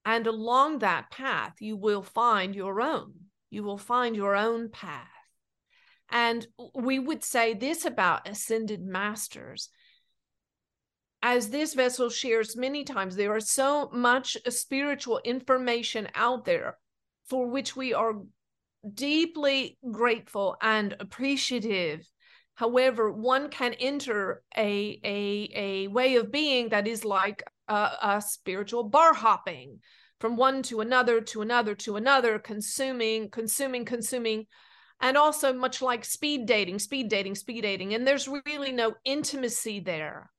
And 0.05 0.27
along 0.27 0.79
that 0.79 1.09
path 1.09 1.55
you 1.59 1.77
will 1.77 2.03
find 2.03 2.53
your 2.53 2.81
own. 2.81 3.13
You 3.49 3.63
will 3.63 3.77
find 3.77 4.15
your 4.15 4.35
own 4.35 4.69
path. 4.69 5.07
And 6.09 6.45
we 6.75 6.99
would 6.99 7.23
say 7.23 7.53
this 7.53 7.85
about 7.85 8.27
ascended 8.27 8.81
masters 8.81 9.69
as 11.21 11.49
this 11.49 11.73
vessel 11.73 12.09
shares 12.09 12.55
many 12.55 12.83
times, 12.83 13.15
there 13.15 13.35
is 13.35 13.51
so 13.51 13.89
much 13.93 14.37
spiritual 14.49 15.19
information 15.23 16.07
out 16.15 16.45
there 16.45 16.77
for 17.29 17.47
which 17.47 17.75
we 17.75 17.93
are 17.93 18.13
deeply 18.93 19.77
grateful 19.91 20.57
and 20.61 20.95
appreciative. 20.99 22.09
However, 22.55 23.11
one 23.11 23.49
can 23.49 23.73
enter 23.73 24.43
a, 24.57 24.99
a, 25.03 25.51
a 25.55 25.87
way 25.87 26.15
of 26.15 26.31
being 26.31 26.69
that 26.69 26.87
is 26.87 27.05
like 27.05 27.43
a, 27.67 27.91
a 28.01 28.23
spiritual 28.25 28.83
bar 28.83 29.13
hopping 29.13 29.79
from 30.19 30.37
one 30.37 30.61
to 30.63 30.81
another 30.81 31.21
to 31.21 31.41
another 31.41 31.75
to 31.75 31.95
another, 31.95 32.39
consuming, 32.39 33.29
consuming, 33.29 33.85
consuming 33.85 34.47
and 35.01 35.17
also 35.17 35.51
much 35.51 35.81
like 35.81 36.05
speed 36.05 36.45
dating 36.45 36.79
speed 36.79 37.09
dating 37.09 37.35
speed 37.35 37.61
dating 37.63 37.93
and 37.93 38.07
there's 38.07 38.29
really 38.45 38.71
no 38.71 38.93
intimacy 39.03 39.79
there 39.79 40.29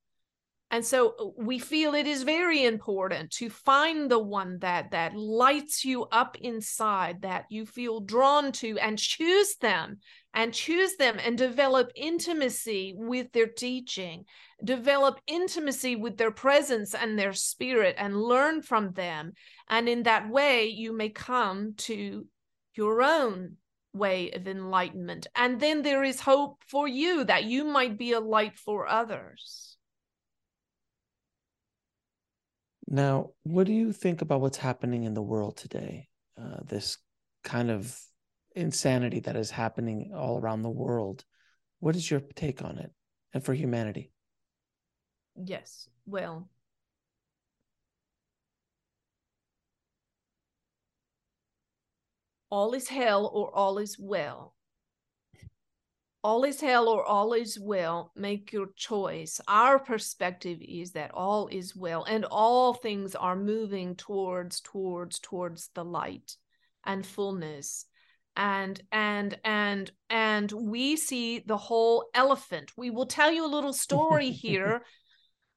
and 0.73 0.85
so 0.85 1.15
uh, 1.21 1.27
we 1.37 1.59
feel 1.61 1.95
it 1.95 2.09
is 2.09 2.25
very 2.25 2.65
important 2.65 3.31
to 3.31 3.49
find 3.49 4.11
the 4.11 4.19
one 4.19 4.59
that 4.59 4.91
that 4.91 5.15
lights 5.15 5.85
you 5.85 6.05
up 6.07 6.37
inside 6.41 7.23
that 7.23 7.45
you 7.51 7.65
feel 7.65 8.01
drawn 8.01 8.51
to 8.51 8.77
and 8.79 8.99
choose 8.99 9.55
them 9.57 9.99
and 10.35 10.53
choose 10.53 10.97
them 10.97 11.19
and 11.23 11.39
develop 11.39 11.93
intimacy 11.95 12.95
with 12.97 13.31
their 13.33 13.47
teaching 13.47 14.25
develop 14.65 15.21
intimacy 15.27 15.95
with 15.95 16.17
their 16.17 16.31
presence 16.33 16.95
and 16.95 17.17
their 17.19 17.33
spirit 17.33 17.95
and 17.99 18.21
learn 18.21 18.63
from 18.63 18.93
them 18.93 19.33
and 19.69 19.89
in 19.89 20.03
that 20.03 20.29
way 20.29 20.67
you 20.67 20.97
may 20.97 21.11
come 21.11 21.75
to 21.77 22.27
your 22.75 23.03
own 23.03 23.57
way 23.93 24.31
of 24.31 24.49
enlightenment. 24.49 25.27
And 25.35 25.61
then 25.61 25.83
there 25.83 26.03
is 26.05 26.21
hope 26.21 26.63
for 26.67 26.89
you 26.89 27.25
that 27.25 27.45
you 27.45 27.65
might 27.65 27.99
be 27.99 28.13
a 28.13 28.21
light 28.21 28.59
for 28.59 28.87
others. 28.87 29.72
Now, 32.93 33.31
what 33.45 33.67
do 33.67 33.73
you 33.73 33.91
think 33.91 34.21
about 34.21 34.43
what's 34.43 34.59
happening 34.59 35.05
in 35.05 35.15
the 35.15 35.23
world 35.23 35.57
today? 35.57 36.09
Uh, 36.39 36.59
this 36.63 36.99
kind 37.43 37.71
of 37.71 37.99
insanity 38.55 39.21
that 39.21 39.35
is 39.35 39.51
happening 39.51 40.13
all 40.15 40.39
around 40.39 40.61
the 40.61 40.69
world. 40.69 41.25
What 41.81 41.97
is 41.97 42.11
your 42.11 42.21
take 42.21 42.63
on 42.63 42.77
it 42.77 42.93
and 43.33 43.43
for 43.43 43.55
humanity? 43.55 44.13
Yes. 45.43 45.89
Well, 46.05 46.51
all 52.51 52.75
is 52.75 52.89
hell 52.89 53.31
or 53.33 53.57
all 53.57 53.79
is 53.79 53.97
well. 53.99 54.55
All 56.25 56.45
is 56.45 56.61
hell 56.61 56.89
or 56.89 57.05
all 57.05 57.33
is 57.33 57.59
well. 57.59 58.13
Make 58.15 58.53
your 58.53 58.69
choice. 58.77 59.41
Our 59.49 59.79
perspective 59.79 60.59
is 60.61 60.93
that 60.93 61.11
all 61.13 61.49
is 61.49 61.75
well 61.75 62.05
and 62.05 62.25
all 62.25 62.75
things 62.75 63.15
are 63.15 63.37
moving 63.37 63.97
towards, 63.97 64.61
towards, 64.61 65.19
towards 65.19 65.71
the 65.75 65.85
light 65.85 66.37
and 66.85 67.05
fullness 67.05 67.87
and 68.37 68.81
and 68.91 69.39
and 69.45 69.91
and 70.09 70.51
we 70.53 70.97
see 70.97 71.41
the 71.41 71.57
whole 71.57 72.09
elephant 72.15 72.73
we 72.77 72.89
will 72.91 73.07
tell 73.07 73.31
you 73.31 73.45
a 73.45 73.47
little 73.47 73.75
story 73.75 74.31
here 74.31 74.83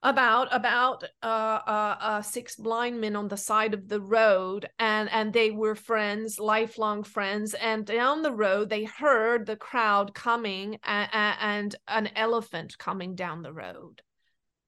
about 0.05 0.47
about 0.51 1.03
uh, 1.23 1.59
uh, 1.65 1.97
uh, 1.99 2.21
six 2.21 2.55
blind 2.55 3.01
men 3.01 3.15
on 3.15 3.27
the 3.27 3.35
side 3.35 3.73
of 3.73 3.89
the 3.89 3.99
road 3.99 4.69
and 4.77 5.09
and 5.11 5.33
they 5.33 5.49
were 5.49 5.73
friends 5.73 6.39
lifelong 6.39 7.03
friends 7.03 7.55
and 7.55 7.87
down 7.87 8.21
the 8.21 8.31
road 8.31 8.69
they 8.69 8.83
heard 8.83 9.47
the 9.47 9.55
crowd 9.55 10.13
coming 10.13 10.77
and, 10.83 11.09
and 11.41 11.75
an 11.87 12.07
elephant 12.15 12.77
coming 12.77 13.15
down 13.15 13.41
the 13.41 13.51
road. 13.51 14.03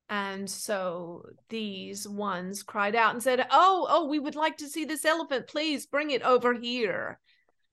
And 0.09 0.49
so 0.49 1.23
these 1.49 2.07
ones 2.07 2.63
cried 2.63 2.95
out 2.95 3.13
and 3.13 3.21
said 3.21 3.45
oh 3.51 3.85
oh 3.89 4.07
we 4.07 4.17
would 4.17 4.35
like 4.35 4.57
to 4.57 4.67
see 4.67 4.85
this 4.85 5.05
elephant. 5.05 5.47
Please 5.47 5.85
bring 5.85 6.09
it 6.09 6.23
over 6.23 6.53
here 6.55 7.19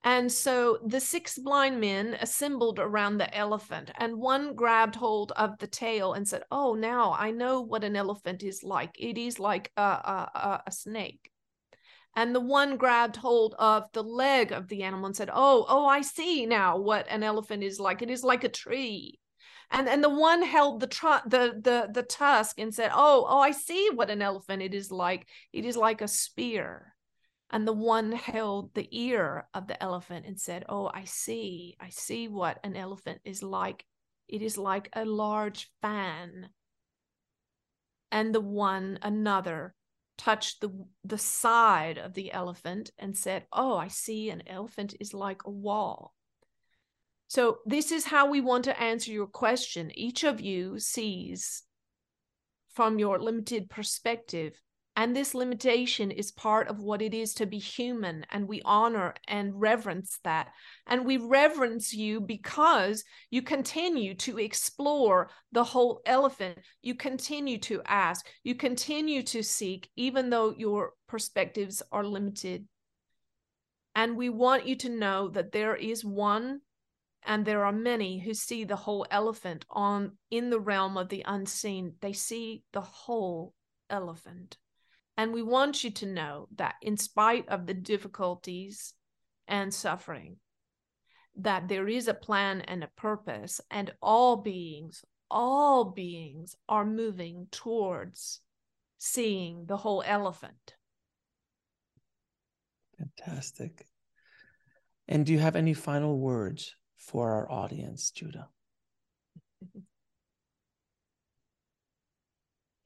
and 0.05 0.31
so 0.31 0.77
the 0.85 0.99
six 0.99 1.35
blind 1.39 1.81
men 1.81 2.15
assembled 2.21 2.77
around 2.77 3.17
the 3.17 3.35
elephant, 3.35 3.89
and 3.97 4.15
one 4.17 4.53
grabbed 4.53 4.95
hold 4.95 5.31
of 5.31 5.57
the 5.57 5.65
tail 5.65 6.13
and 6.13 6.27
said, 6.27 6.43
Oh, 6.51 6.75
now 6.75 7.13
I 7.17 7.31
know 7.31 7.61
what 7.61 7.83
an 7.83 7.95
elephant 7.95 8.43
is 8.43 8.63
like. 8.63 8.95
It 8.99 9.17
is 9.17 9.39
like 9.39 9.71
a, 9.75 9.81
a, 9.81 10.61
a 10.67 10.71
snake. 10.71 11.31
And 12.15 12.35
the 12.35 12.39
one 12.39 12.77
grabbed 12.77 13.15
hold 13.15 13.55
of 13.57 13.91
the 13.93 14.03
leg 14.03 14.51
of 14.51 14.67
the 14.67 14.83
animal 14.83 15.07
and 15.07 15.15
said, 15.15 15.31
Oh, 15.33 15.65
oh, 15.67 15.87
I 15.87 16.01
see 16.01 16.45
now 16.45 16.77
what 16.77 17.07
an 17.09 17.23
elephant 17.23 17.63
is 17.63 17.79
like. 17.79 18.03
It 18.03 18.11
is 18.11 18.23
like 18.23 18.43
a 18.43 18.49
tree. 18.49 19.19
And 19.71 19.89
and 19.89 20.03
the 20.03 20.09
one 20.09 20.43
held 20.43 20.81
the 20.81 20.87
tr- 20.87 21.25
the 21.25 21.59
the 21.59 21.89
the 21.91 22.03
tusk 22.03 22.59
and 22.59 22.71
said, 22.71 22.91
"Oh, 22.93 23.25
oh, 23.27 23.39
I 23.39 23.49
see 23.49 23.89
what 23.91 24.11
an 24.11 24.21
elephant 24.21 24.61
it 24.61 24.75
is 24.75 24.91
like. 24.91 25.27
It 25.51 25.65
is 25.65 25.75
like 25.75 26.01
a 26.01 26.07
spear." 26.07 26.94
And 27.51 27.67
the 27.67 27.73
one 27.73 28.11
held 28.11 28.73
the 28.73 28.87
ear 28.91 29.47
of 29.53 29.67
the 29.67 29.81
elephant 29.81 30.25
and 30.25 30.39
said, 30.39 30.65
Oh, 30.67 30.89
I 30.93 31.05
see. 31.05 31.75
I 31.79 31.89
see 31.89 32.27
what 32.27 32.59
an 32.63 32.75
elephant 32.75 33.21
is 33.23 33.43
like. 33.43 33.85
It 34.27 34.41
is 34.41 34.57
like 34.57 34.89
a 34.93 35.05
large 35.05 35.69
fan. 35.81 36.49
And 38.11 38.33
the 38.33 38.41
one, 38.41 38.97
another, 39.01 39.75
touched 40.17 40.61
the, 40.61 40.85
the 41.03 41.17
side 41.17 41.97
of 41.97 42.13
the 42.13 42.31
elephant 42.31 42.91
and 42.97 43.15
said, 43.15 43.45
Oh, 43.53 43.77
I 43.77 43.89
see. 43.89 44.29
An 44.29 44.43
elephant 44.47 44.95
is 44.99 45.13
like 45.13 45.43
a 45.45 45.51
wall. 45.51 46.13
So, 47.27 47.59
this 47.65 47.91
is 47.91 48.05
how 48.05 48.29
we 48.29 48.41
want 48.41 48.65
to 48.65 48.79
answer 48.79 49.11
your 49.11 49.27
question. 49.27 49.91
Each 49.93 50.23
of 50.23 50.41
you 50.41 50.79
sees 50.79 51.63
from 52.73 52.99
your 52.99 53.19
limited 53.19 53.69
perspective 53.69 54.61
and 54.97 55.13
this 55.13 55.35
limitation 55.35 56.09
is 56.09 56.31
part 56.31 56.69
of 56.69 56.79
what 56.79 57.01
it 57.01 57.13
is 57.13 57.33
to 57.35 57.45
be 57.45 57.57
human. 57.57 58.25
And 58.31 58.47
we 58.47 58.61
honor 58.63 59.13
and 59.27 59.59
reverence 59.59 60.19
that. 60.23 60.53
And 60.87 61.05
we 61.05 61.17
reverence 61.17 61.93
you 61.93 62.21
because 62.21 63.03
you 63.29 63.41
continue 63.41 64.13
to 64.15 64.39
explore 64.39 65.29
the 65.51 65.65
whole 65.65 66.01
elephant. 66.05 66.59
You 66.81 66.95
continue 66.95 67.57
to 67.59 67.81
ask, 67.85 68.25
you 68.43 68.55
continue 68.55 69.21
to 69.23 69.43
seek, 69.43 69.89
even 69.97 70.29
though 70.29 70.55
your 70.57 70.93
perspectives 71.07 71.83
are 71.91 72.05
limited. 72.05 72.65
And 73.95 74.15
we 74.15 74.29
want 74.29 74.65
you 74.65 74.77
to 74.77 74.89
know 74.89 75.27
that 75.29 75.51
there 75.51 75.75
is 75.75 76.05
one 76.05 76.61
and 77.23 77.43
there 77.43 77.65
are 77.65 77.73
many 77.73 78.19
who 78.19 78.33
see 78.33 78.63
the 78.63 78.75
whole 78.77 79.05
elephant 79.11 79.65
on 79.69 80.13
in 80.31 80.49
the 80.49 80.59
realm 80.59 80.95
of 80.95 81.09
the 81.09 81.23
unseen 81.25 81.95
they 82.01 82.13
see 82.13 82.61
the 82.71 82.81
whole 82.81 83.51
elephant 83.89 84.57
and 85.17 85.33
we 85.33 85.41
want 85.41 85.83
you 85.83 85.91
to 85.91 86.05
know 86.05 86.47
that 86.55 86.75
in 86.81 86.97
spite 86.97 87.47
of 87.49 87.65
the 87.65 87.73
difficulties 87.73 88.93
and 89.47 89.73
suffering, 89.73 90.37
that 91.37 91.67
there 91.67 91.87
is 91.87 92.07
a 92.07 92.13
plan 92.13 92.61
and 92.61 92.83
a 92.83 92.89
purpose, 92.95 93.61
and 93.69 93.93
all 94.01 94.37
beings, 94.37 95.03
all 95.29 95.85
beings 95.85 96.55
are 96.67 96.85
moving 96.85 97.47
towards 97.51 98.41
seeing 98.97 99.65
the 99.65 99.77
whole 99.77 100.03
elephant. 100.05 100.75
Fantastic. 102.97 103.87
And 105.07 105.25
do 105.25 105.33
you 105.33 105.39
have 105.39 105.55
any 105.55 105.73
final 105.73 106.17
words 106.17 106.75
for 106.97 107.31
our 107.33 107.51
audience, 107.51 108.11
Judah? 108.11 108.49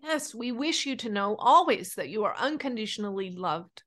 Yes, 0.02 0.34
we 0.34 0.52
wish 0.52 0.86
you 0.86 0.96
to 0.98 1.10
know 1.10 1.36
always 1.36 1.96
that 1.96 2.10
you 2.10 2.24
are 2.24 2.36
unconditionally 2.38 3.32
loved 3.32 3.84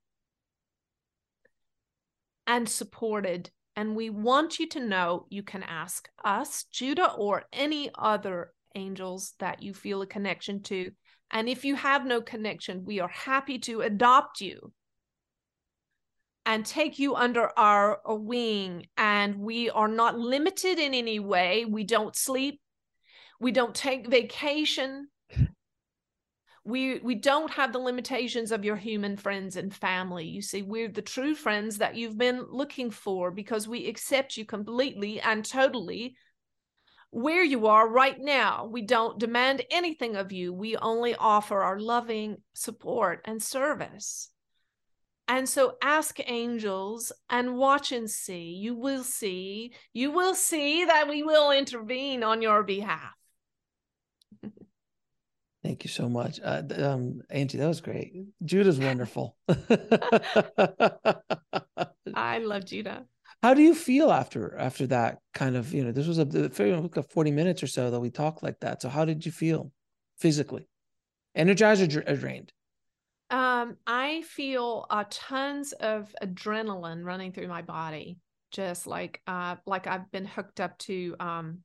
and 2.47 2.69
supported. 2.69 3.51
And 3.77 3.97
we 3.97 4.11
want 4.11 4.59
you 4.59 4.69
to 4.71 4.81
know 4.81 5.27
you 5.31 5.43
can 5.43 5.63
ask 5.63 6.09
us, 6.23 6.65
Judah, 6.71 7.13
or 7.13 7.45
any 7.53 7.91
other 7.99 8.53
angels 8.75 9.35
that 9.39 9.63
you 9.63 9.73
feel 9.73 10.03
a 10.03 10.07
connection 10.07 10.63
to. 10.65 10.91
And 11.31 11.49
if 11.49 11.65
you 11.65 11.77
have 11.77 12.05
no 12.05 12.21
connection, 12.21 12.85
we 12.85 13.01
are 13.01 13.09
happy 13.09 13.59
to 13.61 13.81
adopt 13.81 14.43
you 14.43 14.73
and 16.45 16.67
take 16.67 16.99
you 16.99 17.15
under 17.15 17.49
our 17.59 18.01
wing. 18.07 18.87
And 18.99 19.37
we 19.37 19.71
are 19.71 19.89
not 19.89 20.19
limited 20.19 20.79
in 20.79 20.93
any 20.93 21.21
way. 21.21 21.65
We 21.65 21.85
don't 21.85 22.15
sleep, 22.15 22.61
we 23.41 23.51
don't 23.51 23.75
take 23.75 24.07
vacation 24.07 25.09
we 26.65 27.01
we 27.01 27.17
don't 27.17 27.51
have 27.51 27.73
the 27.73 27.79
limitations 27.79 28.53
of 28.53 28.65
your 28.65 28.77
human 28.77 29.17
friends 29.17 29.57
and 29.57 29.75
family. 29.75 30.27
You 30.27 30.43
see 30.43 30.63
we're 30.63 30.89
the 30.89 31.03
true 31.03 31.35
friends 31.35 31.79
that 31.79 31.97
you've 31.97 32.19
been 32.19 32.47
looking 32.51 32.91
for 32.91 33.31
because 33.31 33.67
we 33.67 33.89
accept 33.89 34.37
you 34.37 34.45
completely 34.45 35.21
and 35.21 35.45
totally 35.45 36.17
where 37.11 37.43
you 37.43 37.67
are 37.67 37.89
right 37.89 38.19
now. 38.19 38.67
We 38.71 38.83
don't 38.83 39.19
demand 39.19 39.63
anything 39.71 40.17
of 40.17 40.33
you. 40.33 40.53
We 40.53 40.77
only 40.77 41.15
offer 41.15 41.61
our 41.61 41.79
loving 41.79 42.39
support 42.55 43.21
and 43.25 43.43
service. 43.43 44.31
And 45.29 45.49
so 45.49 45.77
ask 45.83 46.19
angels 46.27 47.13
and 47.29 47.57
watch 47.57 47.91
and 47.91 48.09
see. 48.09 48.53
You 48.53 48.77
will 48.77 49.03
see 49.03 49.73
you 49.93 50.13
will 50.13 50.35
see 50.35 50.85
that 50.85 51.09
we 51.09 51.25
will 51.25 51.51
intervene 51.51 52.23
on 52.23 52.41
your 52.41 52.63
behalf 52.63 53.15
Thank 55.63 55.85
you 55.85 55.91
so 55.91 56.09
much. 56.09 56.41
Uh, 56.43 56.63
um, 56.79 57.23
Anjie, 57.33 57.59
that 57.59 57.69
was 57.69 57.81
great. 57.81 58.13
Judah's 58.45 58.81
wonderful. 58.81 59.37
I 62.15 62.39
love 62.39 62.65
Judah. 62.65 63.05
How 63.43 63.55
do 63.55 63.63
you 63.63 63.75
feel 63.75 64.11
after 64.11 64.57
after 64.57 64.87
that 64.89 65.19
kind 65.35 65.57
of, 65.57 65.73
you 65.73 65.85
know, 65.85 65.93
this 65.93 66.07
was 66.07 66.19
a, 66.19 66.27
a 66.27 67.03
40 67.03 67.31
minutes 67.31 67.63
or 67.63 67.69
so 67.69 67.91
that 67.91 68.01
we 68.01 68.11
talked 68.11 68.43
like 68.43 68.59
that. 68.61 68.83
So 68.83 68.89
how 68.89 69.05
did 69.05 69.25
you 69.25 69.33
feel 69.33 69.71
physically? 70.19 70.69
Energized 71.35 71.97
or 71.97 72.17
drained? 72.17 72.53
Um, 73.31 73.77
I 73.87 74.23
feel 74.23 74.87
uh, 74.91 75.05
tons 75.09 75.73
of 75.73 76.15
adrenaline 76.23 77.03
running 77.05 77.33
through 77.33 77.49
my 77.49 77.63
body, 77.63 78.19
just 78.51 78.87
like 78.87 79.21
uh, 79.27 79.57
like 79.65 79.87
I've 79.87 80.11
been 80.11 80.27
hooked 80.27 80.61
up 80.61 80.77
to 80.81 81.17
um, 81.19 81.59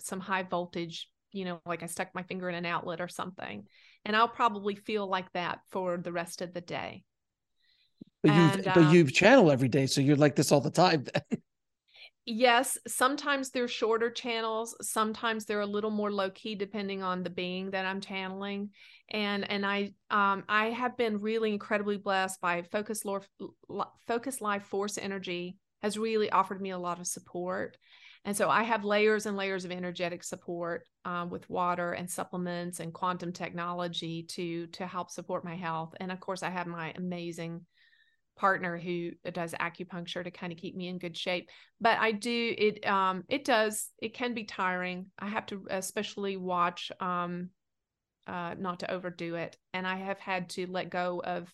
some 0.00 0.18
high 0.18 0.42
voltage 0.42 1.08
you 1.32 1.44
know, 1.44 1.60
like 1.66 1.82
I 1.82 1.86
stuck 1.86 2.14
my 2.14 2.22
finger 2.22 2.48
in 2.48 2.54
an 2.54 2.66
outlet 2.66 3.00
or 3.00 3.08
something. 3.08 3.66
And 4.04 4.16
I'll 4.16 4.28
probably 4.28 4.74
feel 4.74 5.06
like 5.06 5.30
that 5.32 5.60
for 5.70 5.96
the 5.96 6.12
rest 6.12 6.42
of 6.42 6.54
the 6.54 6.60
day. 6.60 7.04
But 8.22 8.32
you 8.32 8.40
have 8.40 8.64
but 8.64 8.76
um, 8.78 8.94
you 8.94 9.10
channel 9.10 9.50
every 9.50 9.68
day, 9.68 9.86
so 9.86 10.00
you're 10.00 10.16
like 10.16 10.34
this 10.34 10.50
all 10.50 10.60
the 10.60 10.70
time. 10.70 11.06
yes, 12.26 12.76
sometimes 12.86 13.50
they're 13.50 13.68
shorter 13.68 14.10
channels, 14.10 14.74
sometimes 14.80 15.44
they're 15.44 15.60
a 15.60 15.66
little 15.66 15.90
more 15.90 16.10
low 16.10 16.30
key 16.30 16.54
depending 16.54 17.02
on 17.02 17.22
the 17.22 17.30
being 17.30 17.70
that 17.70 17.86
I'm 17.86 18.00
channeling. 18.00 18.70
And 19.10 19.48
and 19.48 19.64
I 19.64 19.92
um 20.10 20.44
I 20.48 20.70
have 20.70 20.96
been 20.96 21.20
really 21.20 21.52
incredibly 21.52 21.96
blessed 21.96 22.40
by 22.40 22.62
Focus 22.62 23.04
Lord 23.04 23.24
Focus 24.06 24.40
Life 24.40 24.64
Force 24.64 24.98
Energy 24.98 25.56
has 25.82 25.96
really 25.96 26.28
offered 26.30 26.60
me 26.60 26.70
a 26.70 26.78
lot 26.78 26.98
of 26.98 27.06
support. 27.06 27.76
And 28.28 28.36
so 28.36 28.50
I 28.50 28.62
have 28.62 28.84
layers 28.84 29.24
and 29.24 29.38
layers 29.38 29.64
of 29.64 29.70
energetic 29.70 30.22
support 30.22 30.86
um, 31.06 31.30
with 31.30 31.48
water 31.48 31.92
and 31.92 32.10
supplements 32.10 32.78
and 32.78 32.92
quantum 32.92 33.32
technology 33.32 34.24
to 34.24 34.66
to 34.66 34.86
help 34.86 35.10
support 35.10 35.46
my 35.46 35.56
health. 35.56 35.94
And 35.98 36.12
of 36.12 36.20
course, 36.20 36.42
I 36.42 36.50
have 36.50 36.66
my 36.66 36.92
amazing 36.94 37.64
partner 38.36 38.76
who 38.76 39.12
does 39.32 39.54
acupuncture 39.54 40.22
to 40.22 40.30
kind 40.30 40.52
of 40.52 40.58
keep 40.58 40.76
me 40.76 40.88
in 40.88 40.98
good 40.98 41.16
shape. 41.16 41.48
But 41.80 41.96
i 42.00 42.12
do 42.12 42.54
it 42.58 42.86
um 42.86 43.24
it 43.30 43.46
does 43.46 43.88
it 43.98 44.12
can 44.12 44.34
be 44.34 44.44
tiring. 44.44 45.06
I 45.18 45.28
have 45.28 45.46
to 45.46 45.66
especially 45.70 46.36
watch 46.36 46.92
um 47.00 47.48
uh 48.26 48.56
not 48.58 48.80
to 48.80 48.90
overdo 48.90 49.36
it. 49.36 49.56
And 49.72 49.86
i 49.86 49.96
have 49.96 50.18
had 50.18 50.50
to 50.50 50.66
let 50.66 50.90
go 50.90 51.22
of 51.24 51.50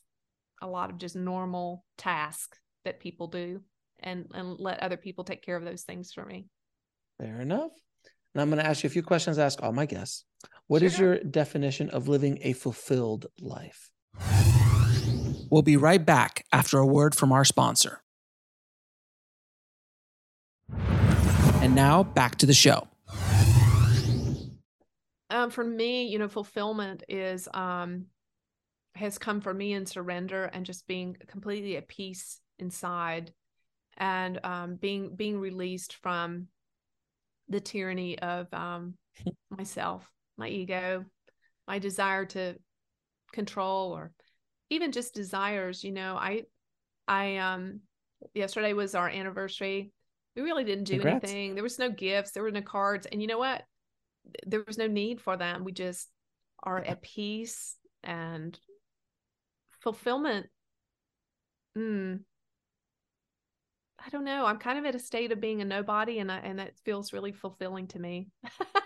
a 0.60 0.66
lot 0.66 0.90
of 0.90 0.98
just 0.98 1.14
normal 1.14 1.84
tasks 1.98 2.58
that 2.84 2.98
people 2.98 3.28
do 3.28 3.60
and 4.00 4.26
and 4.34 4.58
let 4.58 4.80
other 4.80 4.96
people 4.96 5.22
take 5.22 5.44
care 5.44 5.56
of 5.56 5.64
those 5.64 5.82
things 5.82 6.12
for 6.12 6.26
me 6.26 6.48
fair 7.18 7.40
enough 7.40 7.72
and 8.34 8.42
i'm 8.42 8.50
going 8.50 8.62
to 8.62 8.68
ask 8.68 8.82
you 8.82 8.88
a 8.88 8.90
few 8.90 9.02
questions 9.02 9.38
ask 9.38 9.62
all 9.62 9.72
my 9.72 9.86
guests 9.86 10.24
What 10.66 10.80
sure. 10.80 10.86
is 10.86 10.98
your 10.98 11.18
definition 11.18 11.90
of 11.90 12.08
living 12.08 12.38
a 12.42 12.52
fulfilled 12.52 13.26
life 13.40 13.90
We'll 15.50 15.62
be 15.62 15.76
right 15.76 16.04
back 16.04 16.44
after 16.52 16.78
a 16.78 16.86
word 16.86 17.14
from 17.14 17.30
our 17.30 17.44
sponsor. 17.44 18.00
And 21.62 21.74
now 21.74 22.02
back 22.02 22.36
to 22.38 22.46
the 22.46 22.52
show. 22.52 22.88
Um, 25.30 25.50
for 25.50 25.64
me, 25.64 26.08
you 26.08 26.18
know, 26.18 26.28
fulfillment 26.28 27.04
is 27.08 27.48
um, 27.54 28.06
has 28.94 29.18
come 29.18 29.40
for 29.40 29.54
me 29.54 29.72
in 29.72 29.86
surrender 29.86 30.44
and 30.44 30.66
just 30.66 30.86
being 30.86 31.16
completely 31.28 31.76
at 31.76 31.86
peace 31.86 32.40
inside, 32.58 33.32
and 33.96 34.38
um, 34.44 34.74
being 34.74 35.14
being 35.16 35.38
released 35.38 35.94
from 35.94 36.48
the 37.48 37.60
tyranny 37.60 38.18
of 38.18 38.52
um, 38.52 38.94
myself, 39.50 40.10
my 40.36 40.48
ego, 40.48 41.04
my 41.66 41.78
desire 41.78 42.24
to 42.26 42.56
control 43.32 43.92
or 43.92 44.12
even 44.70 44.92
just 44.92 45.12
desires 45.12 45.82
you 45.82 45.90
know 45.90 46.14
i 46.14 46.44
i 47.08 47.36
um 47.38 47.80
yesterday 48.32 48.72
was 48.72 48.94
our 48.94 49.08
anniversary. 49.08 49.92
We 50.36 50.42
really 50.42 50.64
didn't 50.64 50.84
do 50.84 50.94
Congrats. 50.94 51.24
anything. 51.24 51.54
There 51.54 51.62
was 51.62 51.78
no 51.78 51.90
gifts. 51.90 52.32
There 52.32 52.42
were 52.42 52.50
no 52.50 52.62
cards. 52.62 53.06
And 53.10 53.20
you 53.20 53.28
know 53.28 53.38
what? 53.38 53.62
There 54.46 54.64
was 54.66 54.78
no 54.78 54.86
need 54.86 55.20
for 55.20 55.36
them. 55.36 55.64
We 55.64 55.72
just 55.72 56.08
are 56.62 56.78
at 56.78 57.02
peace 57.02 57.76
and 58.02 58.58
fulfillment. 59.80 60.46
Mm, 61.76 62.20
i 64.04 64.10
don't 64.10 64.24
know 64.24 64.44
i'm 64.46 64.58
kind 64.58 64.78
of 64.78 64.84
at 64.84 64.94
a 64.94 64.98
state 64.98 65.32
of 65.32 65.40
being 65.40 65.62
a 65.62 65.64
nobody 65.64 66.18
and 66.18 66.30
I, 66.30 66.38
and 66.38 66.58
that 66.58 66.78
feels 66.84 67.12
really 67.12 67.32
fulfilling 67.32 67.86
to 67.88 67.98
me 67.98 68.28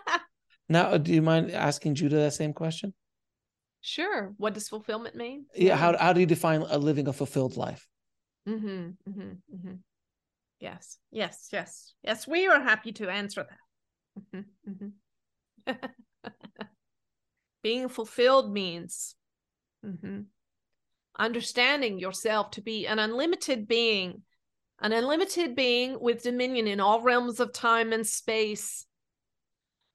now 0.69 0.97
do 0.97 1.13
you 1.13 1.23
mind 1.23 1.51
asking 1.51 1.95
judah 1.95 2.17
that 2.17 2.35
same 2.35 2.53
question 2.53 2.93
Sure. 3.81 4.35
What 4.37 4.55
does 4.55 4.69
fulfillment 4.69 5.15
mean? 5.15 5.47
Yeah. 5.55 5.77
How, 5.77 5.97
how 5.97 6.13
do 6.13 6.21
you 6.21 6.27
define 6.27 6.63
a 6.63 6.79
living 6.79 7.09
a 7.09 7.13
fulfilled 7.13 7.57
life? 7.57 7.87
Mm-hmm, 8.49 8.67
mm-hmm, 9.11 9.21
mm-hmm. 9.55 9.75
Yes. 10.61 10.99
Yes. 11.11 11.49
Yes. 11.53 11.95
Yes. 12.03 12.27
We 12.27 12.49
are 12.49 12.61
happy 12.61 12.93
to 12.93 13.09
answer 13.09 13.47
that. 13.49 14.43
Mm-hmm, 14.43 14.71
mm-hmm. 15.73 15.87
Being 17.63 17.89
fulfilled 17.89 18.53
means 18.53 19.15
mm-hmm, 19.85 20.21
understanding 21.19 21.99
yourself 21.99 22.53
to 22.53 22.63
be 22.63 22.87
an 22.87 22.99
unlimited 22.99 23.69
being, 23.69 24.23
an 24.81 24.93
unlimited 24.93 25.57
being 25.57 25.99
with 26.01 26.23
dominion 26.23 26.69
in 26.69 26.81
all 26.81 27.01
realms 27.01 27.41
of 27.41 27.53
time 27.53 27.93
and 27.93 28.07
space. 28.07 28.87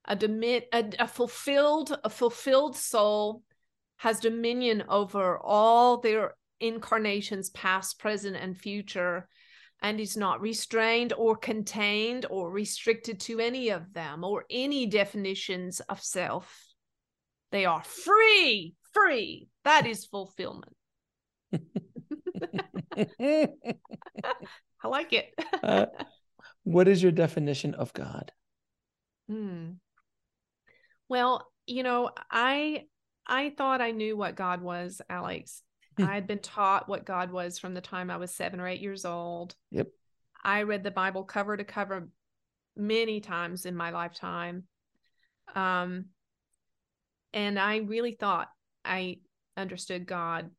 A, 0.06 0.14
demi- 0.14 0.66
a, 0.72 0.84
a 0.98 1.08
fulfilled, 1.08 1.98
a 2.04 2.10
fulfilled 2.10 2.76
soul 2.76 3.42
has 3.96 4.20
dominion 4.20 4.84
over 4.88 5.38
all 5.38 5.98
their 5.98 6.34
incarnations, 6.60 7.48
past, 7.50 7.98
present, 7.98 8.36
and 8.36 8.56
future, 8.56 9.28
and 9.80 9.98
is 9.98 10.16
not 10.16 10.42
restrained 10.42 11.14
or 11.16 11.36
contained 11.36 12.26
or 12.28 12.50
restricted 12.50 13.20
to 13.20 13.40
any 13.40 13.70
of 13.70 13.94
them 13.94 14.24
or 14.24 14.44
any 14.50 14.86
definitions 14.86 15.80
of 15.80 16.02
self. 16.02 16.66
They 17.50 17.64
are 17.64 17.82
free, 17.82 18.74
free. 18.92 19.48
That 19.64 19.86
is 19.86 20.04
fulfillment. 20.04 20.76
I 24.84 24.88
like 24.88 25.14
it. 25.14 25.34
uh, 25.62 25.86
what 26.62 26.86
is 26.86 27.02
your 27.02 27.12
definition 27.12 27.74
of 27.74 27.92
God? 27.94 28.32
Hmm. 29.28 29.70
Well, 31.08 31.48
you 31.66 31.82
know, 31.82 32.10
I 32.30 32.84
I 33.26 33.50
thought 33.56 33.80
I 33.80 33.92
knew 33.92 34.16
what 34.16 34.36
God 34.36 34.60
was, 34.60 35.00
Alex. 35.08 35.62
Hmm. 35.96 36.04
I 36.04 36.14
had 36.14 36.26
been 36.26 36.40
taught 36.40 36.88
what 36.88 37.06
God 37.06 37.32
was 37.32 37.58
from 37.58 37.72
the 37.72 37.80
time 37.80 38.10
I 38.10 38.18
was 38.18 38.34
seven 38.34 38.60
or 38.60 38.68
eight 38.68 38.82
years 38.82 39.06
old. 39.06 39.54
Yep. 39.70 39.88
I 40.44 40.64
read 40.64 40.84
the 40.84 40.90
Bible 40.90 41.24
cover 41.24 41.56
to 41.56 41.64
cover 41.64 42.10
many 42.76 43.20
times 43.20 43.64
in 43.64 43.74
my 43.74 43.90
lifetime. 43.90 44.64
Um, 45.54 46.06
and 47.32 47.58
I 47.58 47.78
really 47.78 48.12
thought 48.12 48.48
I 48.84 49.18
understood 49.56 50.06
God. 50.06 50.50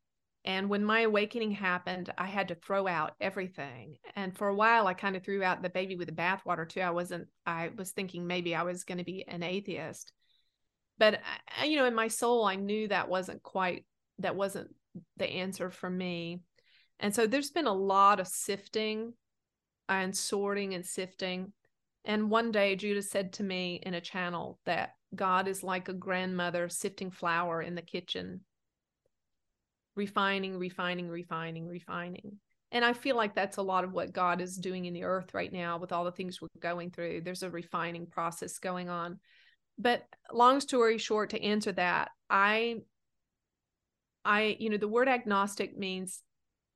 And 0.46 0.68
when 0.68 0.84
my 0.84 1.00
awakening 1.00 1.50
happened, 1.50 2.12
I 2.16 2.26
had 2.26 2.48
to 2.48 2.54
throw 2.54 2.86
out 2.86 3.14
everything. 3.20 3.96
And 4.14 4.36
for 4.36 4.46
a 4.46 4.54
while, 4.54 4.86
I 4.86 4.94
kind 4.94 5.16
of 5.16 5.24
threw 5.24 5.42
out 5.42 5.60
the 5.60 5.68
baby 5.68 5.96
with 5.96 6.06
the 6.06 6.14
bathwater 6.14 6.68
too. 6.68 6.80
I 6.80 6.90
wasn't, 6.90 7.26
I 7.44 7.70
was 7.76 7.90
thinking 7.90 8.26
maybe 8.26 8.54
I 8.54 8.62
was 8.62 8.84
going 8.84 8.98
to 8.98 9.04
be 9.04 9.24
an 9.26 9.42
atheist 9.42 10.12
but 10.98 11.20
I, 11.58 11.66
you 11.66 11.76
know 11.76 11.86
in 11.86 11.94
my 11.94 12.08
soul 12.08 12.44
i 12.44 12.56
knew 12.56 12.88
that 12.88 13.08
wasn't 13.08 13.42
quite 13.42 13.84
that 14.18 14.36
wasn't 14.36 14.74
the 15.16 15.28
answer 15.28 15.70
for 15.70 15.90
me 15.90 16.40
and 17.00 17.14
so 17.14 17.26
there's 17.26 17.50
been 17.50 17.66
a 17.66 17.72
lot 17.72 18.20
of 18.20 18.26
sifting 18.26 19.12
and 19.88 20.16
sorting 20.16 20.74
and 20.74 20.84
sifting 20.84 21.52
and 22.04 22.30
one 22.30 22.50
day 22.50 22.76
judah 22.76 23.02
said 23.02 23.32
to 23.34 23.42
me 23.42 23.80
in 23.82 23.94
a 23.94 24.00
channel 24.00 24.58
that 24.64 24.90
god 25.14 25.48
is 25.48 25.62
like 25.62 25.88
a 25.88 25.94
grandmother 25.94 26.68
sifting 26.68 27.10
flour 27.10 27.60
in 27.62 27.74
the 27.74 27.82
kitchen 27.82 28.40
refining 29.96 30.58
refining 30.58 31.08
refining 31.08 31.66
refining 31.66 32.38
and 32.70 32.84
i 32.84 32.92
feel 32.92 33.16
like 33.16 33.34
that's 33.34 33.56
a 33.56 33.62
lot 33.62 33.82
of 33.82 33.92
what 33.92 34.12
god 34.12 34.40
is 34.40 34.56
doing 34.56 34.84
in 34.84 34.92
the 34.92 35.04
earth 35.04 35.32
right 35.34 35.52
now 35.52 35.78
with 35.78 35.92
all 35.92 36.04
the 36.04 36.12
things 36.12 36.40
we're 36.40 36.48
going 36.60 36.90
through 36.90 37.20
there's 37.22 37.42
a 37.42 37.50
refining 37.50 38.06
process 38.06 38.58
going 38.58 38.88
on 38.88 39.18
but 39.78 40.02
long 40.32 40.60
story 40.60 40.98
short 40.98 41.30
to 41.30 41.42
answer 41.42 41.72
that 41.72 42.10
i 42.28 42.76
i 44.24 44.56
you 44.58 44.70
know 44.70 44.76
the 44.76 44.88
word 44.88 45.08
agnostic 45.08 45.76
means 45.76 46.22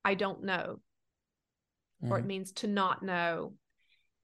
i 0.05 0.15
don't 0.15 0.43
know 0.43 0.81
mm-hmm. 2.03 2.13
or 2.13 2.17
it 2.17 2.21
mm-hmm. 2.21 2.29
means 2.29 2.53
to 2.53 2.67
not 2.67 3.03
know 3.03 3.53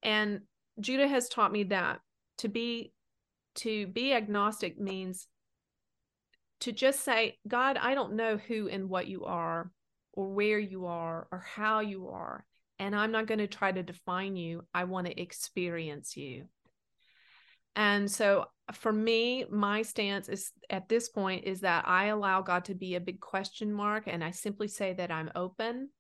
and 0.03 0.41
judah 0.81 1.09
has 1.09 1.29
taught 1.29 1.53
me 1.53 1.65
that 1.65 2.01
to 2.39 2.49
be 2.49 2.93
to 3.55 3.87
be 3.89 4.13
agnostic 4.13 4.79
means 4.79 5.29
to 6.61 6.73
just 6.73 7.05
say 7.05 7.37
god 7.47 7.77
i 7.77 7.95
don't 7.95 8.15
know 8.15 8.37
who 8.37 8.69
and 8.69 8.89
what 8.89 9.07
you 9.07 9.25
are 9.25 9.71
or 10.13 10.29
where 10.33 10.59
you 10.59 10.87
are 10.87 11.27
or 11.31 11.45
how 11.55 11.81
you 11.81 12.09
are 12.09 12.45
and 12.79 12.95
i'm 12.95 13.13
not 13.13 13.27
going 13.27 13.39
to 13.39 13.47
try 13.47 13.71
to 13.71 13.83
define 13.83 14.37
you 14.37 14.63
i 14.75 14.85
want 14.85 15.07
to 15.07 15.21
experience 15.21 16.17
you 16.17 16.47
and 17.77 18.11
so 18.11 18.47
for 18.73 18.93
me, 18.93 19.45
my 19.51 19.83
stance 19.83 20.29
is 20.29 20.51
at 20.71 20.89
this 20.89 21.09
point 21.09 21.45
is 21.45 21.61
that 21.61 21.87
I 21.87 22.07
allow 22.07 22.43
God 22.43 22.65
to 22.65 22.75
be 22.75 22.95
a 22.95 23.01
big 23.01 23.21
question 23.21 23.73
mark 23.73 24.05
and 24.07 24.25
I 24.25 24.33
simply 24.33 24.67
say 24.67 24.95
that 24.95 25.11
I'm 25.11 25.31
open. 25.35 25.91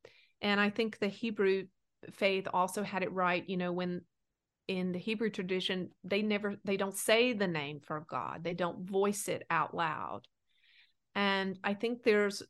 And 0.42 0.60
I 0.60 0.70
think 0.70 0.98
the 0.98 1.08
Hebrew 1.08 1.66
faith 2.10 2.48
also 2.52 2.82
had 2.82 3.02
it 3.02 3.12
right, 3.12 3.44
you 3.46 3.56
know, 3.56 3.72
when 3.72 4.00
in 4.68 4.92
the 4.92 4.98
Hebrew 4.98 5.30
tradition, 5.30 5.90
they 6.02 6.22
never 6.22 6.56
they 6.64 6.76
don't 6.76 6.96
say 6.96 7.34
the 7.34 7.46
name 7.46 7.80
for 7.80 8.04
God. 8.08 8.42
They 8.42 8.54
don't 8.54 8.88
voice 8.88 9.28
it 9.28 9.44
out 9.48 9.74
loud. 9.74 10.22
And 11.16 11.58
I 11.64 11.74
think 11.74 12.04
there's 12.04 12.44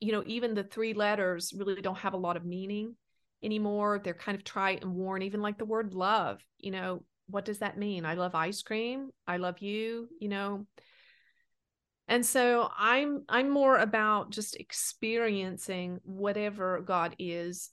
you 0.00 0.12
know, 0.12 0.22
even 0.26 0.52
the 0.52 0.64
three 0.64 0.92
letters 0.92 1.54
really 1.56 1.80
don't 1.80 1.96
have 1.98 2.12
a 2.12 2.18
lot 2.18 2.36
of 2.36 2.44
meaning 2.44 2.94
anymore. 3.42 4.00
They're 4.02 4.12
kind 4.12 4.36
of 4.36 4.44
trite 4.44 4.82
and 4.82 4.94
worn, 4.94 5.22
even 5.22 5.40
like 5.40 5.56
the 5.56 5.64
word 5.64 5.94
love, 5.94 6.44
you 6.58 6.70
know, 6.70 7.04
what 7.26 7.46
does 7.46 7.60
that 7.60 7.78
mean? 7.78 8.04
I 8.04 8.14
love 8.14 8.34
ice 8.34 8.60
cream. 8.60 9.08
I 9.26 9.38
love 9.38 9.60
you, 9.60 10.08
you 10.20 10.28
know. 10.28 10.66
And 12.06 12.26
so 12.26 12.68
I'm 12.76 13.24
I'm 13.30 13.48
more 13.48 13.78
about 13.78 14.30
just 14.30 14.56
experiencing 14.56 16.00
whatever 16.04 16.82
God 16.82 17.16
is 17.18 17.70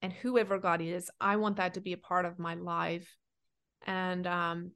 and 0.00 0.14
whoever 0.14 0.58
God 0.58 0.80
is, 0.80 1.10
I 1.20 1.36
want 1.36 1.56
that 1.56 1.74
to 1.74 1.80
be 1.82 1.92
a 1.92 1.98
part 1.98 2.24
of 2.24 2.38
my 2.38 2.54
life. 2.54 3.14
And 3.86 4.26
um, 4.26 4.70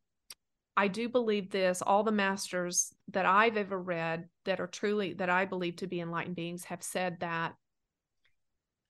I 0.76 0.88
do 0.88 1.08
believe 1.08 1.48
this. 1.48 1.80
All 1.80 2.02
the 2.02 2.12
masters 2.12 2.92
that 3.12 3.24
I've 3.24 3.56
ever 3.56 3.80
read 3.80 4.28
that 4.44 4.60
are 4.60 4.66
truly, 4.66 5.14
that 5.14 5.30
I 5.30 5.44
believe 5.44 5.76
to 5.76 5.86
be 5.86 6.00
enlightened 6.00 6.36
beings, 6.36 6.64
have 6.64 6.82
said 6.82 7.18
that 7.20 7.54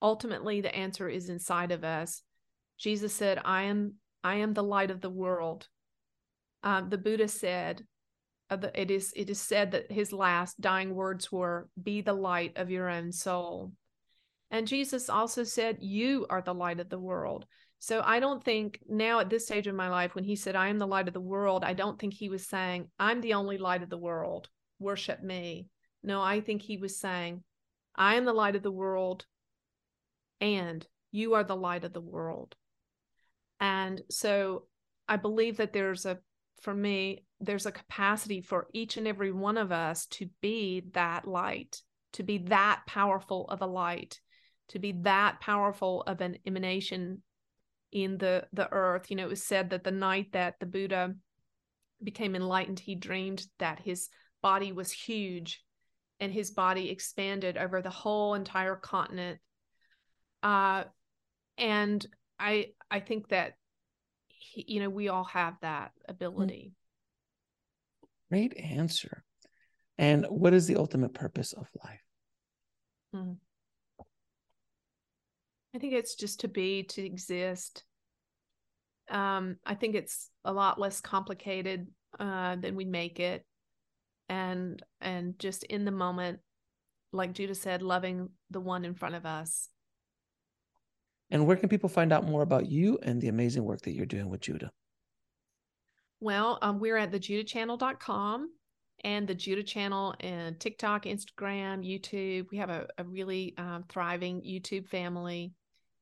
ultimately 0.00 0.60
the 0.60 0.74
answer 0.74 1.08
is 1.08 1.28
inside 1.28 1.72
of 1.72 1.84
us. 1.84 2.22
Jesus 2.78 3.12
said, 3.14 3.40
I 3.44 3.62
am, 3.62 3.94
I 4.22 4.36
am 4.36 4.54
the 4.54 4.62
light 4.62 4.90
of 4.90 5.00
the 5.00 5.10
world. 5.10 5.68
Um, 6.62 6.90
the 6.90 6.98
Buddha 6.98 7.28
said, 7.28 7.84
uh, 8.50 8.56
the, 8.56 8.80
it 8.80 8.90
is 8.90 9.12
it 9.16 9.30
is 9.30 9.40
said 9.40 9.70
that 9.70 9.90
his 9.90 10.12
last 10.12 10.60
dying 10.60 10.94
words 10.94 11.32
were, 11.32 11.68
"Be 11.82 12.02
the 12.02 12.12
light 12.12 12.52
of 12.56 12.70
your 12.70 12.90
own 12.90 13.10
soul." 13.10 13.72
And 14.50 14.68
Jesus 14.68 15.08
also 15.08 15.42
said, 15.42 15.78
You 15.80 16.26
are 16.30 16.40
the 16.40 16.54
light 16.54 16.78
of 16.78 16.88
the 16.88 16.98
world. 16.98 17.44
So 17.80 18.02
I 18.04 18.20
don't 18.20 18.42
think 18.42 18.78
now 18.88 19.18
at 19.18 19.28
this 19.28 19.46
stage 19.46 19.66
of 19.66 19.74
my 19.74 19.88
life, 19.88 20.14
when 20.14 20.22
he 20.22 20.36
said, 20.36 20.54
I 20.54 20.68
am 20.68 20.78
the 20.78 20.86
light 20.86 21.08
of 21.08 21.14
the 21.14 21.20
world, 21.20 21.64
I 21.64 21.72
don't 21.72 21.98
think 21.98 22.14
he 22.14 22.28
was 22.28 22.46
saying, 22.46 22.88
I'm 22.98 23.20
the 23.20 23.34
only 23.34 23.58
light 23.58 23.82
of 23.82 23.90
the 23.90 23.98
world, 23.98 24.48
worship 24.84 25.22
me. 25.22 25.68
No, 26.02 26.22
I 26.22 26.40
think 26.40 26.62
he 26.62 26.76
was 26.76 27.00
saying, 27.00 27.42
I 27.96 28.14
am 28.14 28.24
the 28.24 28.32
light 28.32 28.54
of 28.54 28.62
the 28.62 28.70
world, 28.70 29.26
and 30.40 30.86
you 31.10 31.34
are 31.34 31.44
the 31.44 31.56
light 31.56 31.84
of 31.84 31.92
the 31.92 32.00
world. 32.00 32.54
And 33.60 34.02
so 34.10 34.66
I 35.08 35.16
believe 35.16 35.56
that 35.56 35.72
there's 35.72 36.06
a, 36.06 36.18
for 36.60 36.74
me, 36.74 37.24
there's 37.40 37.66
a 37.66 37.72
capacity 37.72 38.40
for 38.40 38.68
each 38.72 38.96
and 38.96 39.08
every 39.08 39.32
one 39.32 39.58
of 39.58 39.72
us 39.72 40.06
to 40.06 40.28
be 40.40 40.84
that 40.92 41.26
light, 41.26 41.82
to 42.12 42.22
be 42.22 42.38
that 42.38 42.82
powerful 42.86 43.46
of 43.48 43.62
a 43.62 43.66
light 43.66 44.20
to 44.68 44.78
be 44.78 44.92
that 44.92 45.40
powerful 45.40 46.02
of 46.06 46.20
an 46.20 46.38
emanation 46.46 47.22
in 47.92 48.18
the 48.18 48.46
the 48.52 48.70
earth 48.72 49.10
you 49.10 49.16
know 49.16 49.24
it 49.24 49.30
was 49.30 49.42
said 49.42 49.70
that 49.70 49.84
the 49.84 49.90
night 49.90 50.32
that 50.32 50.58
the 50.58 50.66
buddha 50.66 51.14
became 52.02 52.34
enlightened 52.34 52.80
he 52.80 52.94
dreamed 52.94 53.46
that 53.58 53.78
his 53.80 54.08
body 54.44 54.72
was 54.72 54.92
huge 54.92 55.64
and 56.20 56.30
his 56.30 56.50
body 56.50 56.90
expanded 56.90 57.56
over 57.56 57.80
the 57.80 57.88
whole 57.88 58.34
entire 58.34 58.76
continent. 58.76 59.38
Uh 60.42 60.84
and 61.56 62.04
i 62.38 62.66
i 62.90 62.98
think 62.98 63.28
that 63.28 63.54
he, 64.26 64.64
you 64.68 64.80
know 64.80 64.90
we 64.90 65.08
all 65.08 65.24
have 65.24 65.54
that 65.62 65.92
ability. 66.06 66.72
Great 68.30 68.54
answer. 68.58 69.24
And 69.96 70.26
what 70.26 70.52
is 70.52 70.66
the 70.66 70.76
ultimate 70.76 71.14
purpose 71.14 71.54
of 71.54 71.66
life? 71.82 72.04
Hmm. 73.14 73.32
I 75.74 75.78
think 75.78 75.94
it's 75.94 76.16
just 76.16 76.40
to 76.40 76.48
be, 76.48 76.82
to 76.82 77.04
exist. 77.04 77.84
Um, 79.08 79.56
I 79.64 79.74
think 79.74 79.94
it's 79.94 80.30
a 80.44 80.52
lot 80.52 80.80
less 80.80 81.00
complicated 81.00 81.86
uh, 82.18 82.56
than 82.56 82.74
we 82.74 82.84
make 82.84 83.20
it, 83.20 83.46
and 84.28 84.82
and 85.00 85.38
just 85.38 85.64
in 85.64 85.84
the 85.84 85.90
moment, 85.90 86.40
like 87.12 87.32
Judah 87.32 87.54
said, 87.54 87.82
loving 87.82 88.30
the 88.50 88.60
one 88.60 88.84
in 88.84 88.94
front 88.94 89.14
of 89.14 89.26
us. 89.26 89.68
And 91.30 91.46
where 91.46 91.56
can 91.56 91.68
people 91.68 91.88
find 91.88 92.12
out 92.12 92.24
more 92.24 92.42
about 92.42 92.66
you 92.70 92.98
and 93.02 93.20
the 93.20 93.28
amazing 93.28 93.64
work 93.64 93.82
that 93.82 93.92
you're 93.92 94.06
doing 94.06 94.28
with 94.28 94.40
Judah? 94.40 94.70
Well, 96.20 96.58
um, 96.62 96.78
we're 96.78 96.96
at 96.96 97.10
thejudahchannel.com 97.10 98.50
and 99.02 99.26
the 99.26 99.34
Judah 99.34 99.62
channel 99.62 100.14
and 100.20 100.58
TikTok, 100.58 101.04
Instagram, 101.04 101.84
YouTube. 101.84 102.46
We 102.50 102.58
have 102.58 102.70
a, 102.70 102.86
a 102.98 103.04
really 103.04 103.54
um, 103.58 103.84
thriving 103.88 104.42
YouTube 104.42 104.88
family. 104.88 105.52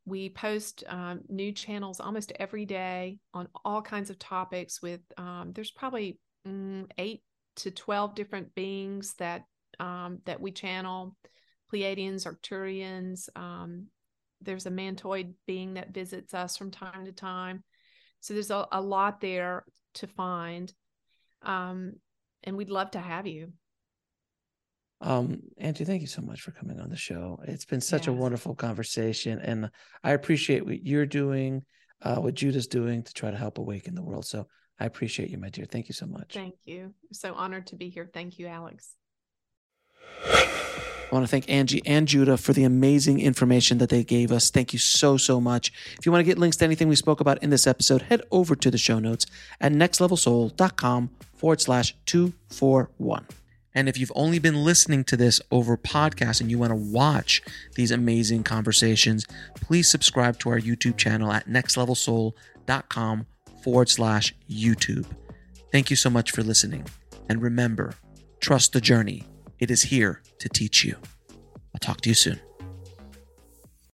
We 0.05 0.29
post 0.31 0.85
um, 0.89 1.21
new 1.29 1.53
channels 1.53 2.01
almost 2.01 2.33
every 2.39 2.65
day 2.65 3.19
on 3.35 3.49
all 3.65 3.83
kinds 3.83 4.11
of 4.11 4.19
topics. 4.19 4.83
With 4.83 5.01
um, 5.17 5.53
there's 5.55 5.71
probably 5.71 6.19
mm, 6.47 6.91
eight 6.99 7.23
to 7.57 7.71
twelve 7.71 8.15
different 8.15 8.55
beings 8.55 9.15
that 9.19 9.45
um, 9.81 10.21
that 10.27 10.41
we 10.41 10.53
channel, 10.53 11.17
Pleiadians, 11.73 12.27
Arcturians. 12.27 13.29
Um, 13.37 13.87
there's 14.41 14.67
a 14.67 14.71
mantoid 14.71 15.35
being 15.47 15.75
that 15.75 15.95
visits 15.95 16.35
us 16.35 16.57
from 16.57 16.71
time 16.71 17.05
to 17.05 17.13
time. 17.13 17.63
So 18.21 18.35
there's 18.35 18.51
a, 18.51 18.67
a 18.73 18.81
lot 18.81 19.21
there 19.21 19.65
to 19.95 20.07
find, 20.07 20.73
um, 21.43 21.95
and 22.45 22.57
we'd 22.57 22.71
love 22.71 22.93
to 22.93 23.01
have 23.01 23.27
you. 23.27 23.53
Um, 25.01 25.43
Anjie, 25.61 25.85
thank 25.85 26.01
you 26.01 26.07
so 26.07 26.23
much 26.23 26.43
for 26.43 26.53
coming 26.53 26.79
on 26.79 26.89
the 26.89 26.97
show. 26.97 27.41
It's 27.49 27.65
been 27.65 27.81
such 27.81 28.03
yes. 28.03 28.09
a 28.09 28.13
wonderful 28.13 28.55
conversation, 28.55 29.41
and 29.41 29.71
I 30.05 30.13
appreciate 30.13 30.65
what 30.65 30.85
you're 30.85 31.07
doing, 31.07 31.65
uh, 32.03 32.17
what 32.17 32.35
Judah's 32.35 32.69
doing 32.69 33.03
to 33.03 33.13
try 33.13 33.31
to 33.31 33.37
help 33.37 33.59
awaken 33.59 33.97
the 33.97 34.03
world. 34.05 34.25
So 34.25 34.47
I 34.83 34.87
appreciate 34.87 35.31
you, 35.31 35.39
my 35.39 35.49
dear. 35.49 35.65
Thank 35.65 35.89
you 35.89 35.93
so 35.93 36.07
much. 36.07 36.35
Thank 36.35 36.57
you. 36.65 36.93
So 37.13 37.35
honored 37.35 37.69
to 37.69 37.77
be 37.77 37.89
here. 37.89 38.11
Thank 38.13 38.41
you, 38.41 38.49
Alex. 38.49 38.97
I 40.27 41.09
want 41.13 41.25
to 41.25 41.31
thank 41.31 41.47
Anjie 41.47 41.83
and 41.87 42.09
Judah 42.09 42.37
for 42.37 42.53
the 42.53 42.65
amazing 42.65 43.21
information 43.21 43.79
that 43.79 43.91
they 43.91 44.03
gave 44.03 44.33
us. 44.33 44.51
Thank 44.51 44.73
you 44.73 44.81
so, 44.81 45.17
so 45.17 45.41
much. 45.41 45.73
If 45.97 46.05
you 46.05 46.11
want 46.11 46.19
to 46.19 46.25
get 46.25 46.37
links 46.37 46.57
to 46.57 46.65
anything 46.65 46.89
we 46.89 46.97
spoke 46.97 47.21
about 47.21 47.41
in 47.45 47.51
this 47.51 47.65
episode, 47.65 48.03
head 48.03 48.23
over 48.33 48.57
to 48.57 48.73
the 48.73 48.79
show 48.79 48.99
notes 48.99 49.25
at 49.61 49.71
nextlevelsoul.com 49.71 51.11
forward 51.33 51.61
slash 51.61 51.95
241. 52.07 53.29
And 53.77 53.89
if 53.89 53.99
you've 53.99 54.13
only 54.17 54.41
been 54.41 54.65
listening 54.65 55.05
to 55.05 55.17
this 55.17 55.41
over 55.53 55.77
podcast 55.77 56.41
and 56.41 56.51
you 56.51 56.59
want 56.59 56.73
to 56.73 56.77
watch 56.77 57.41
these 57.77 57.93
amazing 57.93 58.43
conversations, 58.43 59.29
please 59.55 59.89
subscribe 59.89 60.41
to 60.41 60.51
our 60.51 60.59
YouTube 60.59 60.97
channel 60.97 61.31
at 61.31 61.49
nextlevelsoul.com 61.49 63.27
forward 63.63 63.89
slash 63.89 64.35
YouTube. 64.51 65.07
Thank 65.71 65.91
you 65.91 65.97
so 65.97 66.11
much 66.11 66.31
for 66.31 66.43
listening. 66.43 66.87
And 67.29 67.41
remember, 67.41 67.95
trust 68.41 68.73
the 68.73 68.81
journey. 68.81 69.25
It 69.59 69.71
is 69.71 69.83
here 69.83 70.23
to 70.39 70.49
teach 70.49 70.85
you. 70.85 70.97
I'll 71.31 71.81
talk 71.81 72.01
to 72.03 72.09
you 72.09 72.15
soon. 72.15 72.41